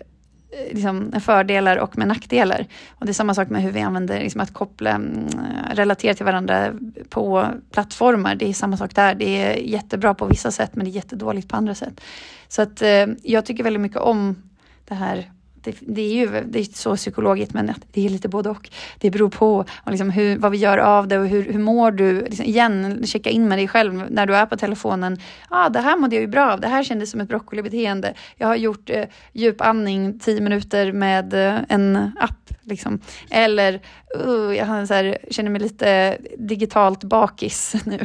Eh, 0.51 0.75
liksom, 0.75 1.13
fördelar 1.21 1.77
och 1.77 1.99
med 1.99 2.09
nackdelar. 2.09 2.67
Och 2.89 3.07
det 3.07 3.13
är 3.13 3.15
samma 3.15 3.35
sak 3.35 3.49
med 3.49 3.63
hur 3.63 3.71
vi 3.71 3.81
använder 3.81 4.21
liksom, 4.21 4.41
att 4.41 4.53
koppla, 4.53 4.91
mm, 4.91 5.27
eh, 5.27 5.75
relatera 5.75 6.15
till 6.15 6.25
varandra 6.25 6.73
på 7.09 7.47
plattformar. 7.71 8.35
Det 8.35 8.49
är 8.49 8.53
samma 8.53 8.77
sak 8.77 8.95
där. 8.95 9.15
Det 9.15 9.43
är 9.43 9.57
jättebra 9.57 10.15
på 10.15 10.27
vissa 10.27 10.51
sätt 10.51 10.71
men 10.77 10.85
det 10.85 10.91
är 10.91 10.93
jättedåligt 10.93 11.49
på 11.49 11.57
andra 11.57 11.75
sätt. 11.75 12.01
Så 12.49 12.63
att 12.63 12.83
eh, 12.83 13.07
jag 13.23 13.47
tycker 13.47 13.65
väldigt 13.65 13.81
mycket 13.81 13.99
om 13.99 14.37
det 14.85 14.95
här 14.95 15.31
det, 15.67 15.77
det 15.81 16.03
är 16.03 16.15
ju 16.15 16.45
det 16.49 16.59
är 16.59 16.65
så 16.65 16.97
psykologiskt, 16.97 17.55
men 17.55 17.75
det 17.93 18.07
är 18.07 18.09
lite 18.09 18.29
både 18.29 18.51
och. 18.51 18.71
Det 18.99 19.11
beror 19.11 19.29
på 19.29 19.65
och 19.85 19.91
liksom 19.91 20.11
hur, 20.11 20.39
vad 20.39 20.53
vi 20.53 20.59
gör 20.59 20.79
av 20.79 21.09
det 21.09 21.19
och 21.19 21.27
hur, 21.27 21.53
hur 21.53 21.59
mår 21.59 21.91
du? 21.91 22.21
Liksom 22.21 22.45
igen, 22.45 23.03
checka 23.07 23.31
in 23.31 23.49
med 23.49 23.59
dig 23.59 23.69
själv 23.69 24.05
när 24.11 24.27
du 24.27 24.37
är 24.37 24.47
på 24.47 24.57
telefonen. 24.57 25.19
Ja, 25.51 25.67
ah, 25.67 25.69
det 25.69 25.81
här 25.81 25.97
mådde 25.97 26.17
jag 26.17 26.21
ju 26.21 26.29
bra 26.29 26.53
av. 26.53 26.61
Det 26.61 26.69
här 26.69 26.85
kändes 26.85 27.11
som 27.11 27.21
ett 27.21 27.29
broccolibeteende. 27.29 28.15
Jag 28.37 28.47
har 28.47 28.57
gjort 28.57 28.91
eh, 28.91 29.05
djupandning 29.33 30.19
tio 30.19 30.41
minuter 30.41 30.93
med 30.93 31.35
eh, 31.35 31.61
en 31.69 32.11
app. 32.21 32.51
Liksom. 32.63 33.01
Eller 33.31 33.81
uh, 34.15 34.57
jag 34.57 34.67
har 34.67 34.87
så 34.87 34.95
här, 34.95 35.19
känner 35.31 35.51
mig 35.51 35.61
lite 35.61 36.19
digitalt 36.39 37.05
bakis 37.05 37.75
nu. 37.87 38.01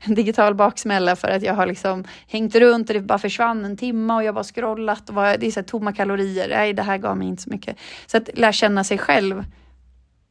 en 0.00 0.14
digital 0.14 0.54
baksmälla 0.54 1.16
för 1.16 1.28
att 1.28 1.42
jag 1.42 1.54
har 1.54 1.66
liksom 1.66 2.04
hängt 2.26 2.54
runt 2.54 2.90
och 2.90 2.94
det 2.94 3.00
bara 3.00 3.18
försvann 3.18 3.64
en 3.64 3.76
timme 3.76 4.14
och 4.14 4.24
jag 4.24 4.34
bara 4.34 4.44
scrollat 4.44 5.08
och 5.08 5.14
var, 5.14 5.36
det 5.36 5.46
är 5.46 5.50
så 5.50 5.62
tomma 5.62 5.92
kalorier. 5.92 6.48
Nej, 6.48 6.72
det 6.72 6.82
här 6.82 6.98
gav 6.98 7.16
mig 7.16 7.28
inte 7.28 7.42
så 7.42 7.50
mycket. 7.50 7.76
Så 8.06 8.16
att 8.16 8.30
lära 8.34 8.52
känna 8.52 8.84
sig 8.84 8.98
själv 8.98 9.44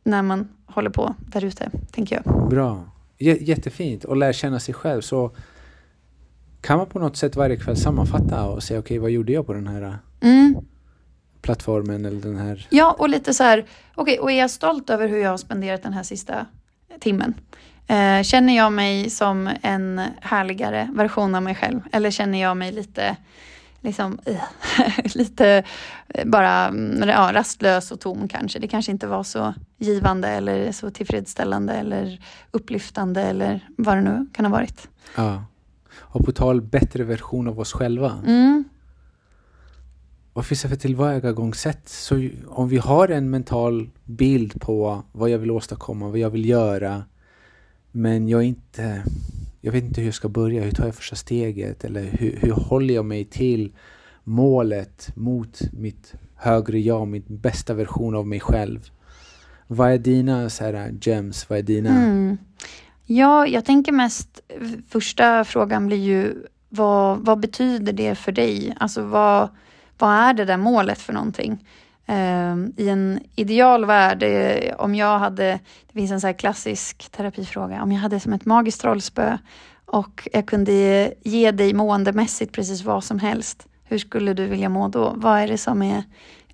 när 0.04 0.22
man 0.22 0.50
håller 0.66 0.90
på 0.90 1.16
där 1.20 1.46
ute, 1.46 1.72
tänker 1.92 2.22
jag. 2.26 2.50
Bra. 2.50 2.84
J 3.18 3.38
jättefint. 3.42 4.04
Och 4.04 4.18
lära 4.18 4.34
känna 4.34 4.60
sig 4.60 4.74
själv. 4.74 5.02
Så 5.02 5.32
kan 6.62 6.78
man 6.78 6.88
på 6.88 7.00
något 7.00 7.18
sätt 7.18 7.36
varje 7.36 7.58
kväll 7.58 7.78
sammanfatta 7.78 8.46
och 8.46 8.64
säga 8.64 8.80
okej, 8.80 8.96
okay, 8.96 9.00
vad 9.00 9.12
gjorde 9.12 9.32
jag 9.32 9.46
på 9.46 9.54
den 9.54 9.68
här 9.68 9.98
mm. 10.22 10.56
Plattformen 11.44 12.06
eller 12.06 12.22
den 12.22 12.38
här... 12.38 12.68
Ja, 12.70 12.96
och 13.00 13.10
lite 13.10 13.34
så 13.34 13.44
här, 13.44 13.66
okej, 13.96 14.14
okay, 14.14 14.18
och 14.18 14.32
är 14.32 14.40
jag 14.40 14.52
stolt 14.52 14.90
över 14.90 15.08
hur 15.08 15.18
jag 15.18 15.30
har 15.30 15.38
spenderat 15.38 15.84
den 15.84 15.94
här 15.94 16.04
sista 16.04 16.46
timmen? 17.00 17.34
Eh, 17.88 18.24
känner 18.24 18.56
jag 18.56 18.74
mig 18.74 19.10
som 19.10 19.50
en 19.62 20.02
härligare 20.22 20.90
version 20.94 21.36
av 21.36 21.44
mig 21.44 21.56
själv? 21.56 21.82
Eller 21.92 22.12
känner 22.12 22.42
jag 22.42 22.58
mig 22.58 22.72
lite 22.72 23.18
liksom, 23.82 24.20
lite 25.16 25.64
eh, 26.08 26.26
bara 26.26 26.68
mm, 26.68 27.10
ja, 27.10 27.30
rastlös 27.34 27.92
och 27.92 28.00
tom 28.00 28.28
kanske. 28.28 28.60
Det 28.60 28.68
kanske 28.68 28.92
inte 28.92 29.08
var 29.08 29.24
så 29.24 29.54
givande 29.78 30.28
eller 30.28 30.72
så 30.72 30.90
tillfredsställande 30.90 31.74
eller 31.74 32.20
upplyftande 32.52 33.22
eller 33.22 33.68
vad 33.78 33.98
det 33.98 34.02
nu 34.02 34.28
kan 34.34 34.46
ha 34.46 34.52
varit. 34.52 34.88
Ja. 35.16 35.44
Och 36.00 36.26
på 36.26 36.32
tal 36.32 36.62
bättre 36.62 37.04
version 37.04 37.48
av 37.48 37.60
oss 37.60 37.74
själva. 37.74 38.22
Mm. 38.26 38.64
Vad 40.34 40.46
finns 40.46 40.62
det 40.62 40.70
för 40.70 40.76
tillvägagångssätt? 40.76 41.90
Så 41.90 42.30
om 42.48 42.70
vi 42.70 42.78
har 42.78 43.08
en 43.08 43.30
mental 43.30 43.90
bild 44.06 44.62
på 44.62 45.04
vad 45.12 45.30
jag 45.30 45.40
vill 45.40 45.52
åstadkomma, 45.52 46.10
vad 46.10 46.20
jag 46.20 46.30
vill 46.30 46.50
göra, 46.50 47.04
men 47.92 48.28
jag 48.28 48.44
inte 48.44 49.04
jag 49.66 49.72
vet 49.72 49.84
inte 49.84 50.02
hur 50.02 50.08
jag 50.08 50.16
ska 50.16 50.30
börja, 50.30 50.64
hur 50.64 50.72
tar 50.72 50.86
jag 50.86 50.96
första 50.96 51.16
steget 51.16 51.84
eller 51.84 52.04
hur, 52.04 52.38
hur 52.42 52.52
håller 52.52 52.94
jag 52.94 53.06
mig 53.06 53.26
till 53.26 53.74
målet 54.24 55.12
mot 55.16 55.62
mitt 55.74 56.14
högre 56.36 56.80
jag, 56.80 57.08
min 57.08 57.24
bästa 57.28 57.74
version 57.74 58.16
av 58.16 58.28
mig 58.28 58.40
själv. 58.40 58.90
Vad 59.68 59.92
är 59.92 59.98
dina 59.98 60.50
så 60.50 60.64
här, 60.64 60.96
gems? 61.02 61.50
Vad 61.50 61.60
är 61.60 61.64
dina? 61.64 61.90
Mm. 61.90 62.38
Ja, 63.06 63.48
jag 63.48 63.66
tänker 63.66 63.92
mest, 63.92 64.42
första 64.90 65.44
frågan 65.44 65.88
blir 65.88 65.98
ju 65.98 66.46
vad, 66.70 67.20
vad 67.20 67.40
betyder 67.40 67.94
det 67.94 68.16
för 68.16 68.32
dig? 68.32 68.76
Alltså 68.80 69.04
vad, 69.04 69.50
vad 69.98 70.16
är 70.16 70.34
det 70.34 70.46
där 70.46 70.58
målet 70.58 71.02
för 71.02 71.14
någonting? 71.14 71.66
Ehm, 72.06 72.74
I 72.78 72.90
en 72.90 73.20
ideal 73.36 73.86
värld, 73.86 74.24
eh, 74.24 74.76
om 74.76 74.96
jag 74.96 75.20
hade, 75.20 75.60
det 75.88 75.94
finns 75.94 76.12
en 76.12 76.22
så 76.22 76.34
klassisk 76.34 77.12
terapifråga, 77.12 77.84
om 77.84 77.92
jag 77.92 78.00
hade 78.00 78.20
som 78.20 78.34
ett 78.34 78.46
magiskt 78.46 78.82
trollspö 78.82 79.38
och 79.86 80.28
jag 80.34 80.46
kunde 80.46 81.14
ge 81.24 81.52
dig 81.52 81.74
måendemässigt 81.74 82.52
precis 82.52 82.84
vad 82.84 83.04
som 83.04 83.20
helst, 83.20 83.68
hur 83.84 83.98
skulle 83.98 84.34
du 84.34 84.46
vilja 84.46 84.70
må 84.70 84.88
då? 84.88 85.14
Vad 85.16 85.40
är 85.40 85.48
det 85.48 85.58
som 85.58 85.82
är 85.82 86.04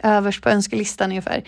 överst 0.03 0.43
på 0.43 0.49
önskelistan 0.49 1.09
ungefär? 1.09 1.43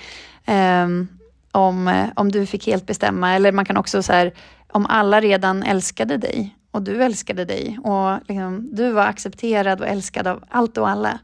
Ehm, 0.45 1.07
om, 1.51 1.87
eh, 1.87 2.09
om 2.15 2.31
du 2.31 2.45
fick 2.45 2.67
helt 2.67 2.85
bestämma, 2.85 3.35
eller 3.35 3.51
man 3.51 3.65
kan 3.65 3.77
också 3.77 4.03
så 4.03 4.13
här, 4.13 4.33
om 4.71 4.85
alla 4.85 5.21
redan 5.21 5.63
älskade 5.63 6.17
dig 6.17 6.55
och 6.71 6.81
du 6.81 7.03
älskade 7.03 7.45
dig 7.45 7.79
och 7.83 8.19
liksom, 8.27 8.69
du 8.75 8.91
var 8.91 9.05
accepterad 9.05 9.81
och 9.81 9.87
älskad 9.87 10.27
av 10.27 10.43
allt 10.49 10.77
och 10.77 10.89
alla, 10.89 11.19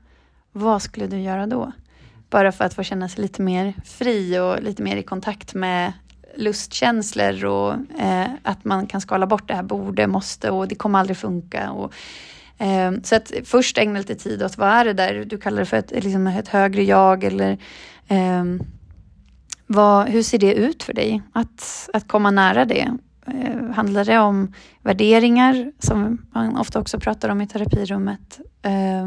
vad 0.57 0.81
skulle 0.81 1.07
du 1.07 1.19
göra 1.19 1.47
då? 1.47 1.71
Bara 2.29 2.51
för 2.51 2.65
att 2.65 2.73
få 2.73 2.83
känna 2.83 3.09
sig 3.09 3.21
lite 3.21 3.41
mer 3.41 3.73
fri 3.85 4.39
och 4.39 4.63
lite 4.63 4.83
mer 4.83 4.97
i 4.97 5.03
kontakt 5.03 5.53
med 5.53 5.93
lustkänslor 6.35 7.45
och 7.45 7.73
eh, 7.99 8.27
att 8.43 8.65
man 8.65 8.87
kan 8.87 9.01
skala 9.01 9.27
bort 9.27 9.47
det 9.47 9.53
här 9.53 9.63
borde, 9.63 10.07
måste 10.07 10.49
och 10.51 10.67
det 10.67 10.75
kommer 10.75 10.99
aldrig 10.99 11.17
funka. 11.17 11.71
Och, 11.71 11.93
eh, 12.57 12.91
så 13.03 13.15
att 13.15 13.31
först 13.45 13.77
ägna 13.77 13.99
lite 13.99 14.15
tid 14.15 14.43
åt 14.43 14.57
vad 14.57 14.69
är 14.69 14.85
det 14.85 14.93
där 14.93 15.25
du 15.25 15.37
kallar 15.37 15.59
det 15.59 15.65
för 15.65 15.77
ett, 15.77 15.91
liksom 15.91 16.27
ett 16.27 16.47
högre 16.47 16.83
jag 16.83 17.23
eller 17.23 17.57
eh, 18.07 18.43
vad, 19.67 20.09
hur 20.09 20.23
ser 20.23 20.37
det 20.37 20.53
ut 20.53 20.83
för 20.83 20.93
dig 20.93 21.21
att, 21.33 21.89
att 21.93 22.07
komma 22.07 22.31
nära 22.31 22.65
det? 22.65 22.97
Eh, 23.27 23.71
handlar 23.73 24.05
det 24.05 24.19
om 24.19 24.53
värderingar 24.81 25.71
som 25.79 26.25
man 26.31 26.57
ofta 26.57 26.79
också 26.79 26.99
pratar 26.99 27.29
om 27.29 27.41
i 27.41 27.47
terapirummet? 27.47 28.39
Eh, 28.61 29.05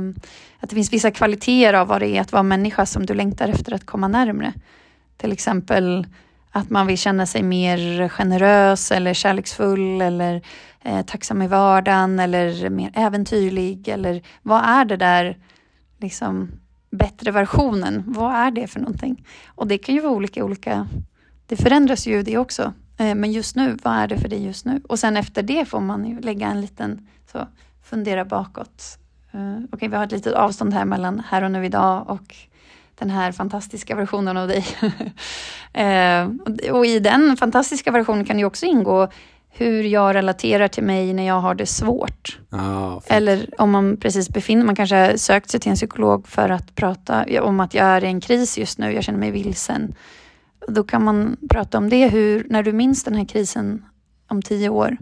att 0.60 0.70
det 0.70 0.74
finns 0.74 0.92
vissa 0.92 1.10
kvaliteter 1.10 1.74
av 1.74 1.88
vad 1.88 2.00
det 2.00 2.08
är 2.08 2.20
att 2.20 2.32
vara 2.32 2.42
människa 2.42 2.86
som 2.86 3.06
du 3.06 3.14
längtar 3.14 3.48
efter 3.48 3.74
att 3.74 3.86
komma 3.86 4.08
närmre. 4.08 4.52
Till 5.16 5.32
exempel 5.32 6.06
att 6.50 6.70
man 6.70 6.86
vill 6.86 6.98
känna 6.98 7.26
sig 7.26 7.42
mer 7.42 8.08
generös 8.08 8.92
eller 8.92 9.14
kärleksfull 9.14 10.00
eller 10.00 10.42
eh, 10.82 11.02
tacksam 11.02 11.42
i 11.42 11.46
vardagen 11.46 12.18
eller 12.18 12.70
mer 12.70 12.90
äventyrlig 12.94 13.88
eller 13.88 14.22
vad 14.42 14.64
är 14.64 14.84
det 14.84 14.96
där 14.96 15.38
liksom 15.98 16.50
bättre 16.90 17.30
versionen? 17.30 18.02
Vad 18.06 18.34
är 18.34 18.50
det 18.50 18.66
för 18.66 18.80
någonting? 18.80 19.26
Och 19.46 19.66
det 19.66 19.78
kan 19.78 19.94
ju 19.94 20.00
vara 20.00 20.12
olika, 20.12 20.44
olika. 20.44 20.88
Det 21.46 21.56
förändras 21.56 22.06
ju 22.06 22.22
det 22.22 22.38
också. 22.38 22.72
Eh, 23.00 23.14
men 23.14 23.32
just 23.32 23.56
nu, 23.56 23.76
vad 23.82 23.94
är 23.94 24.06
det 24.06 24.18
för 24.18 24.28
dig 24.28 24.44
just 24.44 24.64
nu? 24.64 24.80
Och 24.88 24.98
sen 24.98 25.16
efter 25.16 25.42
det 25.42 25.64
får 25.64 25.80
man 25.80 26.04
ju 26.04 26.20
lägga 26.20 26.46
en 26.46 26.60
liten, 26.60 27.06
så 27.32 27.48
fundera 27.82 28.24
bakåt. 28.24 28.98
Uh, 29.34 29.54
Okej, 29.54 29.68
okay, 29.72 29.88
vi 29.88 29.96
har 29.96 30.04
ett 30.04 30.12
litet 30.12 30.34
avstånd 30.34 30.74
här 30.74 30.84
mellan 30.84 31.22
här 31.28 31.42
och 31.42 31.50
nu 31.50 31.64
idag 31.64 32.10
och 32.10 32.36
den 32.98 33.10
här 33.10 33.32
fantastiska 33.32 33.96
versionen 33.96 34.36
av 34.36 34.48
dig. 34.48 34.66
eh, 35.72 36.28
och 36.72 36.86
i 36.86 36.98
den 37.00 37.36
fantastiska 37.36 37.90
versionen 37.90 38.24
kan 38.24 38.36
det 38.36 38.44
också 38.44 38.66
ingå 38.66 39.08
hur 39.48 39.82
jag 39.82 40.14
relaterar 40.14 40.68
till 40.68 40.84
mig 40.84 41.12
när 41.12 41.26
jag 41.26 41.40
har 41.40 41.54
det 41.54 41.66
svårt. 41.66 42.38
Ah, 42.50 43.00
Eller 43.06 43.60
om 43.60 43.70
man 43.70 43.96
precis 43.96 44.28
befinner 44.28 44.64
man 44.64 44.76
kanske 44.76 44.96
har 44.96 45.16
sökt 45.16 45.50
sig 45.50 45.60
till 45.60 45.70
en 45.70 45.76
psykolog 45.76 46.28
för 46.28 46.48
att 46.48 46.74
prata 46.74 47.24
om 47.42 47.60
att 47.60 47.74
jag 47.74 47.86
är 47.86 48.04
i 48.04 48.06
en 48.06 48.20
kris 48.20 48.58
just 48.58 48.78
nu, 48.78 48.92
jag 48.92 49.04
känner 49.04 49.18
mig 49.18 49.30
vilsen. 49.30 49.94
Då 50.68 50.84
kan 50.84 51.04
man 51.04 51.36
prata 51.50 51.78
om 51.78 51.88
det, 51.88 52.08
hur, 52.08 52.46
när 52.50 52.62
du 52.62 52.72
minns 52.72 53.04
den 53.04 53.14
här 53.14 53.24
krisen 53.24 53.84
om 54.28 54.42
tio 54.42 54.68
år. 54.68 54.96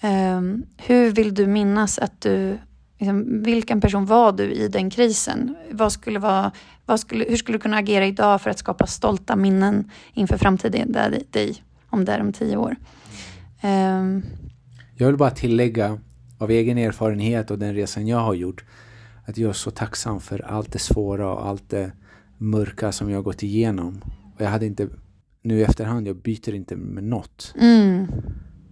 Eh, 0.00 0.40
hur 0.76 1.10
vill 1.10 1.34
du 1.34 1.46
minnas 1.46 1.98
att 1.98 2.20
du 2.20 2.58
Liksom, 2.98 3.42
vilken 3.42 3.80
person 3.80 4.06
var 4.06 4.32
du 4.32 4.52
i 4.52 4.68
den 4.68 4.90
krisen? 4.90 5.56
Vad 5.70 5.92
skulle 5.92 6.18
vara, 6.18 6.52
vad 6.86 7.00
skulle, 7.00 7.24
hur 7.28 7.36
skulle 7.36 7.58
du 7.58 7.62
kunna 7.62 7.76
agera 7.76 8.06
idag 8.06 8.42
för 8.42 8.50
att 8.50 8.58
skapa 8.58 8.86
stolta 8.86 9.36
minnen 9.36 9.90
inför 10.12 10.36
framtiden 10.36 10.92
där 10.92 11.22
dig, 11.30 11.62
om 11.90 12.04
det 12.04 12.12
är 12.12 12.20
om 12.20 12.32
tio 12.32 12.56
år? 12.56 12.76
Um. 13.62 14.22
Jag 14.96 15.06
vill 15.06 15.16
bara 15.16 15.30
tillägga 15.30 15.98
av 16.38 16.50
egen 16.50 16.78
erfarenhet 16.78 17.50
och 17.50 17.58
den 17.58 17.74
resan 17.74 18.06
jag 18.06 18.18
har 18.18 18.34
gjort 18.34 18.64
att 19.24 19.38
jag 19.38 19.48
är 19.48 19.52
så 19.52 19.70
tacksam 19.70 20.20
för 20.20 20.40
allt 20.40 20.72
det 20.72 20.78
svåra 20.78 21.32
och 21.32 21.46
allt 21.46 21.70
det 21.70 21.92
mörka 22.38 22.92
som 22.92 23.10
jag 23.10 23.18
har 23.18 23.22
gått 23.22 23.42
igenom. 23.42 24.04
Och 24.38 24.44
jag 24.44 24.50
hade 24.50 24.66
inte, 24.66 24.88
nu 25.42 25.58
i 25.58 25.62
efterhand, 25.62 26.08
jag 26.08 26.16
byter 26.16 26.54
inte 26.54 26.76
med 26.76 27.04
något. 27.04 27.54
Mm. 27.60 28.06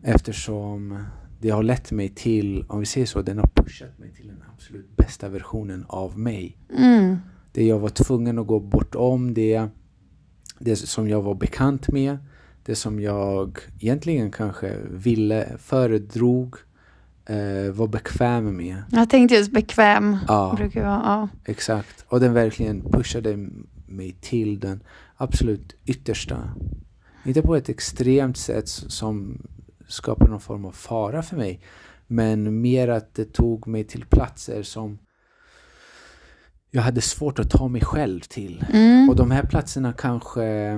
Eftersom 0.02 1.04
det 1.40 1.50
har 1.50 1.62
lett 1.62 1.92
mig 1.92 2.08
till, 2.08 2.64
om 2.68 2.80
vi 2.80 2.86
säger 2.86 3.06
så, 3.06 3.22
den 3.22 3.38
har 3.38 3.50
pushat 3.54 3.98
mig 3.98 4.12
till 4.14 4.26
den 4.26 4.42
absolut 4.54 4.96
bästa 4.96 5.28
versionen 5.28 5.84
av 5.88 6.18
mig. 6.18 6.58
Mm. 6.76 7.16
Det 7.52 7.64
jag 7.64 7.78
var 7.78 7.88
tvungen 7.88 8.38
att 8.38 8.46
gå 8.46 8.60
bortom, 8.60 9.34
det, 9.34 9.68
det 10.58 10.76
som 10.76 11.08
jag 11.08 11.22
var 11.22 11.34
bekant 11.34 11.88
med, 11.88 12.18
det 12.64 12.74
som 12.74 13.00
jag 13.00 13.58
egentligen 13.80 14.30
kanske 14.30 14.76
ville, 14.90 15.48
föredrog, 15.58 16.56
eh, 17.26 17.72
var 17.72 17.86
bekväm 17.86 18.56
med. 18.56 18.82
Jag 18.92 19.10
tänkte 19.10 19.34
just 19.34 19.52
bekväm. 19.52 20.16
Ja, 20.28 20.54
brukar 20.56 20.84
vara, 20.84 21.02
ja. 21.04 21.28
exakt. 21.44 22.04
Och 22.08 22.20
den 22.20 22.32
verkligen 22.32 22.82
pushade 22.92 23.48
mig 23.86 24.16
till 24.20 24.60
den 24.60 24.80
absolut 25.16 25.74
yttersta. 25.84 26.54
Inte 27.24 27.42
på 27.42 27.56
ett 27.56 27.68
extremt 27.68 28.36
sätt 28.36 28.68
som 28.68 29.42
skapa 29.88 30.26
någon 30.26 30.40
form 30.40 30.64
av 30.64 30.72
fara 30.72 31.22
för 31.22 31.36
mig. 31.36 31.60
Men 32.06 32.60
mer 32.60 32.88
att 32.88 33.14
det 33.14 33.32
tog 33.32 33.66
mig 33.66 33.84
till 33.84 34.04
platser 34.04 34.62
som 34.62 34.98
jag 36.70 36.82
hade 36.82 37.00
svårt 37.00 37.38
att 37.38 37.50
ta 37.50 37.68
mig 37.68 37.80
själv 37.80 38.20
till. 38.20 38.64
Mm. 38.72 39.08
Och 39.08 39.16
de 39.16 39.30
här 39.30 39.42
platserna 39.42 39.92
kanske 39.92 40.72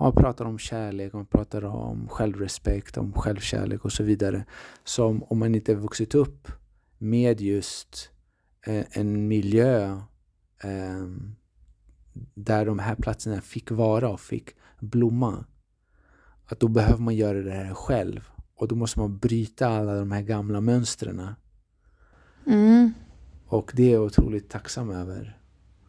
man 0.00 0.12
pratar 0.12 0.44
om 0.44 0.58
kärlek, 0.58 1.12
man 1.12 1.26
pratar 1.26 1.64
om 1.64 2.08
självrespekt, 2.08 2.96
om 2.96 3.12
självkärlek 3.12 3.84
och 3.84 3.92
så 3.92 4.02
vidare. 4.02 4.44
Som 4.84 5.22
om 5.22 5.38
man 5.38 5.54
inte 5.54 5.74
vuxit 5.74 6.14
upp 6.14 6.48
med 6.98 7.40
just 7.40 8.10
eh, 8.66 8.84
en 8.90 9.28
miljö 9.28 10.00
eh, 10.62 11.06
där 12.34 12.66
de 12.66 12.78
här 12.78 12.94
platserna 12.94 13.40
fick 13.40 13.70
vara 13.70 14.08
och 14.08 14.20
fick 14.20 14.50
blomma. 14.80 15.44
Att 16.46 16.60
då 16.60 16.68
behöver 16.68 17.02
man 17.02 17.16
göra 17.16 17.42
det 17.42 17.52
här 17.52 17.74
själv. 17.74 18.28
Och 18.54 18.68
då 18.68 18.74
måste 18.74 18.98
man 18.98 19.18
bryta 19.18 19.68
alla 19.68 19.94
de 19.94 20.12
här 20.12 20.22
gamla 20.22 20.60
mönstren. 20.60 21.22
Mm. 22.46 22.92
Och 23.46 23.72
det 23.74 23.82
är 23.82 23.92
jag 23.92 24.02
otroligt 24.02 24.50
tacksam 24.50 24.90
över. 24.90 25.38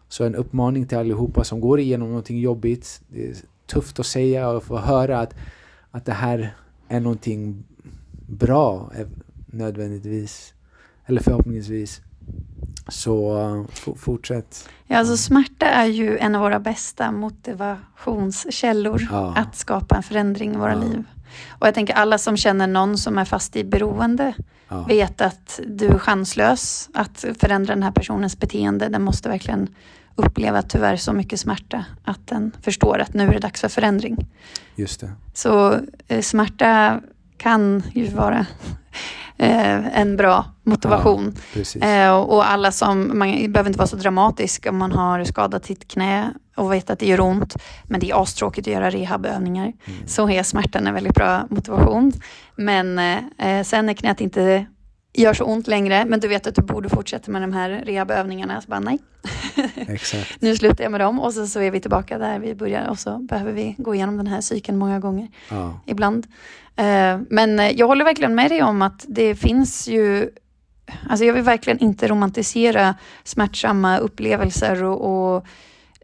Så 0.08 0.24
en 0.24 0.36
uppmaning 0.36 0.88
till 0.88 0.98
allihopa 0.98 1.44
som 1.44 1.60
går 1.60 1.80
igenom 1.80 2.08
någonting 2.08 2.40
jobbigt. 2.40 3.02
Det 3.08 3.30
är 3.30 3.36
tufft 3.66 4.00
att 4.00 4.06
säga 4.06 4.50
och 4.50 4.64
få 4.64 4.78
höra 4.78 5.20
att, 5.20 5.36
att 5.92 6.06
det 6.06 6.14
här 6.14 6.56
är 6.88 7.00
någonting 7.00 7.64
bra 8.28 8.92
eh, 8.96 9.08
nödvändigtvis. 9.46 10.54
Eller 11.06 11.22
förhoppningsvis. 11.22 12.02
Så 12.90 13.38
uh, 13.88 13.94
fortsätt. 13.96 14.70
Ja, 14.88 14.98
alltså 14.98 15.18
smärta 15.18 15.66
är 15.66 15.86
ju 15.86 16.18
en 16.18 16.36
av 16.36 16.42
våra 16.42 16.60
bästa 16.60 17.12
motivationskällor 17.12 19.08
Ja. 19.12 19.34
att 19.38 19.56
skapa 19.56 19.96
en 19.96 20.04
förändring 20.04 20.54
i 20.54 20.58
våra 20.58 20.74
Ja. 20.74 20.80
liv. 20.80 21.04
Och 21.50 21.68
jag 21.68 21.74
tänker 21.74 21.94
alla 21.94 22.18
som 22.18 22.38
känner 22.38 22.68
någon 22.68 22.98
som 22.98 23.18
är 23.18 23.26
fast 23.26 23.56
i 23.56 23.64
beroende 23.64 24.34
Ja. 24.70 24.84
vet 24.84 25.22
att 25.22 25.60
du 25.68 25.88
är 25.88 25.98
chanslös 26.00 26.90
att 26.94 27.26
förändra 27.40 27.74
den 27.74 27.84
här 27.84 27.92
personens 27.92 28.40
beteende. 28.40 28.90
Den 28.90 29.04
måste 29.04 29.30
verkligen 29.30 29.68
uppleva 30.16 30.62
tyvärr 30.62 30.98
så 30.98 31.14
mycket 31.14 31.40
smärta 31.40 31.86
att 32.04 32.28
den 32.28 32.52
förstår 32.62 33.00
att 33.00 33.14
nu 33.14 33.28
är 33.28 33.34
det 33.34 33.40
dags 33.40 33.62
för 33.62 33.70
förändring. 33.70 34.18
Just 34.76 35.00
det. 35.00 35.12
Så 35.34 35.80
eh, 36.08 36.22
smärta 36.22 37.00
kan 37.40 37.84
ju 37.94 38.08
vara 38.08 38.46
eh, 39.38 40.00
en 40.00 40.18
bra 40.18 40.46
motivation. 40.64 41.36
Precis. 41.54 41.84
Eh, 41.84 42.16
och 42.16 42.50
alla 42.50 42.72
som, 42.72 43.20
man 43.20 43.52
behöver 43.52 43.68
inte 43.70 43.78
vara 43.78 43.88
så 43.88 43.96
dramatisk 43.96 44.66
om 44.70 44.78
man 44.78 44.92
har 44.92 45.24
skadat 45.24 45.66
sitt 45.66 45.88
knä 45.88 46.34
och 46.56 46.74
vet 46.74 46.90
att 46.90 47.00
det 47.00 47.06
gör 47.06 47.20
ont. 47.20 47.56
Men 47.84 48.00
det 48.00 48.10
är 48.10 48.22
astråkigt 48.22 48.68
att 48.68 48.74
göra 48.74 48.90
rehabövningar. 48.90 49.74
Mm. 49.86 50.08
Så 50.08 50.30
är 50.30 50.44
smärtan 50.44 50.88
en 50.88 50.94
väldigt 50.94 51.16
bra 51.16 51.48
motivation. 51.50 52.12
Men 52.56 53.00
eh, 53.38 53.64
sen 53.64 53.86
när 53.86 53.94
knät 53.94 54.22
inte 54.22 54.66
gör 55.14 55.34
så 55.34 55.44
ont 55.44 55.68
längre, 55.68 56.06
men 56.06 56.20
du 56.20 56.28
vet 56.28 56.48
att 56.48 56.56
du 56.56 56.62
borde 56.62 56.90
fortsätta 56.90 57.32
med 57.32 57.42
de 57.42 57.54
här 57.54 57.70
rehabövningarna, 57.70 58.62
så 58.62 58.68
bara 58.70 58.80
nej, 58.80 59.00
Exakt. 59.76 60.42
nu 60.42 60.56
slutar 60.56 60.84
jag 60.84 60.92
med 60.92 61.02
dem 61.02 61.20
och 61.20 61.34
så, 61.34 61.48
så 61.48 61.60
är 61.62 61.72
vi 61.72 61.80
tillbaka 61.80 62.18
där 62.18 62.40
vi 62.40 62.56
börjar 62.56 62.88
och 62.90 63.00
så 63.00 63.18
behöver 63.18 63.52
vi 63.52 63.76
gå 63.78 63.96
igenom 63.96 64.18
den 64.18 64.28
här 64.28 64.42
cykeln 64.42 64.78
många 64.78 65.00
gånger 65.00 65.28
Ja. 65.50 65.80
ibland. 65.86 66.28
Eh, 66.76 67.20
Men 67.30 67.60
eh, 67.60 67.70
jag 67.72 67.88
håller 67.88 68.06
verkligen 68.06 68.36
med 68.36 68.52
dig 68.52 68.64
om 68.64 68.82
att 68.82 69.06
det 69.08 69.36
finns 69.36 69.88
ju 69.88 70.30
Alltså 71.10 71.26
jag 71.26 71.34
vill 71.34 71.44
verkligen 71.44 71.80
inte 71.80 72.08
romantisera 72.08 72.96
smärtsamma 73.24 73.98
upplevelser 73.98 74.84
och, 74.84 75.36
och 75.36 75.46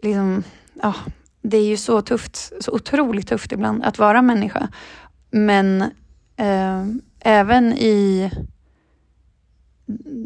liksom, 0.02 0.44
ja, 0.82 0.94
det 1.42 1.58
är 1.58 1.66
ju 1.66 1.78
så 1.78 2.02
tufft, 2.02 2.52
så 2.64 2.72
otroligt 2.72 3.28
tufft 3.28 3.52
ibland 3.52 3.84
att 3.84 3.98
vara 4.00 4.22
människa. 4.22 4.68
Men 5.32 5.82
eh, 6.38 6.84
även 7.20 7.74
i 7.74 8.32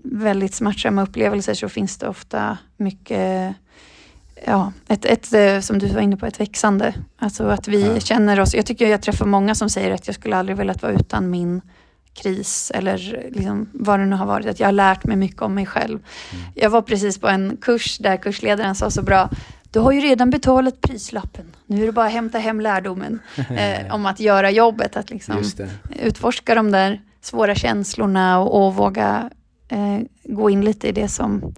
väldigt 0.04 0.54
smärtsamma 0.56 1.04
upplevelser 1.04 1.54
så 1.54 1.70
finns 1.70 1.98
det 1.98 2.08
ofta 2.08 2.58
mycket 2.78 3.56
ja, 4.46 4.74
ett, 4.88 5.06
ett, 5.06 5.34
eh, 5.34 5.60
som 5.60 5.80
du 5.80 5.88
var 5.88 6.02
inne 6.02 6.18
på, 6.18 6.26
ett 6.26 6.40
växande. 6.40 6.94
Alltså 7.18 7.48
att 7.48 7.68
vi 7.68 7.82
Ja. 7.88 8.00
känner 8.00 8.40
oss, 8.40 8.56
jag 8.56 8.66
tycker 8.66 8.88
jag 8.88 9.02
träffar 9.02 9.26
många 9.26 9.56
som 9.56 9.70
säger 9.70 9.92
att 9.92 10.08
jag 10.08 10.16
skulle 10.16 10.36
aldrig 10.38 10.58
velat 10.58 10.82
vara 10.82 10.94
utan 10.94 11.30
min 11.30 11.62
kris 12.14 12.72
eller 12.76 13.28
liksom 13.32 13.70
vad 13.74 14.00
det 14.00 14.06
nu 14.06 14.16
har 14.16 14.26
varit. 14.26 14.48
Att 14.48 14.60
jag 14.60 14.68
har 14.68 14.72
lärt 14.72 15.04
mig 15.06 15.18
mycket 15.18 15.42
om 15.42 15.54
mig 15.56 15.66
själv. 15.66 16.00
Jag 16.56 16.70
var 16.70 16.82
precis 16.82 17.18
på 17.20 17.28
en 17.28 17.58
kurs 17.62 17.98
där 17.98 18.18
kursledaren 18.18 18.76
sa 18.76 18.90
så 18.90 19.02
bra, 19.02 19.30
du 19.72 19.80
har 19.80 19.92
ju 19.92 20.00
redan 20.00 20.30
betalat 20.30 20.82
prislappen. 20.82 21.46
Nu 21.66 21.82
är 21.82 21.86
det 21.86 21.92
bara 21.92 22.06
att 22.06 22.12
hämta 22.12 22.38
hem 22.38 22.62
lärdomen 22.62 23.20
eh, 23.50 23.96
om 23.96 24.06
att 24.06 24.20
göra 24.20 24.52
jobbet, 24.52 24.98
att 24.98 25.10
liksom 25.10 25.36
utforska 26.00 26.56
de 26.56 26.72
där 26.72 27.02
svåra 27.22 27.56
känslorna 27.56 28.40
och, 28.40 28.66
och 28.68 28.76
våga 28.76 29.30
eh, 29.70 30.00
gå 30.24 30.50
in 30.50 30.66
lite 30.66 30.88
i 30.88 30.92
det 30.92 31.08
som 31.08 31.54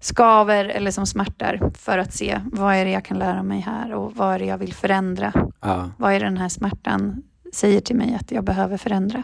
skaver 0.00 0.64
eller 0.64 0.90
som 0.90 1.06
smärtar 1.06 1.70
för 1.78 1.98
att 1.98 2.12
se 2.12 2.40
vad 2.52 2.74
är 2.74 2.84
det 2.84 2.90
jag 2.90 3.04
kan 3.04 3.18
lära 3.18 3.42
mig 3.42 3.60
här 3.60 3.92
och 3.94 4.16
vad 4.16 4.34
är 4.34 4.38
det 4.38 4.44
jag 4.44 4.58
vill 4.58 4.74
förändra. 4.74 5.32
Ja. 5.60 5.90
Vad 5.98 6.12
är 6.12 6.20
det 6.20 6.26
den 6.26 6.36
här 6.36 6.48
smärtan 6.48 7.22
säger 7.52 7.80
till 7.80 7.96
mig 7.96 8.14
att 8.20 8.32
jag 8.32 8.44
behöver 8.44 8.76
förändra. 8.76 9.22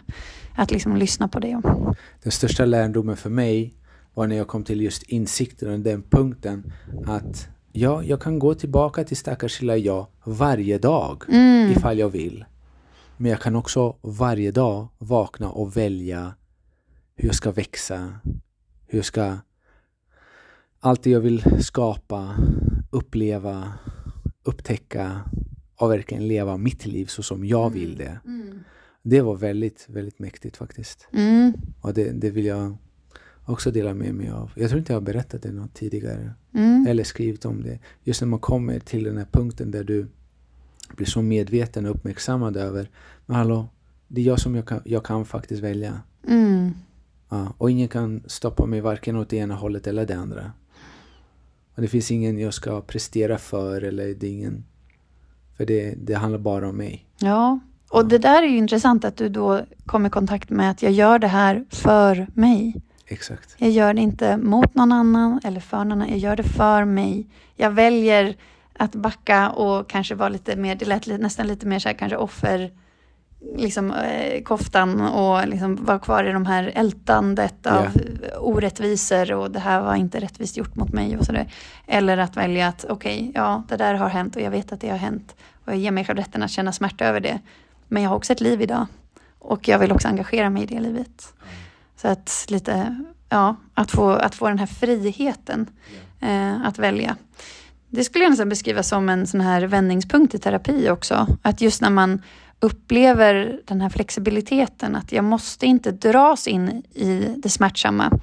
Att 0.55 0.71
liksom 0.71 0.97
lyssna 0.97 1.29
på 1.29 1.39
det. 1.41 1.61
Den 2.23 2.33
största 2.33 2.65
lärdomen 2.65 3.17
för 3.17 3.31
mig 3.31 3.75
var 4.15 4.27
när 4.27 4.37
jag 4.37 4.49
kom 4.49 4.65
till 4.65 4.81
just 4.81 5.03
insikten 5.03 5.73
och 5.73 5.81
den 5.81 6.03
punkten 6.03 6.73
att 7.07 7.49
ja, 7.73 8.03
jag 8.03 8.23
kan 8.23 8.39
gå 8.39 8.55
tillbaka 8.55 9.05
till 9.05 9.17
stackars 9.17 9.61
lilla 9.61 9.77
jag 9.77 10.07
varje 10.25 10.79
dag 10.79 11.23
Mm. 11.29 11.71
ifall 11.73 11.99
jag 11.99 12.09
vill. 12.09 12.45
Men 13.17 13.31
jag 13.31 13.41
kan 13.41 13.57
också 13.57 13.97
varje 14.01 14.51
dag 14.51 14.89
vakna 14.99 15.51
och 15.51 15.77
välja 15.77 16.33
hur 17.21 17.29
jag 17.29 17.35
ska 17.35 17.53
växa, 17.53 18.13
hur 18.87 18.99
jag 18.99 19.05
ska 19.05 19.39
allt 20.81 21.03
det 21.03 21.11
jag 21.11 21.21
vill 21.21 21.65
skapa, 21.65 22.37
uppleva, 22.91 23.73
upptäcka 24.43 25.21
och 25.77 25.91
verkligen 25.91 26.29
leva 26.29 26.57
mitt 26.57 26.87
liv 26.87 27.07
så 27.07 27.23
som 27.23 27.45
jag 27.45 27.71
vill 27.71 27.97
det. 27.97 28.21
Mm. 28.27 28.61
Det 29.03 29.21
var 29.21 29.37
väldigt, 29.37 29.87
väldigt 29.89 30.19
mäktigt 30.19 30.57
faktiskt. 30.57 31.09
Mm. 31.13 31.53
Och 31.81 31.95
det, 31.95 32.11
det 32.13 32.31
vill 32.31 32.45
jag 32.45 32.77
också 33.45 33.71
dela 33.71 33.95
med 33.95 34.15
mig 34.15 34.31
av. 34.31 34.51
Jag 34.55 34.69
tror 34.69 34.79
inte 34.79 34.93
jag 34.93 35.01
har 35.01 35.07
berättat 35.07 35.43
det 35.43 35.53
något 35.53 35.75
tidigare. 35.75 36.33
Mm. 36.55 36.87
Eller 36.87 37.05
skrivit 37.05 37.45
om 37.45 37.63
det. 37.63 37.79
Just 38.03 38.21
när 38.21 38.29
man 38.29 38.41
kommer 38.41 38.79
till 38.79 39.05
den 39.05 39.17
här 39.17 39.29
punkten 39.33 39.71
där 39.71 39.85
du 39.85 40.07
blir 40.97 41.07
så 41.07 41.23
medveten 41.23 41.87
och 41.87 41.97
uppmärksammad 41.97 42.57
över 42.57 42.91
Men 43.27 43.37
hallå, 43.37 43.69
det 44.09 44.21
är 44.21 44.25
jag 44.25 44.41
som 44.41 44.55
jag 44.55 44.67
kan, 44.67 44.83
jag 44.85 45.05
kan 45.05 45.25
faktiskt 45.25 45.63
välja. 45.63 46.03
Mm. 46.29 46.73
Ja, 47.31 47.55
och 47.59 47.71
ingen 47.71 47.89
kan 47.89 48.23
stoppa 48.27 48.67
mig 48.67 48.81
varken 48.81 49.17
åt 49.17 49.29
det 49.29 49.37
ena 49.37 49.55
hållet 49.55 49.87
eller 49.87 50.07
det 50.07 50.17
andra. 50.17 50.53
Och 51.75 51.83
det 51.83 51.89
finns 51.89 52.11
ingen 52.11 52.39
jag 52.39 52.55
ska 52.55 52.81
prestera 52.81 53.39
för 53.39 53.83
eller 53.83 54.15
det 54.15 54.27
är 54.27 54.33
ingen... 54.33 54.65
För 55.57 55.67
det, 55.67 55.95
det 56.03 56.15
handlar 56.15 56.39
bara 56.39 56.69
om 56.69 56.77
mig. 56.77 57.07
Ja, 57.19 57.59
och 57.91 58.09
det 58.09 58.19
där 58.19 58.43
är 58.43 58.47
ju 58.47 58.57
intressant 58.57 59.05
att 59.05 59.17
du 59.17 59.29
då 59.29 59.61
kom 59.87 60.07
i 60.07 60.11
kontakt 60.11 60.51
med 60.51 60.71
att 60.71 60.83
jag 60.83 60.93
gör 60.93 61.19
det 61.19 61.27
här 61.27 61.65
för 61.71 62.27
mig. 62.35 62.83
Exakt. 63.07 63.55
Jag 63.59 63.71
gör 63.71 63.95
det 63.95 64.01
inte 64.01 64.37
mot 64.37 64.75
någon 64.75 64.93
annan 64.93 65.41
eller 65.45 65.61
för 65.61 65.77
någon 65.77 65.93
annan. 65.93 66.09
Jag 66.09 66.19
gör 66.19 66.37
det 66.37 66.43
för 66.43 66.85
mig. 66.85 67.27
Jag 67.57 67.71
väljer 67.71 68.37
att 68.73 68.95
backa 68.95 69.51
och 69.51 69.89
kanske 69.89 70.15
vara 70.15 70.29
lite 70.29 70.57
mer, 70.57 70.75
det 70.75 70.85
lät 70.85 71.07
nästan 71.07 71.47
lite 71.47 71.67
mer 71.67 71.79
så 71.79 71.89
här 71.89 71.97
kanske 71.97 72.17
offer, 72.17 72.71
liksom 73.57 73.91
eh, 73.91 74.43
koftan 74.43 75.01
och 75.01 75.49
liksom 75.49 75.85
vara 75.85 75.99
kvar 75.99 76.25
i 76.25 76.33
de 76.33 76.47
här 76.47 76.73
ältandet 76.75 77.67
av 77.67 77.87
orättvisor 78.39 79.33
och 79.33 79.51
det 79.51 79.59
här 79.59 79.81
var 79.81 79.95
inte 79.95 80.21
rättvist 80.21 80.57
gjort 80.57 80.77
mot 80.77 80.93
mig 80.93 81.17
och 81.17 81.25
sådär. 81.25 81.53
Eller 81.87 82.19
att 82.19 82.37
välja 82.37 82.69
att 82.69 82.85
okej, 82.89 83.33
ja 83.35 83.63
det 83.69 83.77
där 83.77 83.95
har 83.95 84.09
hänt 84.09 84.37
och 84.37 84.43
jag 84.43 84.51
vet 84.51 84.73
att 84.73 84.81
det 84.81 84.91
har 84.91 84.99
hänt 84.99 85.37
och 85.65 85.73
jag 85.73 85.79
ger 85.79 85.91
mig 85.91 86.05
själv 86.05 86.19
rätten 86.19 86.43
att 86.43 86.51
känna 86.51 86.73
smärta 86.73 87.05
över 87.05 87.21
det. 87.21 87.39
Men 87.89 88.03
jag 88.03 88.11
har 88.11 88.17
också 88.17 88.33
ett 88.33 88.41
liv 88.41 88.63
idag 88.63 88.87
och 89.39 89.69
jag 89.69 89.79
vill 89.79 89.93
också 89.93 90.09
engagera 90.09 90.51
mig 90.51 90.63
i 90.63 90.67
det 90.67 90.81
livet. 90.81 91.35
Så 91.97 92.09
att 92.09 92.47
lite, 92.49 93.05
ja, 93.29 93.57
att 93.75 93.91
få, 93.91 94.11
att 94.11 94.35
få 94.35 94.49
den 94.49 94.59
här 94.59 94.67
friheten 94.67 95.67
eh, 96.21 96.67
att 96.67 96.79
välja. 96.79 97.17
Det 97.89 98.05
skulle 98.05 98.25
jag 98.25 98.31
nästan 98.31 98.49
beskriva 98.49 98.83
som 98.83 99.09
en 99.09 99.27
sån 99.27 99.41
här 99.41 99.63
vändningspunkt 99.63 100.35
i 100.35 100.39
terapi 100.39 100.91
också. 100.91 101.27
Att 101.43 101.61
just 101.61 101.81
när 101.81 101.91
man 101.91 102.23
upplever 102.61 103.61
den 103.65 103.81
här 103.81 103.89
flexibiliteten, 103.89 104.97
att 104.97 105.13
jag 105.13 105.25
måste 105.25 105.67
inte 105.67 105.91
dras 105.91 106.49
in 106.49 106.69
i 106.95 107.35
det 107.37 107.49
smärtsamma, 107.49 108.21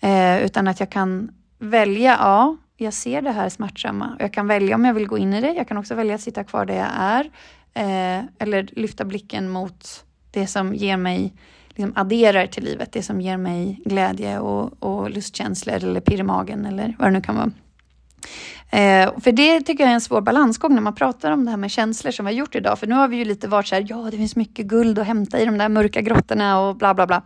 eh, 0.00 0.44
utan 0.44 0.68
att 0.68 0.80
jag 0.80 0.90
kan 0.90 1.30
välja, 1.58 2.16
ja, 2.20 2.56
jag 2.76 2.94
ser 2.94 3.22
det 3.22 3.30
här 3.32 3.48
smärtsamma 3.48 4.14
och 4.14 4.20
jag 4.22 4.32
kan 4.32 4.46
välja 4.46 4.74
om 4.74 4.84
jag 4.84 4.94
vill 4.94 5.06
gå 5.06 5.18
in 5.18 5.34
i 5.34 5.40
det. 5.40 5.52
Jag 5.52 5.68
kan 5.68 5.76
också 5.76 5.94
välja 5.94 6.14
att 6.14 6.20
sitta 6.20 6.44
kvar 6.44 6.66
där 6.66 6.74
jag 6.74 6.90
är 6.94 7.30
eh, 7.74 8.24
eller 8.38 8.68
lyfta 8.72 9.04
blicken 9.04 9.48
mot 9.48 10.04
det 10.30 10.46
som 10.46 10.74
ger 10.74 10.96
mig 10.96 11.34
liksom 11.68 11.92
adderar 11.96 12.46
till 12.46 12.64
livet, 12.64 12.92
det 12.92 13.02
som 13.02 13.20
ger 13.20 13.36
mig 13.36 13.80
glädje 13.84 14.38
och, 14.38 14.82
och 14.82 15.10
lustkänslor 15.10 15.74
eller 15.74 16.00
pirr 16.00 16.20
i 16.20 16.22
magen 16.22 16.66
eller 16.66 16.96
vad 16.98 17.08
det 17.08 17.12
nu 17.12 17.20
kan 17.20 17.36
vara. 17.36 17.50
Eh, 18.70 19.20
för 19.20 19.32
det 19.32 19.60
tycker 19.60 19.84
jag 19.84 19.90
är 19.90 19.94
en 19.94 20.00
svår 20.00 20.20
balansgång 20.20 20.74
när 20.74 20.80
man 20.80 20.94
pratar 20.94 21.30
om 21.30 21.44
det 21.44 21.50
här 21.50 21.58
med 21.58 21.70
känslor 21.70 22.12
som 22.12 22.26
vi 22.26 22.32
har 22.32 22.38
gjort 22.38 22.54
idag. 22.54 22.78
För 22.78 22.86
nu 22.86 22.94
har 22.94 23.08
vi 23.08 23.16
ju 23.16 23.24
lite 23.24 23.48
varit 23.48 23.66
så 23.66 23.74
här, 23.74 23.86
ja 23.88 24.08
det 24.10 24.16
finns 24.16 24.36
mycket 24.36 24.66
guld 24.66 24.98
att 24.98 25.06
hämta 25.06 25.40
i 25.40 25.44
de 25.44 25.58
där 25.58 25.68
mörka 25.68 26.00
grottorna 26.00 26.60
och 26.60 26.76
bla 26.76 26.94
bla 26.94 27.06
bla. 27.06 27.22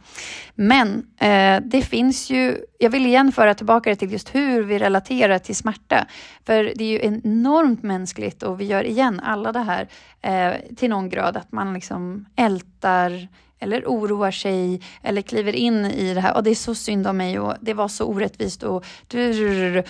Men 0.55 1.07
eh, 1.20 1.61
det 1.64 1.82
finns 1.82 2.30
ju, 2.30 2.57
jag 2.78 2.90
vill 2.90 3.07
igen 3.07 3.32
föra 3.32 3.55
tillbaka 3.55 3.90
det 3.90 3.97
till 3.97 4.12
just 4.12 4.34
hur 4.34 4.62
vi 4.62 4.78
relaterar 4.78 5.38
till 5.38 5.57
smärta. 5.57 6.07
För 6.47 6.72
det 6.76 6.84
är 6.84 6.88
ju 6.88 7.01
enormt 7.03 7.82
mänskligt 7.82 8.42
och 8.42 8.61
vi 8.61 8.64
gör 8.64 8.84
igen 8.84 9.20
alla 9.20 9.53
det 9.53 9.62
här 9.62 9.88
eh, 10.22 10.74
till 10.76 10.90
någon 10.90 11.09
grad 11.09 11.36
att 11.36 11.53
man 11.53 11.74
liksom 11.74 12.26
ältar 12.36 13.28
eller 13.59 13.84
oroar 13.86 14.30
sig 14.30 14.80
eller 15.02 15.22
kliver 15.22 15.52
in 15.52 15.84
i 15.84 16.14
det 16.14 16.20
här. 16.20 16.36
Och 16.36 16.42
det 16.42 16.50
är 16.50 16.54
så 16.54 16.74
synd 16.74 17.07
om 17.07 17.16
mig 17.16 17.38
och 17.38 17.54
det 17.61 17.74
var 17.74 17.88
så 17.88 18.04
orättvist 18.04 18.62
och, 18.62 18.84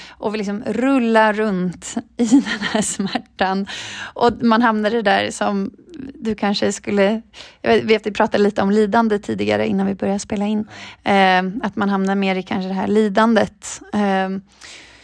och 0.08 0.34
vi 0.34 0.38
liksom 0.38 0.62
rullar 0.66 1.32
runt 1.32 1.94
i 2.16 2.24
den 2.24 2.60
här 2.72 2.82
smärtan. 2.82 3.66
Och 4.14 4.32
man 4.42 4.62
hamnar 4.62 4.94
i 4.94 5.02
där 5.02 5.30
som 5.30 5.70
du 6.14 6.34
kanske 6.34 6.72
skulle, 6.72 7.22
jag 7.62 7.82
vet 7.82 8.06
vi 8.06 8.10
pratade 8.10 8.44
lite 8.44 8.62
om 8.62 8.70
lidande 8.70 9.18
tidigare 9.18 9.66
innan 9.66 9.86
vi 9.86 9.94
började 9.94 10.18
spela 10.18 10.46
in, 10.46 10.68
eh, 11.04 11.42
att 11.62 11.76
man 11.76 11.88
hamnar 11.88 12.14
mer 12.14 12.36
i 12.36 12.42
kanske 12.42 12.68
det 12.68 12.74
här 12.74 12.86
lidandet. 12.86 13.80
Eh, 13.92 14.28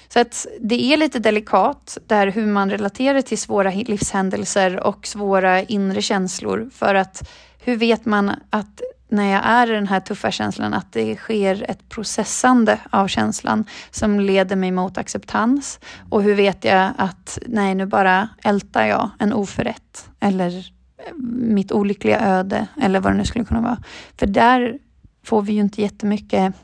så 0.08 0.20
att 0.20 0.46
det 0.60 0.92
är 0.92 0.96
lite 0.96 1.18
delikat 1.18 1.98
där 2.06 2.26
hur 2.26 2.46
man 2.46 2.70
relaterar 2.70 3.22
till 3.22 3.38
svåra 3.38 3.70
livshändelser 3.70 4.86
och 4.86 5.06
svåra 5.06 5.62
inre 5.62 6.02
känslor 6.02 6.70
för 6.74 6.94
att 6.94 7.28
hur 7.64 7.76
vet 7.76 8.04
man 8.04 8.30
att 8.50 8.82
när 9.08 9.32
jag 9.32 9.42
är 9.44 9.70
i 9.70 9.74
den 9.74 9.86
här 9.86 10.00
tuffa 10.00 10.30
känslan 10.30 10.74
att 10.74 10.92
det 10.92 11.16
sker 11.16 11.70
ett 11.70 11.88
processande 11.88 12.78
av 12.90 13.08
känslan 13.08 13.64
som 13.90 14.20
leder 14.20 14.56
mig 14.56 14.70
mot 14.70 14.98
acceptans? 14.98 15.80
Och 16.10 16.22
hur 16.22 16.34
vet 16.34 16.64
jag 16.64 16.92
att 16.98 17.38
nej, 17.46 17.74
nu 17.74 17.86
bara 17.86 18.28
ältar 18.44 18.86
jag 18.86 19.10
en 19.18 19.32
oförrätt 19.32 20.10
eller 20.20 20.58
eh, 20.98 21.14
mitt 21.32 21.72
olyckliga 21.72 22.20
öde 22.20 22.66
eller 22.82 23.00
vad 23.00 23.12
det 23.12 23.16
nu 23.16 23.24
skulle 23.24 23.44
kunna 23.44 23.60
vara. 23.60 23.82
För 24.18 24.26
där 24.26 24.78
får 25.24 25.42
vi 25.42 25.52
ju 25.52 25.60
inte 25.60 25.82
jättemycket 25.82 26.54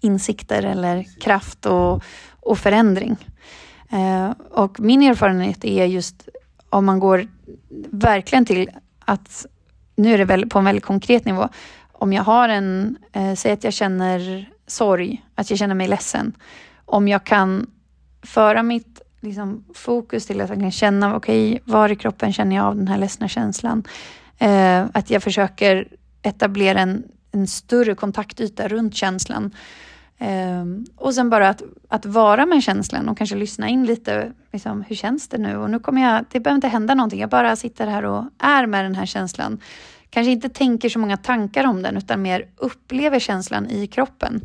insikter 0.00 0.62
eller 0.62 1.20
kraft 1.20 1.66
och, 1.66 2.02
och 2.40 2.58
förändring. 2.58 3.16
Eh, 3.90 4.30
och 4.50 4.80
min 4.80 5.02
erfarenhet 5.02 5.64
är 5.64 5.84
just 5.84 6.28
om 6.70 6.84
man 6.84 6.98
går 6.98 7.28
verkligen 7.90 8.44
till 8.44 8.70
att 9.04 9.46
nu 9.96 10.14
är 10.14 10.18
det 10.18 10.24
väl 10.24 10.48
på 10.48 10.58
en 10.58 10.64
väldigt 10.64 10.84
konkret 10.84 11.24
nivå. 11.24 11.48
Om 11.92 12.12
jag 12.12 12.22
har 12.22 12.48
en, 12.48 12.96
eh, 13.12 13.34
säg 13.34 13.52
att 13.52 13.64
jag 13.64 13.72
känner 13.72 14.48
sorg, 14.66 15.24
att 15.34 15.50
jag 15.50 15.58
känner 15.58 15.74
mig 15.74 15.88
ledsen. 15.88 16.36
Om 16.84 17.08
jag 17.08 17.24
kan 17.24 17.66
föra 18.22 18.62
mitt 18.62 19.00
liksom, 19.20 19.64
fokus 19.74 20.26
till 20.26 20.40
att 20.40 20.48
jag 20.48 20.60
kan 20.60 20.70
känna, 20.70 21.16
okej, 21.16 21.52
okay, 21.52 21.72
var 21.72 21.88
i 21.88 21.96
kroppen 21.96 22.32
känner 22.32 22.56
jag 22.56 22.64
av 22.64 22.76
den 22.76 22.88
här 22.88 22.98
ledsna 22.98 23.28
känslan? 23.28 23.84
Eh, 24.38 24.84
att 24.92 25.10
jag 25.10 25.22
försöker 25.22 25.88
etablera 26.22 26.80
en, 26.80 27.04
en 27.32 27.46
större 27.46 27.94
kontaktyta 27.94 28.68
runt 28.68 28.94
känslan 28.94 29.54
Um, 30.20 30.86
och 30.96 31.14
sen 31.14 31.30
bara 31.30 31.48
att, 31.48 31.62
att 31.88 32.06
vara 32.06 32.46
med 32.46 32.62
känslan 32.62 33.08
och 33.08 33.18
kanske 33.18 33.36
lyssna 33.36 33.68
in 33.68 33.86
lite, 33.86 34.32
liksom, 34.52 34.82
hur 34.88 34.96
känns 34.96 35.28
det 35.28 35.38
nu? 35.38 35.56
Och 35.56 35.70
nu 35.70 35.78
kommer 35.78 36.02
jag, 36.02 36.24
det 36.30 36.40
behöver 36.40 36.56
inte 36.56 36.68
hända 36.68 36.94
någonting, 36.94 37.20
jag 37.20 37.30
bara 37.30 37.56
sitter 37.56 37.86
här 37.86 38.04
och 38.04 38.24
är 38.38 38.66
med 38.66 38.84
den 38.84 38.94
här 38.94 39.06
känslan. 39.06 39.60
Kanske 40.10 40.30
inte 40.30 40.48
tänker 40.48 40.88
så 40.88 40.98
många 40.98 41.16
tankar 41.16 41.66
om 41.66 41.82
den, 41.82 41.96
utan 41.96 42.22
mer 42.22 42.46
upplever 42.56 43.18
känslan 43.18 43.70
i 43.70 43.86
kroppen. 43.86 44.40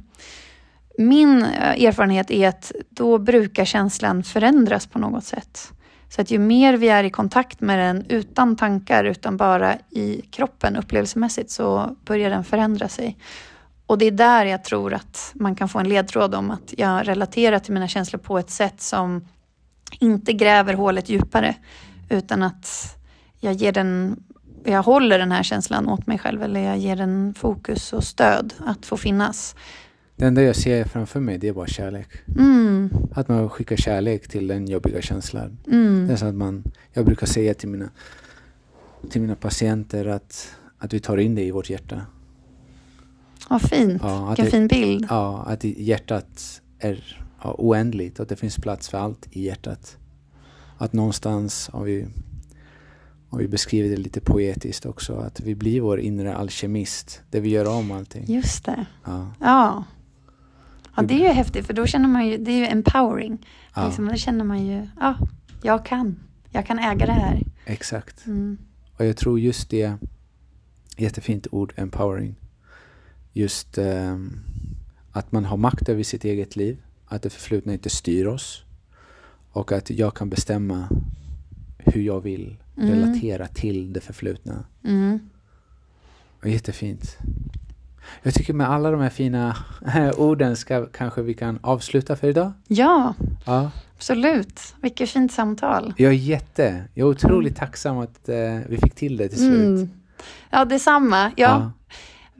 Min 0.97 1.41
eh, 1.41 1.83
erfarenhet 1.83 2.31
är 2.31 2.47
att 2.49 2.71
då 2.89 3.17
brukar 3.17 3.65
känslan 3.65 4.23
förändras 4.23 4.87
på 4.87 4.99
något 4.99 5.23
sätt. 5.23 5.73
Så 6.09 6.21
att 6.21 6.31
ju 6.31 6.39
mer 6.39 6.73
vi 6.73 6.89
är 6.89 7.03
i 7.03 7.09
kontakt 7.09 7.61
med 7.61 7.79
den 7.79 8.05
utan 8.09 8.55
tankar, 8.55 9.03
utan 9.03 9.37
bara 9.37 9.75
i 9.89 10.21
kroppen 10.31 10.75
upplevelsemässigt, 10.75 11.51
så 11.51 11.95
börjar 12.05 12.29
den 12.29 12.43
förändra 12.43 12.87
sig. 12.87 13.17
Och 13.89 13.97
det 13.97 14.05
är 14.05 14.11
där 14.11 14.45
jag 14.45 14.63
tror 14.63 14.93
att 14.93 15.31
man 15.35 15.55
kan 15.55 15.69
få 15.69 15.79
en 15.79 15.89
ledtråd 15.89 16.35
om 16.35 16.51
att 16.51 16.73
jag 16.77 17.07
relaterar 17.07 17.59
till 17.59 17.73
mina 17.73 17.87
känslor 17.87 18.19
på 18.19 18.39
ett 18.39 18.49
sätt 18.49 18.81
som 18.81 19.27
inte 19.99 20.33
gräver 20.33 20.73
hålet 20.73 21.09
djupare 21.09 21.55
utan 22.09 22.43
att 22.43 22.97
jag 23.39 23.53
ger 23.53 23.71
den 23.71 24.23
jag 24.63 24.83
håller 24.83 25.19
den 25.19 25.31
här 25.31 25.43
känslan 25.43 25.89
åt 25.89 26.07
mig 26.07 26.17
själv 26.17 26.43
eller 26.43 26.59
jag 26.59 26.77
ger 26.77 26.95
den 26.95 27.33
fokus 27.33 27.93
och 27.93 28.03
stöd 28.03 28.53
att 28.65 28.85
få 28.85 28.97
finnas. 28.97 29.55
Det 30.15 30.25
enda 30.25 30.41
jag 30.41 30.55
ser 30.55 30.83
framför 30.83 31.19
mig 31.19 31.37
det 31.37 31.47
är 31.47 31.53
bara 31.53 31.67
kärlek. 31.67 32.07
Mm. 32.37 32.89
Att 33.13 33.27
man 33.27 33.49
skickar 33.49 33.75
kärlek 33.75 34.27
till 34.27 34.47
den 34.47 34.67
jobbiga 34.67 35.01
känslan. 35.01 35.57
Mm. 35.67 36.07
Det 36.07 36.13
är 36.13 36.17
så 36.17 36.25
att 36.25 36.35
man, 36.35 36.63
jag 36.93 37.05
brukar 37.05 37.27
säga 37.27 37.53
till 37.53 37.69
mina, 37.69 37.89
till 39.09 39.21
mina 39.21 39.35
patienter 39.35 40.05
att, 40.05 40.55
att 40.77 40.93
vi 40.93 40.99
tar 40.99 41.17
in 41.17 41.35
det 41.35 41.43
i 41.43 41.51
vårt 41.51 41.69
hjärta. 41.69 42.01
Vad 43.49 43.61
fint. 43.61 44.01
Ja, 44.03 44.27
Vilken 44.27 44.51
fin 44.51 44.67
bild. 44.67 45.05
Ja, 45.09 45.43
att 45.47 45.63
hjärtat 45.63 46.61
är 46.79 47.17
ja, 47.43 47.55
oändligt. 47.57 48.19
Att 48.19 48.29
det 48.29 48.35
finns 48.35 48.55
plats 48.55 48.89
för 48.89 48.97
allt 48.97 49.27
i 49.31 49.45
hjärtat. 49.45 49.97
Att 50.77 50.93
någonstans 50.93 51.69
har 51.73 51.83
vi, 51.83 52.07
har 53.29 53.39
vi 53.39 53.47
beskrivit 53.47 53.91
det 53.91 54.03
lite 54.03 54.21
poetiskt 54.21 54.85
också. 54.85 55.15
Att 55.15 55.39
vi 55.39 55.55
blir 55.55 55.81
vår 55.81 55.99
inre 55.99 56.35
alkemist. 56.35 57.21
det 57.29 57.39
vi 57.39 57.49
gör 57.49 57.67
om 57.67 57.91
allting. 57.91 58.25
Just 58.27 58.65
det. 58.65 58.85
Ja. 59.05 59.27
ja. 59.39 59.83
ja 60.95 61.03
det 61.03 61.13
är 61.13 61.27
ju 61.27 61.33
häftigt 61.33 61.65
för 61.65 61.73
då 61.73 61.85
känner 61.85 62.07
man 62.07 62.27
ju, 62.27 62.37
det 62.37 62.51
är 62.51 62.57
ju 62.57 62.65
empowering. 62.65 63.45
Ja. 63.75 63.85
Liksom, 63.85 64.07
då 64.07 64.15
känner 64.15 64.43
man 64.43 64.67
ju, 64.67 64.87
ja, 64.99 65.15
jag 65.63 65.85
kan. 65.85 66.19
Jag 66.51 66.65
kan 66.65 66.79
äga 66.79 67.05
det 67.05 67.11
här. 67.11 67.43
Exakt. 67.65 68.25
Mm. 68.25 68.57
Och 68.97 69.05
jag 69.05 69.17
tror 69.17 69.39
just 69.39 69.69
det, 69.69 69.93
jättefint 70.97 71.47
ord, 71.51 71.73
empowering 71.75 72.35
just 73.39 73.77
eh, 73.77 74.17
att 75.11 75.31
man 75.31 75.45
har 75.45 75.57
makt 75.57 75.89
över 75.89 76.03
sitt 76.03 76.23
eget 76.23 76.55
liv, 76.55 76.81
att 77.05 77.21
det 77.21 77.29
förflutna 77.29 77.73
inte 77.73 77.89
styr 77.89 78.25
oss 78.25 78.63
och 79.51 79.71
att 79.71 79.89
jag 79.89 80.13
kan 80.13 80.29
bestämma 80.29 80.89
hur 81.77 82.01
jag 82.01 82.21
vill 82.21 82.57
mm. 82.77 82.89
relatera 82.89 83.47
till 83.47 83.93
det 83.93 84.01
förflutna. 84.01 84.65
Mm. 84.83 85.19
Jättefint. 86.43 87.17
Jag 88.23 88.33
tycker 88.33 88.53
med 88.53 88.69
alla 88.69 88.91
de 88.91 89.01
här 89.01 89.09
fina 89.09 89.55
orden 90.17 90.55
ska, 90.55 90.85
kanske 90.85 91.21
vi 91.21 91.33
kan 91.33 91.59
avsluta 91.61 92.15
för 92.15 92.27
idag. 92.27 92.51
Ja, 92.67 93.13
ja. 93.45 93.71
absolut. 93.95 94.75
Vilket 94.81 95.09
fint 95.09 95.31
samtal. 95.31 95.93
Jag 95.97 96.11
är 96.11 96.17
jätte, 96.17 96.83
jag 96.93 97.05
är 97.05 97.11
otroligt 97.11 97.55
tacksam 97.55 97.97
att 97.97 98.29
eh, 98.29 98.59
vi 98.69 98.77
fick 98.77 98.95
till 98.95 99.17
det 99.17 99.29
till 99.29 99.37
slut. 99.37 99.79
Mm. 99.79 99.89
Ja, 100.49 100.65
detsamma. 100.65 101.31
Ja. 101.35 101.47
ja. 101.47 101.71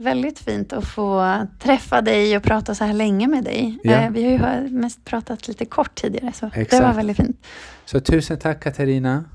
Väldigt 0.02 0.40
fint 0.40 0.74
att 0.74 0.86
få 0.86 1.38
träffa 1.60 2.02
dig 2.02 2.38
och 2.38 2.44
prata 2.44 2.76
så 2.76 2.84
här 2.84 2.94
länge 2.94 3.28
med 3.28 3.44
dig. 3.44 3.80
Ja. 3.84 3.92
Eh, 3.92 4.12
vi 4.12 4.38
har 4.38 4.62
ju 4.62 4.70
mest 4.70 5.06
pratat 5.06 5.48
lite 5.48 5.66
kort 5.66 5.96
tidigare, 5.96 6.34
så 6.34 6.46
Exakt. 6.46 6.72
det 6.72 6.82
var 6.82 6.94
väldigt 6.94 7.18
fint. 7.18 7.46
Så 7.86 8.00
tusen 8.00 8.40
tack 8.40 8.64
Katarina. 8.64 9.26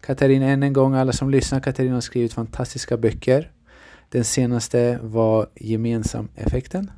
Katarina, 0.00 0.46
än 0.46 0.62
en 0.62 0.72
gång, 0.72 0.94
alla 0.94 1.12
som 1.12 1.30
lyssnar, 1.30 1.60
Katarina 1.60 1.94
har 1.94 2.00
skrivit 2.00 2.32
fantastiska 2.32 2.96
böcker. 2.96 3.50
Den 4.08 4.24
senaste 4.24 4.98
var 5.02 5.46
Gemensameffekten. 5.54 6.90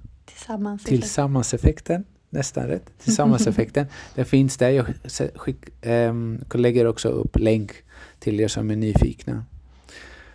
Tillsammans-effekten. 0.84 2.05
Nästan 2.30 2.66
rätt. 2.66 2.90
Tillsammans-effekten. 3.05 3.86
Den 4.14 4.24
finns 4.24 4.57
där. 4.57 4.70
Jag 4.70 4.86
skick, 5.34 5.86
ähm, 5.86 6.44
lägger 6.55 6.86
också 6.86 7.09
upp 7.09 7.38
länk 7.38 7.72
till 8.18 8.40
er 8.40 8.49
som 8.49 8.70
är 8.70 8.76
nyfikna. 8.76 9.44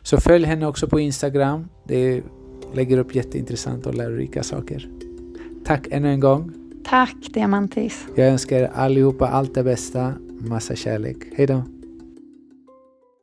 Så 0.02 0.18
följ 0.18 0.46
henne 0.46 0.66
också 0.66 0.88
på 0.88 1.00
Instagram. 1.00 1.70
Det 1.84 1.96
är 1.96 2.24
lägger 2.74 2.98
upp 2.98 3.16
jätteintressanta 3.16 3.90
och 3.90 3.96
lärorika 3.96 4.44
saker. 4.44 4.90
Tack 5.66 5.88
ännu 5.92 6.10
en 6.10 6.20
gång. 6.20 6.52
Tack 6.84 7.16
Diamantis. 7.34 8.08
Jag 8.16 8.28
önskar 8.28 8.58
er 8.58 8.72
allihopa 8.74 9.28
allt 9.28 9.54
det 9.54 9.64
bästa, 9.64 10.14
massa 10.40 10.76
kärlek. 10.76 11.18
Hej 11.36 11.48
då. 11.48 11.64